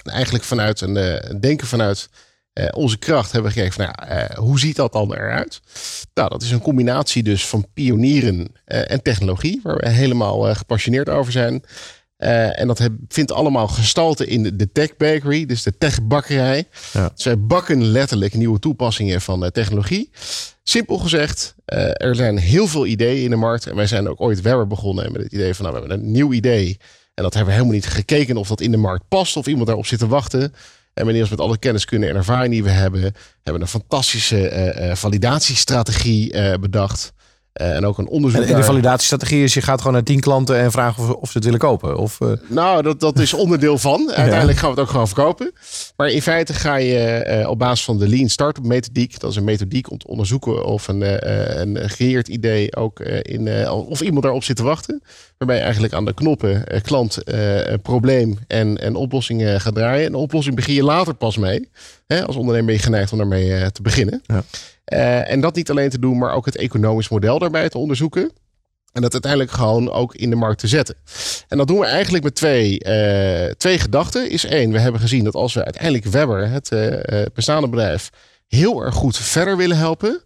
En 0.02 0.12
eigenlijk 0.12 0.44
vanuit 0.44 0.80
een 0.80 1.40
denken 1.40 1.66
vanuit 1.66 2.08
eh, 2.52 2.68
onze 2.72 2.98
kracht 2.98 3.32
hebben 3.32 3.52
we 3.52 3.58
gekeken 3.58 3.84
van 3.84 4.06
nou, 4.08 4.34
hoe 4.34 4.58
ziet 4.58 4.76
dat 4.76 4.92
dan 4.92 5.14
eruit? 5.14 5.60
Nou, 6.14 6.28
dat 6.28 6.42
is 6.42 6.50
een 6.50 6.60
combinatie 6.60 7.22
dus 7.22 7.46
van 7.46 7.66
pionieren 7.74 8.52
eh, 8.64 8.90
en 8.90 9.02
technologie, 9.02 9.60
waar 9.62 9.76
we 9.76 9.88
helemaal 9.88 10.54
gepassioneerd 10.54 11.08
over 11.08 11.32
zijn. 11.32 11.64
En 12.16 12.66
dat 12.66 12.78
heb- 12.78 12.92
vindt 13.08 13.32
allemaal 13.32 13.68
gestalte 13.68 14.26
in 14.26 14.42
de, 14.42 14.56
de 14.56 14.72
Tech 14.72 14.96
Bakery, 14.96 15.46
dus 15.46 15.62
de 15.62 15.78
techbakkerij. 15.78 16.68
Ja. 16.92 17.10
Dus 17.14 17.24
wij 17.24 17.40
bakken 17.40 17.84
letterlijk 17.84 18.34
nieuwe 18.34 18.58
toepassingen 18.58 19.20
van 19.20 19.50
technologie. 19.50 20.10
Simpel 20.62 20.98
gezegd, 20.98 21.54
er 21.92 22.14
zijn 22.14 22.38
heel 22.38 22.66
veel 22.66 22.86
ideeën 22.86 23.24
in 23.24 23.30
de 23.30 23.36
markt. 23.36 23.66
En 23.66 23.76
wij 23.76 23.86
zijn 23.86 24.08
ook 24.08 24.20
ooit 24.20 24.40
Webber 24.40 24.66
begonnen 24.66 25.12
met 25.12 25.22
het 25.22 25.32
idee 25.32 25.54
van, 25.54 25.64
nou, 25.64 25.76
we 25.76 25.86
hebben 25.88 26.04
een 26.06 26.12
nieuw 26.12 26.32
idee. 26.32 26.78
En 27.14 27.22
dat 27.22 27.34
hebben 27.34 27.52
we 27.52 27.58
helemaal 27.60 27.80
niet 27.80 27.92
gekeken 27.92 28.36
of 28.36 28.48
dat 28.48 28.60
in 28.60 28.70
de 28.70 28.76
markt 28.76 29.04
past 29.08 29.36
of 29.36 29.46
iemand 29.46 29.66
daarop 29.66 29.86
zit 29.86 29.98
te 29.98 30.06
wachten. 30.06 30.54
En 30.94 31.04
wanneer 31.04 31.26
met 31.30 31.40
alle 31.40 31.58
kenniskunde 31.58 32.06
en 32.06 32.16
ervaring 32.16 32.52
die 32.52 32.62
we 32.62 32.70
hebben, 32.70 33.00
hebben 33.00 33.14
we 33.42 33.60
een 33.60 33.66
fantastische 33.66 34.48
eh, 34.48 34.90
eh, 34.90 34.96
validatiestrategie 34.96 36.32
eh, 36.32 36.58
bedacht. 36.58 37.12
Eh, 37.52 37.76
en 37.76 37.84
ook 37.84 37.98
een 37.98 38.08
onderzoek. 38.08 38.42
En, 38.42 38.48
en 38.48 38.56
de 38.56 38.64
validatiestrategie 38.64 39.42
is, 39.42 39.54
je 39.54 39.62
gaat 39.62 39.78
gewoon 39.78 39.92
naar 39.92 40.02
tien 40.02 40.20
klanten 40.20 40.58
en 40.58 40.70
vragen 40.70 41.02
of, 41.02 41.10
of 41.10 41.26
ze 41.30 41.36
het 41.36 41.44
willen 41.44 41.60
kopen. 41.60 41.96
Of, 41.96 42.20
eh, 42.20 42.32
Nou, 42.48 42.82
dat, 42.82 43.00
dat 43.00 43.18
is 43.18 43.32
onderdeel 43.32 43.78
van. 43.78 44.12
Uiteindelijk 44.12 44.58
gaan 44.58 44.68
we 44.68 44.74
het 44.74 44.84
ook 44.84 44.90
gewoon 44.90 45.06
verkopen. 45.06 45.52
Maar 45.96 46.10
in 46.10 46.22
feite 46.22 46.54
ga 46.54 46.76
je 46.76 46.98
eh, 46.98 47.48
op 47.48 47.58
basis 47.58 47.84
van 47.84 47.98
de 47.98 48.08
Lean 48.08 48.28
Startup 48.28 48.64
methodiek, 48.64 49.18
dat 49.18 49.30
is 49.30 49.36
een 49.36 49.44
methodiek 49.44 49.90
om 49.90 49.98
te 49.98 50.06
onderzoeken 50.06 50.64
of 50.64 50.88
een, 50.88 51.00
een 51.60 52.32
idee 52.32 52.76
ook 52.76 53.00
in, 53.00 53.68
of 53.70 54.00
iemand 54.00 54.22
daarop 54.22 54.44
zit 54.44 54.56
te 54.56 54.62
wachten. 54.62 55.02
Waarbij 55.38 55.56
je 55.56 55.62
eigenlijk 55.62 55.94
aan 55.94 56.04
de 56.04 56.14
knoppen 56.14 56.64
klant, 56.82 57.18
probleem 57.82 58.38
en, 58.46 58.78
en 58.78 58.94
oplossing 58.94 59.62
gaat 59.62 59.74
draaien. 59.74 60.06
En 60.06 60.12
de 60.12 60.18
oplossing 60.18 60.56
begin 60.56 60.74
je 60.74 60.84
later 60.84 61.14
pas 61.14 61.36
mee. 61.36 61.70
Hè, 62.06 62.26
als 62.26 62.36
ondernemer 62.36 62.66
ben 62.66 62.76
je 62.76 62.82
geneigd 62.82 63.12
om 63.12 63.18
daarmee 63.18 63.72
te 63.72 63.82
beginnen. 63.82 64.22
Ja. 64.26 64.44
Eh, 64.84 65.30
en 65.30 65.40
dat 65.40 65.54
niet 65.54 65.70
alleen 65.70 65.90
te 65.90 65.98
doen, 65.98 66.18
maar 66.18 66.34
ook 66.34 66.46
het 66.46 66.56
economisch 66.56 67.08
model 67.08 67.38
daarbij 67.38 67.68
te 67.68 67.78
onderzoeken. 67.78 68.32
En 68.92 69.02
dat 69.02 69.12
uiteindelijk 69.12 69.50
gewoon 69.52 69.90
ook 69.90 70.14
in 70.14 70.30
de 70.30 70.36
markt 70.36 70.58
te 70.58 70.66
zetten. 70.66 70.96
En 71.48 71.58
dat 71.58 71.66
doen 71.66 71.78
we 71.78 71.86
eigenlijk 71.86 72.24
met 72.24 72.34
twee, 72.34 72.78
eh, 72.78 73.50
twee 73.50 73.78
gedachten. 73.78 74.30
Is 74.30 74.44
één, 74.44 74.72
we 74.72 74.78
hebben 74.78 75.00
gezien 75.00 75.24
dat 75.24 75.34
als 75.34 75.54
we 75.54 75.64
uiteindelijk 75.64 76.04
Webber, 76.04 76.50
het 76.50 76.72
eh, 76.72 77.22
bestaande 77.34 77.68
bedrijf, 77.68 78.10
heel 78.48 78.82
erg 78.82 78.94
goed 78.94 79.16
verder 79.16 79.56
willen 79.56 79.76
helpen. 79.76 80.22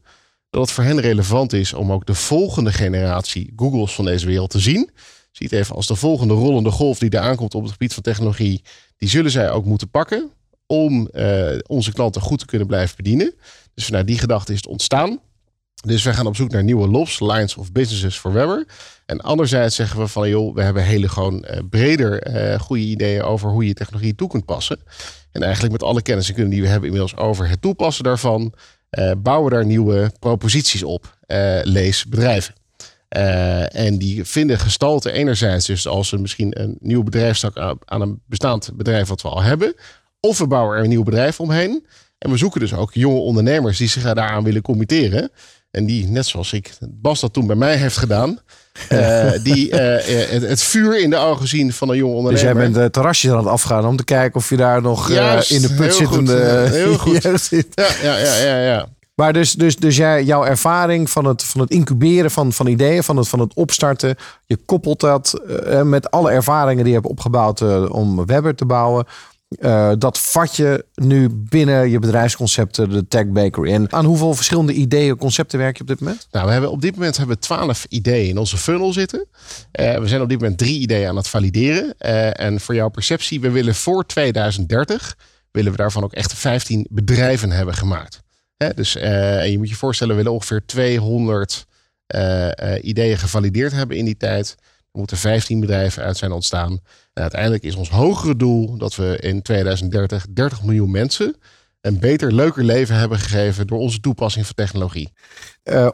Dat 0.50 0.60
het 0.60 0.70
voor 0.70 0.84
hen 0.84 1.00
relevant 1.00 1.52
is 1.52 1.72
om 1.72 1.92
ook 1.92 2.06
de 2.06 2.14
volgende 2.14 2.72
generatie 2.72 3.52
Googles 3.56 3.94
van 3.94 4.04
deze 4.04 4.26
wereld 4.26 4.50
te 4.50 4.58
zien. 4.58 4.90
Ziet 5.32 5.52
even 5.52 5.74
als 5.74 5.86
de 5.86 5.94
volgende 5.94 6.34
rollende 6.34 6.70
golf 6.70 6.98
die 6.98 7.10
er 7.10 7.18
aankomt 7.18 7.54
op 7.54 7.62
het 7.62 7.72
gebied 7.72 7.94
van 7.94 8.02
technologie. 8.02 8.62
Die 8.96 9.08
zullen 9.08 9.30
zij 9.30 9.50
ook 9.50 9.64
moeten 9.64 9.90
pakken 9.90 10.30
om 10.66 11.10
onze 11.66 11.92
klanten 11.92 12.22
goed 12.22 12.38
te 12.38 12.46
kunnen 12.46 12.66
blijven 12.66 12.96
bedienen. 12.96 13.34
Dus 13.76 13.84
vanuit 13.84 14.06
die 14.06 14.18
gedachte 14.18 14.52
is 14.52 14.58
het 14.58 14.66
ontstaan. 14.66 15.20
Dus 15.84 16.02
wij 16.02 16.14
gaan 16.14 16.26
op 16.26 16.36
zoek 16.36 16.50
naar 16.50 16.64
nieuwe 16.64 16.88
LOBs, 16.88 17.20
Lines 17.20 17.56
of 17.56 17.72
Businesses 17.72 18.18
voor 18.18 18.32
Webber. 18.32 18.66
En 19.06 19.20
anderzijds 19.20 19.76
zeggen 19.76 20.00
we 20.00 20.08
van, 20.08 20.28
joh, 20.28 20.54
we 20.54 20.62
hebben 20.62 20.84
hele 20.84 21.08
gewoon 21.08 21.44
eh, 21.44 21.60
breder 21.70 22.22
eh, 22.22 22.60
goede 22.60 22.82
ideeën 22.82 23.22
over 23.22 23.50
hoe 23.50 23.66
je 23.66 23.74
technologie 23.74 24.14
toe 24.14 24.28
kunt 24.28 24.44
passen. 24.44 24.78
En 25.32 25.42
eigenlijk 25.42 25.72
met 25.72 25.82
alle 25.82 26.02
kennis 26.02 26.28
en 26.28 26.34
kunde 26.34 26.50
die 26.50 26.62
we 26.62 26.68
hebben 26.68 26.88
inmiddels 26.88 27.16
over 27.16 27.48
het 27.48 27.62
toepassen 27.62 28.04
daarvan, 28.04 28.52
eh, 28.90 29.12
bouwen 29.18 29.50
we 29.50 29.56
daar 29.56 29.66
nieuwe 29.66 30.12
proposities 30.18 30.82
op. 30.82 31.14
Lees 31.62 32.04
bedrijven. 32.04 32.54
En 33.68 33.98
die 33.98 34.24
vinden 34.24 34.58
gestalte 34.58 35.12
enerzijds 35.12 35.66
dus 35.66 35.86
als 35.86 36.12
een, 36.12 36.20
misschien 36.20 36.60
een 36.60 36.76
nieuw 36.80 37.02
bedrijfstak 37.02 37.78
aan 37.84 38.00
een 38.00 38.20
bestaand 38.26 38.70
bedrijf 38.74 39.08
wat 39.08 39.22
we 39.22 39.28
al 39.28 39.42
hebben. 39.42 39.74
Of 40.20 40.38
we 40.38 40.46
bouwen 40.46 40.76
er 40.76 40.82
een 40.82 40.88
nieuw 40.88 41.02
bedrijf 41.02 41.40
omheen. 41.40 41.86
En 42.18 42.30
we 42.30 42.36
zoeken 42.36 42.60
dus 42.60 42.74
ook 42.74 42.94
jonge 42.94 43.18
ondernemers 43.18 43.78
die 43.78 43.88
zich 43.88 44.02
daaraan 44.02 44.44
willen 44.44 44.62
committeren. 44.62 45.30
En 45.70 45.86
die, 45.86 46.08
net 46.08 46.26
zoals 46.26 46.52
ik, 46.52 46.72
Bas 46.88 47.20
dat 47.20 47.32
toen 47.32 47.46
bij 47.46 47.56
mij 47.56 47.76
heeft 47.76 47.96
gedaan. 47.96 48.38
eh, 48.88 49.32
die 49.42 49.70
eh, 49.70 50.30
het, 50.30 50.42
het 50.42 50.62
vuur 50.62 51.00
in 51.00 51.10
de 51.10 51.16
ogen 51.16 51.48
zien 51.48 51.72
van 51.72 51.88
een 51.88 51.96
jonge 51.96 52.12
dus 52.12 52.18
ondernemer. 52.18 52.54
jij 52.54 52.62
bent 52.62 52.74
de 52.74 52.90
terrasjes 52.90 53.30
aan 53.30 53.36
het 53.36 53.46
afgaan 53.46 53.86
om 53.86 53.96
te 53.96 54.04
kijken 54.04 54.40
of 54.40 54.48
je 54.48 54.56
daar 54.56 54.82
nog 54.82 55.10
Juist, 55.10 55.50
in 55.50 55.60
de 55.60 55.68
put 55.68 55.78
heel 55.78 55.92
zittende... 55.92 56.62
goed, 56.64 56.74
heel 56.74 56.98
goed. 57.12 57.22
Ja, 57.22 57.36
zit. 57.36 57.66
Ja, 57.70 57.88
ja, 58.02 58.18
ja, 58.18 58.36
ja, 58.36 58.60
ja. 58.60 58.88
Maar 59.14 59.32
dus, 59.32 59.52
dus, 59.52 59.76
dus 59.76 59.96
jij, 59.96 60.24
jouw 60.24 60.44
ervaring 60.44 61.10
van 61.10 61.24
het, 61.24 61.44
van 61.44 61.60
het 61.60 61.70
incuberen 61.70 62.30
van, 62.30 62.52
van 62.52 62.66
ideeën, 62.66 63.02
van 63.02 63.16
het, 63.16 63.28
van 63.28 63.38
het 63.38 63.54
opstarten, 63.54 64.16
je 64.46 64.56
koppelt 64.56 65.00
dat 65.00 65.40
met 65.84 66.10
alle 66.10 66.30
ervaringen 66.30 66.84
die 66.84 66.92
je 66.92 66.98
hebt 66.98 67.10
opgebouwd 67.10 67.88
om 67.90 68.26
Webber 68.26 68.54
te 68.54 68.64
bouwen. 68.64 69.06
Eh, 69.48 69.92
dat 69.98 70.18
vat 70.18 70.56
je 70.56 70.84
nu 70.94 71.28
binnen 71.30 71.90
je 71.90 71.98
bedrijfsconcepten, 71.98 72.90
de 72.90 73.08
Tech 73.08 73.26
Bakery. 73.26 73.72
En 73.72 73.92
aan 73.92 74.04
hoeveel 74.04 74.34
verschillende 74.34 74.72
ideeën, 74.72 75.16
concepten 75.16 75.58
werk 75.58 75.76
je 75.76 75.82
op 75.82 75.88
dit 75.88 76.00
moment? 76.00 76.26
Nou, 76.30 76.46
we 76.46 76.52
hebben 76.52 76.70
op 76.70 76.80
dit 76.80 76.94
moment 76.96 77.16
hebben 77.16 77.36
we 77.36 77.42
12 77.42 77.86
ideeën 77.88 78.28
in 78.28 78.38
onze 78.38 78.56
funnel 78.56 78.92
zitten. 78.92 79.26
Eh, 79.72 79.98
we 79.98 80.08
zijn 80.08 80.22
op 80.22 80.28
dit 80.28 80.40
moment 80.40 80.58
drie 80.58 80.80
ideeën 80.80 81.08
aan 81.08 81.16
het 81.16 81.28
valideren. 81.28 81.94
Eh, 81.98 82.40
en 82.40 82.60
voor 82.60 82.74
jouw 82.74 82.88
perceptie, 82.88 83.40
we 83.40 83.50
willen 83.50 83.74
voor 83.74 84.06
2030 84.06 85.16
willen 85.50 85.70
we 85.70 85.76
daarvan 85.76 86.04
ook 86.04 86.12
echt 86.12 86.32
15 86.32 86.86
bedrijven 86.90 87.50
hebben 87.50 87.74
gemaakt. 87.74 88.22
Hè, 88.56 88.74
dus 88.74 88.92
je 88.92 89.54
moet 89.56 89.68
je 89.68 89.74
voorstellen, 89.74 90.12
we 90.12 90.22
willen 90.22 90.36
ongeveer 90.36 90.62
200 90.66 91.66
eh, 92.06 92.74
eh, 92.74 92.84
ideeën 92.84 93.18
gevalideerd 93.18 93.72
hebben 93.72 93.96
in 93.96 94.04
die 94.04 94.16
tijd. 94.16 94.54
Er 94.96 95.02
moeten 95.02 95.20
15 95.20 95.60
bedrijven 95.60 96.02
uit 96.02 96.16
zijn 96.16 96.32
ontstaan. 96.32 96.72
En 97.12 97.22
uiteindelijk 97.22 97.62
is 97.62 97.74
ons 97.74 97.90
hogere 97.90 98.36
doel 98.36 98.78
dat 98.78 98.94
we 98.94 99.18
in 99.20 99.42
2030 99.42 100.26
30 100.30 100.62
miljoen 100.62 100.90
mensen 100.90 101.36
een 101.80 101.98
beter, 101.98 102.32
leuker 102.32 102.64
leven 102.64 102.96
hebben 102.96 103.18
gegeven 103.18 103.66
door 103.66 103.78
onze 103.78 104.00
toepassing 104.00 104.46
van 104.46 104.54
technologie. 104.54 105.12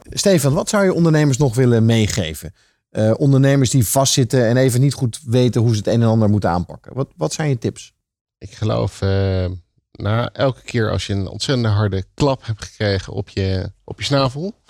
Stefan, 0.09 0.53
wat 0.53 0.69
zou 0.69 0.83
je 0.83 0.93
ondernemers 0.93 1.37
nog 1.37 1.55
willen 1.55 1.85
meegeven? 1.85 2.53
Eh, 2.89 3.13
ondernemers 3.17 3.69
die 3.69 3.87
vastzitten 3.87 4.47
en 4.47 4.57
even 4.57 4.81
niet 4.81 4.93
goed 4.93 5.19
weten 5.25 5.61
hoe 5.61 5.71
ze 5.71 5.77
het 5.77 5.87
een 5.87 6.01
en 6.01 6.07
ander 6.07 6.29
moeten 6.29 6.49
aanpakken. 6.49 6.93
Wat, 6.93 7.09
wat 7.15 7.33
zijn 7.33 7.49
je 7.49 7.57
tips? 7.57 7.93
Ik 8.37 8.53
geloof, 8.53 9.01
eh, 9.01 9.45
na 9.91 10.29
elke 10.31 10.61
keer 10.61 10.91
als 10.91 11.07
je 11.07 11.13
een 11.13 11.27
ontzettend 11.27 11.67
harde 11.67 12.05
klap 12.13 12.45
hebt 12.45 12.63
gekregen 12.63 13.13
op 13.13 13.29
je, 13.29 13.71
op 13.83 13.99
je 13.99 14.05
snavel, 14.05 14.61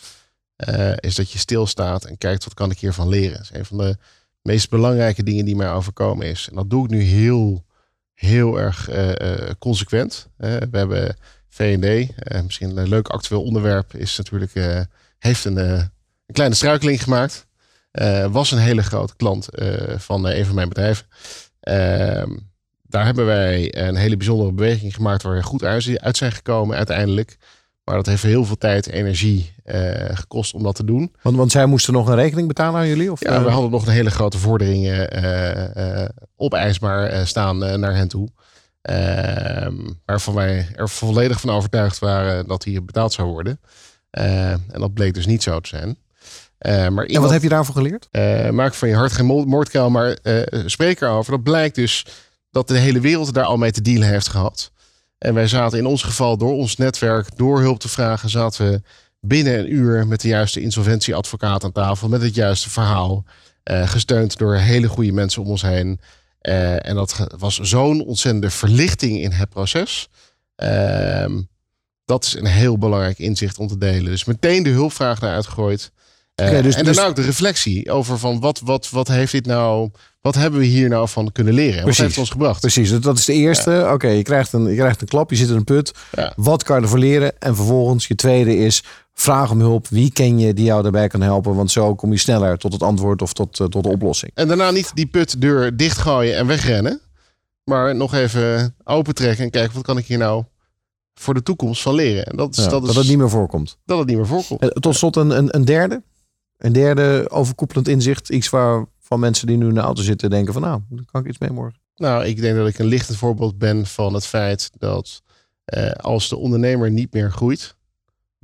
is 0.99 1.15
dat 1.15 1.31
je 1.31 1.37
stilstaat 1.37 2.05
en 2.05 2.17
kijkt 2.17 2.43
wat 2.43 2.53
kan 2.53 2.71
ik 2.71 2.79
hiervan 2.79 3.07
leren. 3.07 3.37
Dat 3.37 3.41
is 3.41 3.57
een 3.57 3.65
van 3.65 3.77
de 3.77 3.97
meest 4.43 4.69
belangrijke 4.69 5.23
dingen 5.23 5.45
die 5.45 5.55
mij 5.55 5.71
overkomen 5.71 6.27
is. 6.27 6.47
En 6.49 6.55
dat 6.55 6.69
doe 6.69 6.83
ik 6.83 6.89
nu 6.89 7.01
heel, 7.01 7.65
heel 8.13 8.59
erg 8.59 8.89
eh, 8.89 9.49
eh, 9.49 9.51
consequent. 9.59 10.27
We 10.37 10.67
hebben 10.71 11.15
V&D, 11.49 12.15
eh, 12.15 12.41
misschien 12.41 12.77
een 12.77 12.87
leuk 12.87 13.07
actueel 13.07 13.43
onderwerp, 13.43 13.95
is 13.95 14.17
natuurlijk, 14.17 14.85
heeft 15.19 15.45
een, 15.45 15.57
een 15.57 16.33
kleine 16.33 16.55
struikeling 16.55 17.03
gemaakt. 17.03 17.47
Was 18.31 18.51
een 18.51 18.57
hele 18.57 18.83
grote 18.83 19.15
klant 19.15 19.47
van 19.95 20.25
een 20.25 20.45
van 20.45 20.55
mijn 20.55 20.69
bedrijven. 20.69 21.05
Ehm, 21.59 22.37
daar 22.81 23.05
hebben 23.05 23.25
wij 23.25 23.75
een 23.77 23.95
hele 23.95 24.17
bijzondere 24.17 24.51
beweging 24.51 24.95
gemaakt 24.95 25.23
waar 25.23 25.35
we 25.35 25.43
goed 25.43 25.63
uit 25.63 26.17
zijn 26.17 26.31
gekomen 26.31 26.77
uiteindelijk. 26.77 27.37
Maar 27.83 27.95
dat 27.95 28.05
heeft 28.05 28.23
heel 28.23 28.45
veel 28.45 28.57
tijd 28.57 28.87
en 28.87 28.93
energie 28.93 29.52
gekost 30.13 30.53
om 30.53 30.63
dat 30.63 30.75
te 30.75 30.85
doen. 30.85 31.15
Want, 31.21 31.35
want 31.35 31.51
zij 31.51 31.65
moesten 31.65 31.93
nog 31.93 32.07
een 32.07 32.15
rekening 32.15 32.47
betalen 32.47 32.79
aan 32.79 32.87
jullie? 32.87 33.11
Of, 33.11 33.19
Ja, 33.23 33.35
eh, 33.35 33.43
we 33.43 33.49
hadden 33.49 33.71
nog 33.71 33.85
een 33.85 33.93
hele 33.93 34.11
grote 34.11 34.37
vordering 34.37 34.85
eh, 34.85 36.01
eh, 36.03 36.09
opeisbaar 36.35 37.05
eh, 37.07 37.25
staan 37.25 37.63
eh, 37.63 37.75
naar 37.77 37.95
hen 37.95 38.07
toe. 38.07 38.27
Ehm, 38.81 39.75
waarvan 40.05 40.33
wij 40.33 40.67
er 40.75 40.89
volledig 40.89 41.39
van 41.39 41.49
overtuigd 41.49 41.99
waren 41.99 42.47
dat 42.47 42.61
die 42.61 42.81
betaald 42.81 43.13
zou 43.13 43.27
worden. 43.29 43.59
Eh, 44.09 44.49
en 44.51 44.61
dat 44.79 44.93
bleek 44.93 45.13
dus 45.13 45.25
niet 45.25 45.43
zo 45.43 45.59
te 45.59 45.69
zijn. 45.69 45.97
Eh, 46.57 46.87
maar 46.87 47.05
En 47.05 47.21
wat 47.21 47.31
heb 47.31 47.41
je 47.43 47.49
daarvoor 47.49 47.75
geleerd? 47.75 48.07
eh, 48.11 48.49
maak 48.49 48.73
van 48.73 48.87
je 48.89 48.95
hart 48.95 49.11
geen 49.11 49.25
mo- 49.25 49.45
moordkuil, 49.45 49.89
maar 49.89 50.11
eh, 50.23 50.41
spreek 50.65 51.01
erover. 51.01 51.31
Dat 51.31 51.43
blijkt 51.43 51.75
dus 51.75 52.05
dat 52.51 52.67
de 52.67 52.77
hele 52.77 52.99
wereld 52.99 53.33
daar 53.33 53.43
al 53.45 53.57
mee 53.57 53.71
te 53.71 53.81
dealen 53.81 54.07
heeft 54.07 54.27
gehad. 54.27 54.71
En 55.17 55.33
wij 55.33 55.47
zaten 55.47 55.77
in 55.77 55.85
ons 55.85 56.03
geval 56.03 56.37
door 56.37 56.51
ons 56.53 56.75
netwerk, 56.75 57.37
door 57.37 57.59
hulp 57.59 57.79
te 57.79 57.89
vragen, 57.89 58.29
zaten 58.29 58.69
we 58.71 58.81
binnen 59.25 59.59
een 59.59 59.73
uur 59.73 60.07
met 60.07 60.21
de 60.21 60.27
juiste 60.27 60.61
insolventieadvocaat 60.61 61.63
aan 61.63 61.71
tafel, 61.71 62.07
met 62.09 62.21
het 62.21 62.35
juiste 62.35 62.69
verhaal. 62.69 63.23
eh, 63.63 63.87
gesteund 63.89 64.37
door 64.37 64.55
hele 64.55 64.87
goede 64.87 65.11
mensen 65.11 65.41
om 65.41 65.47
ons 65.47 65.61
heen. 65.61 65.99
Eh, 66.41 66.87
en 66.87 66.95
dat 66.95 67.27
was 67.37 67.59
zo'n 67.59 68.05
ontzettende 68.05 68.49
verlichting 68.49 69.21
in 69.21 69.31
het 69.31 69.49
proces. 69.49 70.09
Ehm, 70.55 71.41
dat 72.05 72.23
is 72.23 72.35
een 72.35 72.45
heel 72.45 72.77
belangrijk 72.77 73.19
inzicht 73.19 73.57
om 73.57 73.67
te 73.67 73.77
delen. 73.77 74.05
Dus 74.11 74.25
meteen 74.25 74.63
de 74.63 74.69
hulpvraag 74.69 75.19
daaruit 75.19 75.45
gegooid. 75.47 75.91
Eh, 76.35 76.49
dus- 76.49 76.75
en 76.75 76.83
dus- 76.85 76.95
daarna 76.95 77.09
ook 77.09 77.15
de 77.15 77.21
reflectie 77.21 77.91
over 77.91 78.17
van 78.19 78.39
wat, 78.39 78.59
wat, 78.59 78.89
wat 78.89 79.07
heeft 79.07 79.31
dit 79.31 79.45
nou, 79.45 79.89
wat 80.21 80.35
hebben 80.35 80.59
we 80.59 80.65
hier 80.65 80.89
nou 80.89 81.07
van 81.09 81.31
kunnen 81.31 81.53
leren? 81.53 81.79
En 81.79 81.85
Wat 81.85 81.95
heeft 81.95 82.09
het 82.09 82.17
ons 82.19 82.29
gebracht? 82.29 82.59
Precies, 82.61 82.89
dat- 82.89 83.03
dat 83.03 83.17
is 83.17 83.25
de 83.25 83.33
eerste. 83.33 83.89
Oké, 83.93 84.07
je, 84.07 84.23
krijgt 84.23 84.53
een, 84.53 84.63
je 84.65 84.75
krijgt 84.75 85.01
een 85.01 85.07
klap, 85.07 85.29
je 85.29 85.35
zit 85.35 85.49
in 85.49 85.55
een 85.55 85.63
put. 85.63 85.91
Ja. 86.15 86.33
Wat 86.35 86.63
kan 86.63 86.75
je 86.77 86.81
ervoor 86.83 86.99
leren? 86.99 87.39
En 87.39 87.55
vervolgens, 87.55 88.07
je 88.07 88.15
tweede 88.15 88.57
is, 88.57 88.83
vraag 89.13 89.51
om 89.51 89.59
hulp. 89.59 89.87
Wie 89.87 90.11
ken 90.11 90.39
je 90.39 90.53
die 90.53 90.65
jou 90.65 90.81
daarbij 90.81 91.07
kan 91.07 91.21
helpen? 91.21 91.55
Want 91.55 91.71
zo 91.71 91.95
kom 91.95 92.11
je 92.11 92.17
sneller 92.17 92.57
tot 92.57 92.73
het 92.73 92.83
antwoord 92.83 93.21
of 93.21 93.33
tot, 93.33 93.59
eh, 93.59 93.67
tot 93.67 93.83
de 93.83 93.89
oplossing. 93.89 94.31
En 94.35 94.47
daarna 94.47 94.71
niet 94.71 94.91
die 94.95 95.05
putdeur 95.07 95.77
dichtgooien 95.77 96.37
en 96.37 96.47
wegrennen. 96.47 97.01
Maar 97.63 97.95
nog 97.95 98.13
even 98.13 98.75
opentrekken 98.83 99.43
en 99.45 99.51
kijken 99.51 99.73
wat 99.75 99.83
kan 99.83 99.97
ik 99.97 100.05
hier 100.05 100.17
nou 100.17 100.43
voor 101.13 101.33
de 101.33 101.43
toekomst 101.43 101.81
van 101.81 101.95
leren. 101.95 102.25
En 102.25 102.37
dat 102.37 102.57
is, 102.57 102.63
Ja, 102.63 102.69
dat, 102.69 102.81
is 102.81 102.87
dat 102.87 102.95
het 102.95 103.07
niet 103.07 103.17
meer 103.17 103.29
voorkomt. 103.29 103.77
dat 103.85 103.97
het 103.97 104.07
niet 104.07 104.17
meer 104.17 104.27
voorkomt. 104.27 104.61
En 104.61 104.81
tot 104.81 104.95
slot 104.95 105.15
een, 105.15 105.29
een, 105.37 105.55
een 105.55 105.65
derde. 105.65 106.03
Een 106.57 106.73
derde 106.73 107.25
overkoepelend 107.29 107.87
inzicht. 107.87 108.29
Iets 108.29 108.49
waar 108.49 108.85
van 108.99 109.19
mensen 109.19 109.47
die 109.47 109.57
nu 109.57 109.67
in 109.67 109.73
de 109.73 109.79
auto 109.79 110.01
zitten 110.01 110.29
denken 110.29 110.53
van 110.53 110.61
nou, 110.61 110.81
daar 110.89 111.05
kan 111.11 111.21
ik 111.21 111.27
iets 111.27 111.37
mee 111.37 111.49
morgen. 111.49 111.79
Nou, 111.95 112.25
ik 112.25 112.41
denk 112.41 112.55
dat 112.57 112.67
ik 112.67 112.79
een 112.79 112.85
lichtend 112.85 113.17
voorbeeld 113.17 113.57
ben 113.57 113.85
van 113.85 114.13
het 114.13 114.25
feit 114.25 114.69
dat 114.77 115.21
eh, 115.65 115.91
als 115.91 116.29
de 116.29 116.37
ondernemer 116.37 116.91
niet 116.91 117.13
meer 117.13 117.31
groeit, 117.31 117.75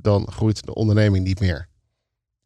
dan 0.02 0.32
groeit 0.32 0.66
de 0.66 0.74
onderneming 0.74 1.24
niet 1.24 1.40
meer. 1.40 1.68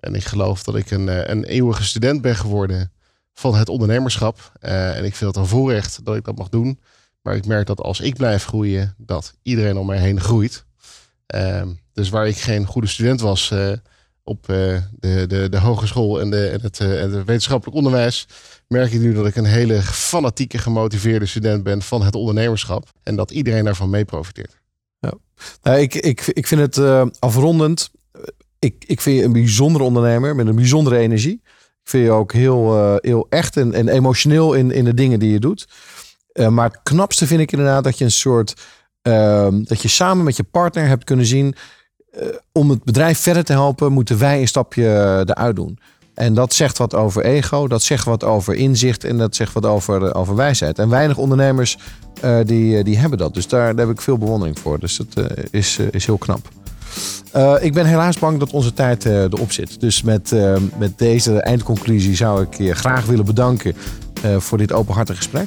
En 0.05 0.15
ik 0.15 0.25
geloof 0.25 0.63
dat 0.63 0.77
ik 0.77 0.91
een, 0.91 1.09
eh, 1.09 1.29
een 1.29 1.45
eeuwige 1.45 1.85
student 1.85 2.23
ben 2.23 2.37
geworden 2.37 2.93
van 3.35 3.55
het 3.55 3.69
ondernemerschap. 3.69 4.53
Eh, 4.61 4.97
en 4.97 5.05
ik 5.05 5.15
vind 5.15 5.35
het 5.35 5.43
een 5.43 5.49
voorrecht 5.49 6.05
dat 6.05 6.17
ik 6.17 6.25
dat 6.25 6.37
mag 6.37 6.49
doen. 6.49 6.81
Maar 7.23 7.37
ik 7.37 7.47
merk 7.47 7.67
dat 7.67 7.81
als 7.81 8.01
ik 8.01 8.17
blijf 8.17 8.45
groeien, 8.45 8.95
dat 8.99 9.35
iedereen 9.43 9.77
om 9.77 9.87
mij 9.87 9.99
heen 9.99 10.21
groeit. 10.21 10.65
Ehm, 11.27 11.69
dus 11.93 12.09
waar 12.09 12.29
ik 12.29 12.37
geen 12.37 12.67
goede 12.67 12.89
student 12.89 13.21
was 13.21 13.51
eh, 13.51 13.73
op 14.23 14.47
de, 14.47 14.83
de, 15.01 15.49
de 15.51 15.59
hogeschool 15.59 16.21
en, 16.21 16.31
de, 16.31 16.49
en, 16.49 16.61
het, 16.61 16.81
en 16.81 17.13
het 17.13 17.25
wetenschappelijk 17.25 17.77
onderwijs, 17.77 18.27
merk 18.69 18.93
ik 18.93 19.01
nu 19.01 19.15
dat 19.15 19.27
ik 19.27 19.37
een 19.37 19.45
hele 19.45 19.83
fanatieke, 19.83 20.59
gemotiveerde 20.59 21.27
student 21.27 21.63
ben 21.63 21.83
van 21.83 22.03
het 22.03 22.15
ondernemerschap. 22.15 22.91
En 23.03 23.17
dat 23.17 23.31
iedereen 23.31 23.65
daarvan 23.65 23.91
mee 23.91 24.05
profiteert. 24.05 24.63
Nou, 25.63 25.79
ik, 25.79 25.95
ik, 25.95 26.27
ik 26.27 26.47
vind 26.47 26.61
het 26.61 26.79
eh, 26.79 27.07
afrondend. 27.19 27.91
Ik, 28.59 28.85
ik 28.87 29.01
vind 29.01 29.19
je 29.19 29.25
een 29.25 29.33
bijzondere 29.33 29.85
ondernemer 29.85 30.35
met 30.35 30.47
een 30.47 30.55
bijzondere 30.55 30.99
energie. 30.99 31.41
Ik 31.83 31.91
vind 31.91 32.05
je 32.05 32.11
ook 32.11 32.33
heel, 32.33 32.77
eh, 32.77 32.95
heel 32.97 33.27
echt 33.29 33.57
en, 33.57 33.73
en 33.75 33.89
emotioneel 33.89 34.55
in, 34.55 34.71
in 34.71 34.85
de 34.85 34.95
dingen 34.95 35.19
die 35.19 35.33
je 35.33 35.41
doet. 35.41 35.69
Eh, 36.33 36.49
maar 36.49 36.71
het 36.71 36.81
knapste 36.83 37.27
vind 37.27 37.41
ik 37.41 37.53
inderdaad 37.53 37.85
dat 37.85 37.99
je 37.99 38.05
een 38.05 38.11
soort. 38.11 38.55
ehm, 39.03 39.63
dat 39.63 39.83
je 39.83 39.89
samen 39.89 40.25
met 40.25 40.37
je 40.37 40.43
partner 40.43 40.87
hebt 40.87 41.05
kunnen 41.05 41.27
zien. 41.27 41.55
om 42.53 42.71
het 42.71 42.85
bedrijf 42.85 43.19
verder 43.19 43.45
te 43.45 43.53
helpen, 43.53 43.93
moeten 43.93 44.19
wij 44.19 44.41
een 44.41 44.49
stapje 44.49 44.85
eruit 45.27 45.57
doen. 45.57 45.79
En 46.15 46.35
dat 46.35 46.55
zegt 46.55 46.79
wat 46.79 46.95
over 46.95 47.25
ego, 47.25 47.69
dat 47.69 47.83
zegt 47.83 48.05
wat 48.05 48.25
over 48.25 48.55
inzicht 48.55 49.05
en 49.05 49.19
dat 49.19 49.37
zegt 49.37 49.53
wat 49.53 49.67
over, 49.67 50.05
eh, 50.05 50.21
over 50.21 50.35
wijsheid. 50.35 50.79
En 50.79 50.89
weinig 50.89 51.17
ondernemers 51.17 51.79
eh, 52.21 52.39
die, 52.45 52.79
eh, 52.79 52.85
die 52.85 52.99
hebben 52.99 53.19
dat. 53.19 53.35
Dus 53.35 53.49
daar, 53.49 53.77
daar 53.77 53.87
heb 53.87 53.95
ik 53.95 54.03
veel 54.03 54.19
bewondering 54.19 54.59
voor. 54.59 54.79
Dus 54.79 54.97
dat 54.97 55.31
is, 55.51 55.79
is 55.91 56.07
heel 56.07 56.19
knap. 56.19 56.49
Ik 57.61 57.73
ben 57.73 57.87
helaas 57.87 58.19
bang 58.19 58.39
dat 58.39 58.53
onze 58.53 58.73
tijd 58.73 59.05
erop 59.05 59.53
zit. 59.53 59.81
Dus 59.81 60.03
met, 60.03 60.35
met 60.79 60.99
deze 60.99 61.41
eindconclusie 61.41 62.17
zou 62.17 62.43
ik 62.43 62.55
je 62.55 62.75
graag 62.75 63.07
willen 63.07 63.25
bedanken 63.25 63.75
voor 64.39 64.59
dit 64.59 64.73
openhartige 64.73 65.17
gesprek. 65.17 65.47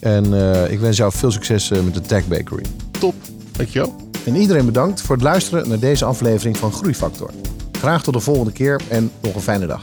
En 0.00 0.24
ik 0.70 0.80
wens 0.80 0.96
jou 0.96 1.12
veel 1.12 1.30
succes 1.30 1.68
met 1.68 1.94
de 1.94 2.00
Tech 2.00 2.28
Bakery. 2.28 2.64
Top, 2.90 3.14
dankjewel. 3.52 3.94
En 4.24 4.36
iedereen 4.36 4.64
bedankt 4.64 5.00
voor 5.00 5.14
het 5.14 5.24
luisteren 5.24 5.68
naar 5.68 5.78
deze 5.78 6.04
aflevering 6.04 6.56
van 6.56 6.72
Groeifactor. 6.72 7.30
Graag 7.78 8.02
tot 8.02 8.14
de 8.14 8.20
volgende 8.20 8.52
keer 8.52 8.80
en 8.88 9.10
nog 9.20 9.34
een 9.34 9.40
fijne 9.40 9.66
dag. 9.66 9.82